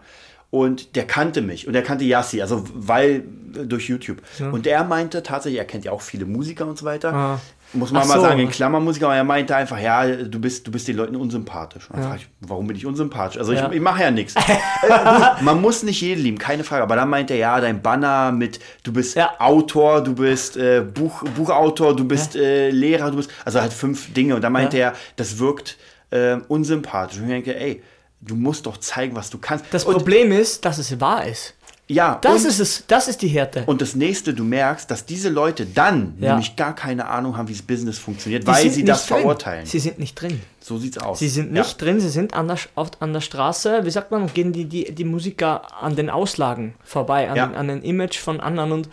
und 0.49 0.95
der 0.95 1.05
kannte 1.05 1.41
mich 1.41 1.67
und 1.67 1.73
der 1.73 1.83
kannte 1.83 2.05
Yassi, 2.05 2.41
also 2.41 2.63
weil 2.73 3.23
äh, 3.55 3.65
durch 3.65 3.89
YouTube. 3.89 4.17
Und 4.51 4.65
er 4.67 4.83
meinte 4.83 5.23
tatsächlich, 5.23 5.59
er 5.59 5.65
kennt 5.65 5.85
ja 5.85 5.91
auch 5.91 6.01
viele 6.01 6.25
Musiker 6.25 6.65
und 6.67 6.77
so 6.77 6.85
weiter. 6.85 7.13
Ah. 7.13 7.39
Muss 7.73 7.91
man 7.91 8.03
Ach 8.03 8.07
mal 8.07 8.15
so. 8.15 8.21
sagen, 8.21 8.39
in 8.39 8.49
Klammer 8.49 8.79
Musiker, 8.79 9.07
aber 9.07 9.15
er 9.17 9.23
meinte 9.25 9.55
einfach, 9.55 9.77
ja, 9.79 10.05
du 10.07 10.39
bist, 10.39 10.65
du 10.65 10.71
bist 10.71 10.87
den 10.87 10.95
Leuten 10.95 11.15
unsympathisch. 11.17 11.89
Und 11.89 11.97
dann 11.97 12.05
frage 12.07 12.21
ich, 12.21 12.29
warum 12.39 12.65
bin 12.67 12.77
ich 12.77 12.85
unsympathisch? 12.85 13.37
Also 13.37 13.51
Ja. 13.51 13.67
ich, 13.67 13.75
ich 13.75 13.81
mache 13.81 14.03
ja 14.03 14.11
nichts. 14.11 14.35
äh, 14.87 15.43
man 15.43 15.59
muss 15.61 15.83
nicht 15.83 15.99
jeden 16.01 16.23
lieben, 16.23 16.37
keine 16.37 16.63
Frage. 16.63 16.83
Aber 16.83 16.95
dann 16.95 17.09
meinte 17.09 17.33
er, 17.33 17.39
ja, 17.39 17.59
dein 17.61 17.81
Banner 17.81 18.31
mit, 18.31 18.59
du 18.83 18.93
bist 18.93 19.15
Ja. 19.15 19.31
Autor, 19.39 20.01
du 20.01 20.15
bist 20.15 20.55
äh, 20.55 20.81
Buch, 20.81 21.23
Buchautor, 21.35 21.93
du 21.95 22.05
bist 22.05 22.35
äh, 22.37 22.69
Lehrer, 22.69 23.11
du 23.11 23.17
bist, 23.17 23.31
also 23.43 23.59
halt 23.59 23.73
fünf 23.73 24.13
Dinge. 24.13 24.35
Und 24.35 24.41
dann 24.43 24.53
meinte 24.53 24.77
er, 24.77 24.93
das 25.17 25.37
wirkt 25.37 25.77
äh, 26.11 26.37
unsympathisch. 26.47 27.17
Und 27.17 27.25
ich 27.25 27.29
denke, 27.31 27.59
ey, 27.59 27.83
du 28.21 28.35
musst 28.35 28.65
doch 28.65 28.77
zeigen, 28.77 29.15
was 29.15 29.29
du 29.29 29.39
kannst. 29.39 29.65
Das 29.71 29.83
und, 29.83 29.93
Problem 29.93 30.31
ist, 30.31 30.63
dass 30.63 30.77
es 30.77 30.99
wahr 31.01 31.25
ist. 31.25 31.53
Ja, 31.89 32.19
Das 32.21 32.43
ist 32.43 32.59
es, 32.59 32.83
das 32.87 33.07
ist 33.07 33.21
die 33.21 33.27
Härte. 33.29 33.63
und 33.65 33.81
das 33.81 33.95
nächste, 33.95 34.33
du 34.33 34.43
merkst, 34.43 34.91
dass 34.91 35.05
diese 35.05 35.29
Leute 35.29 35.65
dann 35.65 36.15
Ja. 36.19 36.31
nämlich 36.31 36.55
gar 36.55 36.75
keine 36.75 37.07
Ahnung 37.07 37.37
haben, 37.37 37.47
wie 37.47 37.53
das 37.53 37.61
Business 37.61 37.97
funktioniert, 37.97 38.43
Die 38.43 38.47
weil 38.47 38.69
sie 38.69 38.83
das 38.83 39.05
drin. 39.07 39.17
verurteilen. 39.19 39.65
Sie 39.65 39.79
sind 39.79 39.97
nicht 39.99 40.15
drin. 40.19 40.41
so 40.59 40.77
sieht's 40.77 40.97
aus. 40.97 41.19
Sie 41.19 41.29
sind 41.29 41.55
Ja. 41.55 41.61
nicht 41.63 41.81
drin, 41.81 41.99
sie 42.01 42.09
sind 42.09 42.33
an 42.33 42.47
der, 42.49 42.57
oft 42.75 43.01
an 43.01 43.13
der 43.13 43.21
Straße, 43.21 43.85
wie 43.85 43.89
sagt 43.89 44.11
man, 44.11 44.27
gehen 44.33 44.51
die, 44.51 44.65
die, 44.65 44.93
die 44.93 45.05
Musiker 45.05 45.81
an 45.81 45.95
den 45.95 46.09
Auslagen 46.09 46.73
vorbei, 46.83 47.29
an, 47.29 47.35
Ja. 47.37 47.47
den, 47.47 47.55
an 47.55 47.67
den 47.69 47.81
Image 47.83 48.17
von 48.19 48.41
anderen 48.41 48.71
und 48.73 48.89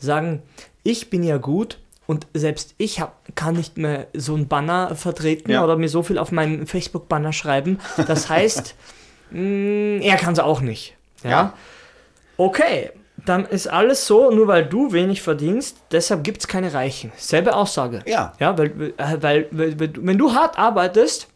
sagen, 0.00 0.42
ich 0.82 1.10
bin 1.10 1.22
ja 1.22 1.36
gut 1.36 1.78
und 2.08 2.26
selbst 2.34 2.74
ich 2.78 2.98
hab, 3.00 3.20
kann 3.36 3.54
nicht 3.54 3.78
mehr 3.78 4.08
so 4.14 4.34
ein 4.34 4.48
Banner 4.48 4.96
vertreten 4.96 5.52
Ja. 5.52 5.62
oder 5.62 5.76
mir 5.76 5.88
so 5.88 6.02
viel 6.02 6.18
auf 6.18 6.32
meinen 6.32 6.66
Facebook-Banner 6.66 7.32
schreiben. 7.32 7.78
Das 8.08 8.28
heißt, 8.28 8.74
mh, 9.30 10.02
er 10.02 10.16
kann 10.16 10.32
es 10.32 10.40
auch 10.40 10.60
nicht. 10.60 10.94
Ja? 11.22 11.30
Ja. 11.30 11.52
Okay, 12.36 12.90
dann 13.24 13.44
ist 13.44 13.68
alles 13.68 14.06
so, 14.06 14.30
nur 14.30 14.48
weil 14.48 14.64
du 14.64 14.92
wenig 14.92 15.22
verdienst, 15.22 15.78
deshalb 15.92 16.24
gibt 16.24 16.40
es 16.40 16.48
keine 16.48 16.74
Reichen. 16.74 17.12
Selbe 17.16 17.54
Aussage. 17.54 18.02
Ja. 18.06 18.32
Ja, 18.40 18.58
weil, 18.58 18.94
weil, 18.96 19.48
weil, 19.50 19.92
wenn 19.96 20.18
du 20.18 20.34
hart 20.34 20.58
arbeitest, 20.58 21.28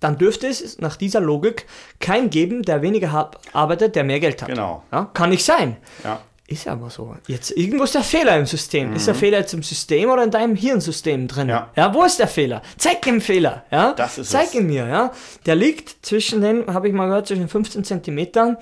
dann 0.00 0.18
dürfte 0.18 0.48
es 0.48 0.78
nach 0.78 0.96
dieser 0.96 1.20
Logik 1.20 1.66
keinen 2.00 2.30
geben, 2.30 2.62
der 2.62 2.82
weniger 2.82 3.12
hart 3.12 3.38
arbeitet, 3.52 3.94
der 3.94 4.02
mehr 4.04 4.18
Geld 4.18 4.42
hat. 4.42 4.48
Genau. 4.48 4.82
Ja, 4.90 5.10
kann 5.14 5.30
nicht 5.30 5.44
sein. 5.44 5.76
Ja. 6.02 6.20
Ist 6.48 6.68
aber 6.68 6.90
so. 6.90 7.16
Jetzt 7.28 7.52
irgendwo 7.52 7.84
ist 7.84 7.94
der 7.94 8.02
Fehler 8.02 8.36
im 8.36 8.44
System. 8.44 8.92
Ist 8.92 9.06
der 9.06 9.14
Fehler 9.14 9.38
jetzt 9.38 9.54
im 9.54 9.62
System 9.62 10.10
oder 10.10 10.24
in 10.24 10.30
deinem 10.30 10.54
Hirnsystem 10.54 11.26
drin? 11.26 11.48
Ja. 11.48 11.70
ja 11.76 11.94
wo 11.94 12.02
ist 12.02 12.18
der 12.18 12.28
Fehler? 12.28 12.60
Zeig 12.76 13.00
den 13.02 13.22
Fehler. 13.22 13.64
Ja? 13.70 13.94
Das 13.94 14.18
ist 14.18 14.30
Zeig 14.30 14.48
es. 14.48 14.54
ihn 14.54 14.66
mir. 14.66 14.86
Ja? 14.86 15.12
Der 15.46 15.54
liegt 15.54 16.04
zwischen 16.04 16.42
den, 16.42 16.66
habe 16.66 16.88
ich 16.88 16.94
mal 16.94 17.06
gehört, 17.06 17.28
zwischen 17.28 17.48
15 17.48 17.84
Zentimetern 17.84 18.58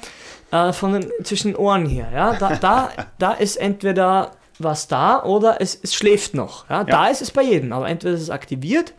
äh, 0.50 0.72
von 0.72 0.92
den, 0.92 1.10
zwischen 1.22 1.52
den 1.52 1.56
Ohren 1.56 1.86
hier. 1.86 2.08
Ja? 2.12 2.34
Da, 2.34 2.56
da, 2.56 2.90
da 3.18 3.32
ist 3.32 3.56
entweder 3.56 4.32
was 4.58 4.88
da 4.88 5.22
oder 5.22 5.60
es, 5.60 5.78
es 5.82 5.94
schläft 5.94 6.34
noch. 6.34 6.68
Ja? 6.68 6.84
Da 6.84 7.08
ist 7.08 7.22
es 7.22 7.30
bei 7.30 7.42
jedem. 7.42 7.72
Aber 7.72 7.88
entweder 7.88 8.14
ist 8.14 8.22
es 8.22 8.30
aktiviert 8.30 8.94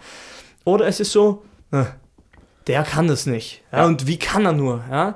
oder 0.64 0.88
es 0.88 1.00
ist 1.00 1.12
so, 1.12 1.44
äh, 1.72 1.86
der 2.68 2.84
kann 2.84 3.10
es 3.10 3.26
nicht. 3.26 3.64
Ja? 3.72 3.80
Ja. 3.80 3.86
Und 3.86 4.08
wie 4.08 4.18
kann 4.18 4.46
er 4.46 4.54
nur? 4.54 4.84
Ja, 4.90 5.16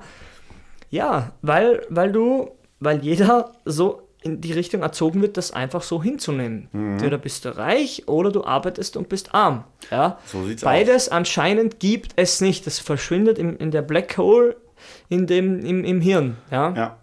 ja 0.90 1.32
weil, 1.42 1.86
weil 1.90 2.12
du, 2.12 2.52
weil 2.80 3.04
jeder 3.04 3.54
so 3.66 4.02
in 4.22 4.42
die 4.42 4.54
Richtung 4.54 4.82
erzogen 4.82 5.22
wird, 5.22 5.38
das 5.38 5.52
einfach 5.52 5.84
so 5.84 6.02
hinzunehmen. 6.02 6.68
Mhm. 6.72 6.94
Entweder 6.94 7.20
bist 7.20 7.46
du 7.46 7.56
reich 7.56 8.08
oder 8.08 8.32
du 8.32 8.44
arbeitest 8.44 8.98
und 8.98 9.08
bist 9.08 9.36
arm. 9.36 9.66
Ja? 9.92 10.18
So 10.26 10.44
sieht's 10.46 10.64
Beides 10.64 11.10
anscheinend 11.10 11.80
gibt 11.80 12.14
es 12.16 12.42
nicht. 12.42 12.66
Das 12.66 12.80
verschwindet 12.80 13.38
im, 13.38 13.56
in 13.58 13.70
der 13.70 13.84
Black 13.84 14.18
Hole 14.18 14.56
in 15.10 15.28
dem, 15.28 15.64
im, 15.66 15.84
im 15.84 16.02
Hirn. 16.02 16.38
Ja? 16.52 16.74
Ja. 16.76 16.98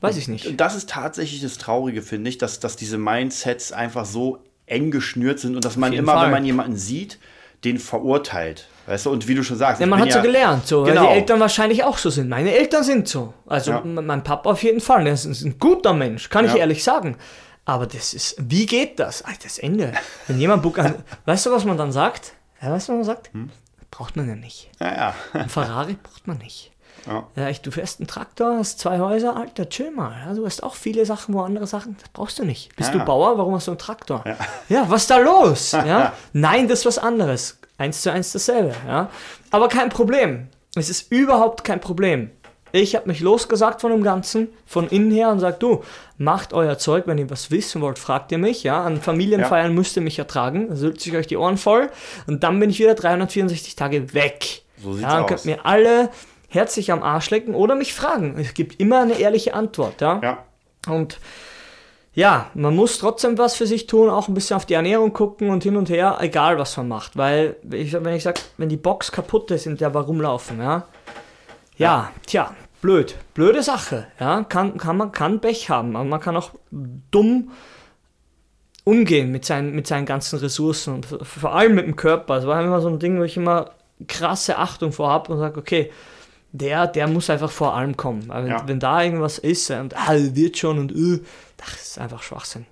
Weiß 0.00 0.16
ich 0.16 0.28
nicht. 0.28 0.46
Und 0.46 0.58
das 0.58 0.74
ist 0.74 0.90
tatsächlich 0.90 1.40
das 1.42 1.58
Traurige, 1.58 2.02
finde 2.02 2.28
ich, 2.30 2.38
dass, 2.38 2.60
dass 2.60 2.76
diese 2.76 2.98
Mindsets 2.98 3.72
einfach 3.72 4.04
so 4.04 4.38
eng 4.66 4.90
geschnürt 4.90 5.38
sind 5.40 5.56
und 5.56 5.64
dass 5.64 5.76
man 5.76 5.92
immer, 5.92 6.12
Fall. 6.12 6.26
wenn 6.26 6.32
man 6.32 6.44
jemanden 6.44 6.76
sieht, 6.76 7.18
den 7.64 7.78
verurteilt. 7.78 8.68
Weißt 8.86 9.06
du, 9.06 9.10
und 9.10 9.26
wie 9.26 9.34
du 9.34 9.42
schon 9.42 9.56
sagst, 9.56 9.80
Ja, 9.80 9.86
ich 9.86 9.90
man 9.90 10.00
hat 10.00 10.12
so 10.12 10.20
gelernt, 10.22 10.66
so, 10.66 10.82
Genau. 10.84 11.02
weil 11.02 11.08
die 11.08 11.14
Eltern 11.20 11.40
wahrscheinlich 11.40 11.82
auch 11.82 11.98
so 11.98 12.10
sind. 12.10 12.28
Meine 12.28 12.52
Eltern 12.54 12.84
sind 12.84 13.08
so. 13.08 13.32
Also 13.46 13.72
Ja. 13.72 13.80
mein 13.84 14.22
Papa 14.22 14.50
auf 14.50 14.62
jeden 14.62 14.80
Fall. 14.80 15.04
Der 15.04 15.14
ist 15.14 15.24
ein- 15.24 15.58
guter 15.58 15.92
Mensch, 15.94 16.28
kann 16.28 16.44
ich 16.44 16.52
Ja. 16.52 16.58
ehrlich 16.58 16.84
sagen. 16.84 17.16
Aber 17.64 17.86
das 17.86 18.14
ist, 18.14 18.36
wie 18.38 18.66
geht 18.66 19.00
das? 19.00 19.22
Alter, 19.22 19.40
das 19.44 19.58
Ende. 19.58 19.92
Wenn 20.28 20.38
jemand 20.38 20.62
Book 20.62 20.78
an, 20.78 20.94
weißt 21.24 21.46
du, 21.46 21.50
was 21.52 21.64
man 21.64 21.76
dann 21.76 21.90
sagt? 21.90 22.34
Ja, 22.62 22.70
weißt 22.70 22.88
du, 22.88 22.92
was 22.92 22.96
man 22.98 23.04
sagt? 23.16 23.32
Hm? 23.32 23.50
Braucht 23.90 24.14
man 24.14 24.28
ja 24.28 24.36
nicht. 24.36 24.70
Ja, 24.78 24.94
ja. 24.94 25.14
Ein 25.32 25.48
Ferrari 25.48 25.96
braucht 26.00 26.26
man 26.28 26.38
nicht. 26.38 26.70
Ja. 27.06 27.26
Ja, 27.36 27.48
ich, 27.48 27.60
du 27.60 27.70
fährst 27.70 28.00
einen 28.00 28.06
Traktor, 28.08 28.56
hast 28.58 28.78
zwei 28.80 28.98
Häuser, 28.98 29.36
Alter, 29.36 29.68
chill 29.68 29.90
mal. 29.90 30.12
Ja, 30.26 30.34
du 30.34 30.44
hast 30.44 30.62
auch 30.62 30.74
viele 30.74 31.06
Sachen, 31.06 31.34
wo 31.34 31.40
andere 31.42 31.66
Sachen, 31.66 31.96
das 32.00 32.08
brauchst 32.10 32.38
du 32.38 32.44
nicht. 32.44 32.74
Bist 32.76 32.92
Ja. 32.92 32.98
du 32.98 33.04
Bauer, 33.04 33.38
warum 33.38 33.54
hast 33.54 33.66
du 33.66 33.72
einen 33.72 33.78
Traktor? 33.78 34.24
Ja, 34.68 34.84
was 34.88 35.02
ist 35.02 35.10
da 35.10 35.18
los? 35.18 35.72
Ja? 35.86 36.12
Nein, 36.32 36.68
das 36.68 36.80
ist 36.80 36.86
was 36.86 36.98
anderes. 36.98 37.58
Eins 37.78 38.02
zu 38.02 38.10
eins 38.10 38.32
dasselbe. 38.32 38.72
Ja? 38.86 39.08
Aber 39.50 39.68
kein 39.68 39.88
Problem. 39.90 40.48
Es 40.74 40.90
ist 40.90 41.10
überhaupt 41.12 41.62
kein 41.64 41.80
Problem. 41.80 42.30
Ich 42.72 42.94
habe 42.96 43.06
mich 43.08 43.20
losgesagt 43.20 43.80
von 43.80 43.90
dem 43.92 44.02
Ganzen, 44.02 44.48
von 44.66 44.88
innen 44.88 45.10
her 45.10 45.30
und 45.30 45.40
sag 45.40 45.60
du, 45.60 45.82
macht 46.18 46.52
euer 46.52 46.76
Zeug, 46.76 47.04
wenn 47.06 47.16
ihr 47.16 47.30
was 47.30 47.50
wissen 47.50 47.80
wollt, 47.80 47.98
fragt 47.98 48.32
ihr 48.32 48.38
mich. 48.38 48.64
Ja? 48.64 48.82
An 48.84 49.00
Familienfeiern 49.00 49.72
müsst 49.74 49.96
ihr 49.96 50.02
mich 50.02 50.18
ertragen, 50.18 50.68
dann 50.68 50.76
sülzt 50.76 51.02
sich 51.02 51.14
euch 51.16 51.26
die 51.26 51.36
Ohren 51.36 51.56
voll 51.56 51.88
und 52.26 52.42
dann 52.42 52.58
bin 52.60 52.68
ich 52.70 52.78
wieder 52.78 52.94
364 52.94 53.76
Tage 53.76 54.12
weg. 54.12 54.62
So 54.82 54.92
sieht's 54.92 55.02
ja, 55.04 55.16
und 55.18 55.22
aus. 55.24 55.28
könnt 55.28 55.44
mir 55.46 55.64
alle 55.64 56.10
herzlich 56.56 56.90
am 56.90 57.02
Arsch 57.02 57.30
lecken 57.30 57.54
oder 57.54 57.74
mich 57.74 57.94
fragen. 57.94 58.36
Es 58.38 58.54
gibt 58.54 58.80
immer 58.80 59.02
eine 59.02 59.18
ehrliche 59.18 59.54
Antwort. 59.54 60.00
Ja? 60.00 60.20
ja. 60.22 60.44
Und 60.92 61.20
ja, 62.14 62.50
man 62.54 62.74
muss 62.74 62.98
trotzdem 62.98 63.36
was 63.36 63.56
für 63.56 63.66
sich 63.66 63.86
tun, 63.86 64.08
auch 64.08 64.26
ein 64.26 64.34
bisschen 64.34 64.56
auf 64.56 64.64
die 64.64 64.74
Ernährung 64.74 65.12
gucken 65.12 65.50
und 65.50 65.62
hin 65.62 65.76
und 65.76 65.90
her, 65.90 66.16
egal 66.20 66.58
was 66.58 66.76
man 66.78 66.88
macht. 66.88 67.16
Weil, 67.16 67.56
wenn 67.62 67.80
ich, 67.82 67.92
wenn 67.92 68.14
ich 68.14 68.22
sage, 68.22 68.40
wenn 68.56 68.70
die 68.70 68.78
Box 68.78 69.12
kaputt 69.12 69.50
ist, 69.50 69.66
in 69.66 69.76
der 69.76 69.94
wir 69.94 70.00
rumlaufen, 70.00 70.58
ja, 70.60 70.86
ja, 71.76 72.10
tja, 72.26 72.54
blöd. 72.80 73.16
Blöde 73.34 73.62
Sache, 73.62 74.06
ja, 74.18 74.44
kann, 74.44 74.78
kann 74.78 74.96
man 74.96 75.12
kann 75.12 75.42
Pech 75.42 75.68
haben, 75.68 75.94
aber 75.94 76.06
man 76.06 76.20
kann 76.20 76.38
auch 76.38 76.52
dumm 76.70 77.50
umgehen 78.84 79.30
mit 79.30 79.44
seinen, 79.44 79.74
mit 79.74 79.86
seinen 79.86 80.06
ganzen 80.06 80.38
Ressourcen 80.38 80.94
und 80.94 81.06
vor 81.06 81.54
allem 81.54 81.74
mit 81.74 81.86
dem 81.86 81.96
Körper. 81.96 82.36
Das 82.36 82.46
war 82.46 82.62
immer 82.62 82.80
so 82.80 82.88
ein 82.88 82.98
Ding, 82.98 83.18
wo 83.18 83.24
ich 83.24 83.36
immer 83.36 83.72
krasse 84.08 84.56
Achtung 84.56 84.92
vor 84.92 85.10
habe 85.10 85.32
und 85.32 85.38
sage, 85.38 85.58
okay, 85.58 85.90
der, 86.52 86.86
der 86.86 87.06
muss 87.08 87.28
einfach 87.30 87.50
vor 87.50 87.74
allem 87.74 87.96
kommen. 87.96 88.28
Wenn, 88.28 88.46
Ja. 88.46 88.62
wenn 88.66 88.80
da 88.80 89.02
irgendwas 89.02 89.38
ist 89.38 89.70
und 89.70 89.94
ah, 89.96 90.14
wird 90.14 90.56
schon 90.56 90.78
und 90.78 90.92
äh, 90.92 91.22
das 91.56 91.74
ist 91.82 91.98
einfach 91.98 92.22
Schwachsinn. 92.22 92.66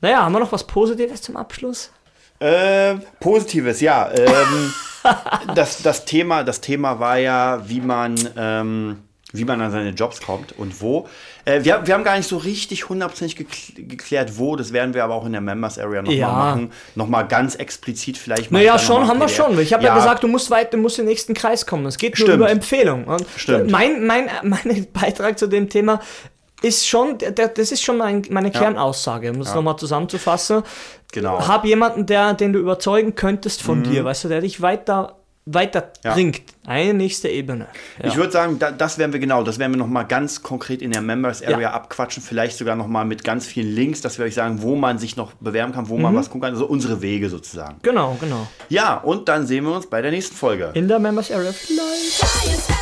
Naja, 0.00 0.22
haben 0.22 0.32
wir 0.32 0.40
noch 0.40 0.52
was 0.52 0.66
Positives 0.66 1.22
zum 1.22 1.36
Abschluss? 1.36 1.90
Äh, 2.38 2.96
Positives, 3.20 3.80
ja. 3.80 4.10
Ähm, 4.12 4.72
das, 5.54 5.82
das, 5.82 6.04
Thema, 6.04 6.44
das 6.44 6.60
Thema 6.60 6.98
war 7.00 7.16
ja, 7.16 7.62
wie 7.66 7.80
man, 7.80 8.14
ähm, 8.36 9.02
wie 9.32 9.44
man 9.44 9.60
an 9.60 9.70
seine 9.70 9.90
Jobs 9.90 10.20
kommt 10.20 10.52
und 10.56 10.80
wo. 10.80 11.08
Äh, 11.44 11.64
wir, 11.64 11.82
wir 11.84 11.94
haben 11.94 12.04
gar 12.04 12.16
nicht 12.16 12.28
so 12.28 12.36
richtig 12.36 12.88
hundertprozentig 12.88 13.36
gekl- 13.38 13.86
geklärt, 13.88 14.38
wo. 14.38 14.56
Das 14.56 14.72
werden 14.72 14.94
wir 14.94 15.04
aber 15.04 15.14
auch 15.14 15.26
in 15.26 15.32
der 15.32 15.40
Members 15.40 15.78
Area 15.78 16.00
nochmal 16.00 16.16
Ja. 16.16 16.28
machen. 16.32 16.72
Nochmal 16.94 17.26
ganz 17.26 17.56
explizit 17.56 18.16
vielleicht. 18.18 18.42
ich 18.42 18.50
Naja, 18.50 18.78
schon, 18.78 19.02
mal 19.02 19.08
haben 19.08 19.18
wir 19.20 19.28
schon. 19.28 19.58
Ich 19.58 19.72
habe 19.72 19.84
ja. 19.84 19.94
gesagt, 19.94 20.22
du 20.22 20.28
musst 20.28 20.50
weit, 20.50 20.72
du 20.72 20.78
musst 20.78 20.98
in 20.98 21.04
den 21.04 21.10
nächsten 21.10 21.34
Kreis 21.34 21.66
kommen. 21.66 21.86
Es 21.86 21.98
geht 21.98 22.18
nur 22.18 22.26
Stimmt. 22.28 22.38
über 22.38 22.50
Empfehlung. 22.50 23.04
Und 23.04 23.26
Stimmt. 23.36 23.70
Mein, 23.70 24.06
mein, 24.06 24.30
mein 24.44 24.86
Beitrag 24.92 25.38
zu 25.38 25.48
dem 25.48 25.68
Thema 25.68 26.00
ist 26.62 26.86
schon, 26.86 27.18
das 27.18 27.70
ist 27.72 27.82
schon 27.82 27.98
mein, 27.98 28.22
meine 28.30 28.50
Kernnaussage, 28.50 29.30
um 29.30 29.40
das 29.40 29.54
nochmal 29.54 29.76
zusammenzufassen. 29.76 30.62
Genau. 31.12 31.38
Mhm. 31.40 31.48
Hab 31.48 31.64
jemanden, 31.66 32.06
der, 32.06 32.32
den 32.34 32.52
du 32.54 32.58
überzeugen 32.58 33.14
könntest 33.14 33.62
von 33.62 33.82
dir, 33.82 34.04
weißt 34.04 34.24
du, 34.24 34.28
der 34.28 34.40
dich 34.40 34.62
weiter, 34.62 35.16
weiter 35.46 35.92
Ja. 36.04 36.12
bringt. 36.12 36.42
Eine 36.66 36.92
nächste 36.94 37.28
Ebene. 37.28 37.68
Ja. 38.02 38.08
Ich 38.08 38.16
würde 38.16 38.32
sagen, 38.32 38.58
da, 38.58 38.72
das 38.72 38.98
werden 38.98 39.12
wir 39.12 39.20
genau, 39.20 39.44
das 39.44 39.58
werden 39.60 39.72
wir 39.72 39.78
nochmal 39.78 40.04
ganz 40.06 40.42
konkret 40.42 40.82
in 40.82 40.90
der 40.90 41.00
Members 41.02 41.40
Area 41.42 41.60
Ja. 41.60 41.70
abquatschen. 41.72 42.20
Vielleicht 42.22 42.58
sogar 42.58 42.74
nochmal 42.74 43.04
mit 43.04 43.22
ganz 43.22 43.46
vielen 43.46 43.72
Links, 43.72 44.00
dass 44.00 44.18
wir 44.18 44.24
euch 44.24 44.34
sagen, 44.34 44.60
wo 44.62 44.74
man 44.74 44.98
sich 44.98 45.16
noch 45.16 45.32
bewerben 45.34 45.72
kann, 45.72 45.88
wo 45.88 45.96
Mhm. 45.96 46.02
man 46.02 46.14
was 46.16 46.26
gucken 46.26 46.42
kann. 46.42 46.52
Also 46.54 46.66
unsere 46.66 47.00
Wege 47.00 47.30
sozusagen. 47.30 47.76
Genau, 47.82 48.16
genau. 48.20 48.46
Ja, 48.68 48.96
und 48.96 49.28
dann 49.28 49.46
sehen 49.46 49.64
wir 49.64 49.72
uns 49.76 49.86
bei 49.88 50.02
der 50.02 50.10
nächsten 50.10 50.34
Folge. 50.34 50.72
In 50.74 50.88
der 50.88 50.98
Members 50.98 51.30
Area 51.30 51.52
vielleicht. 51.52 52.75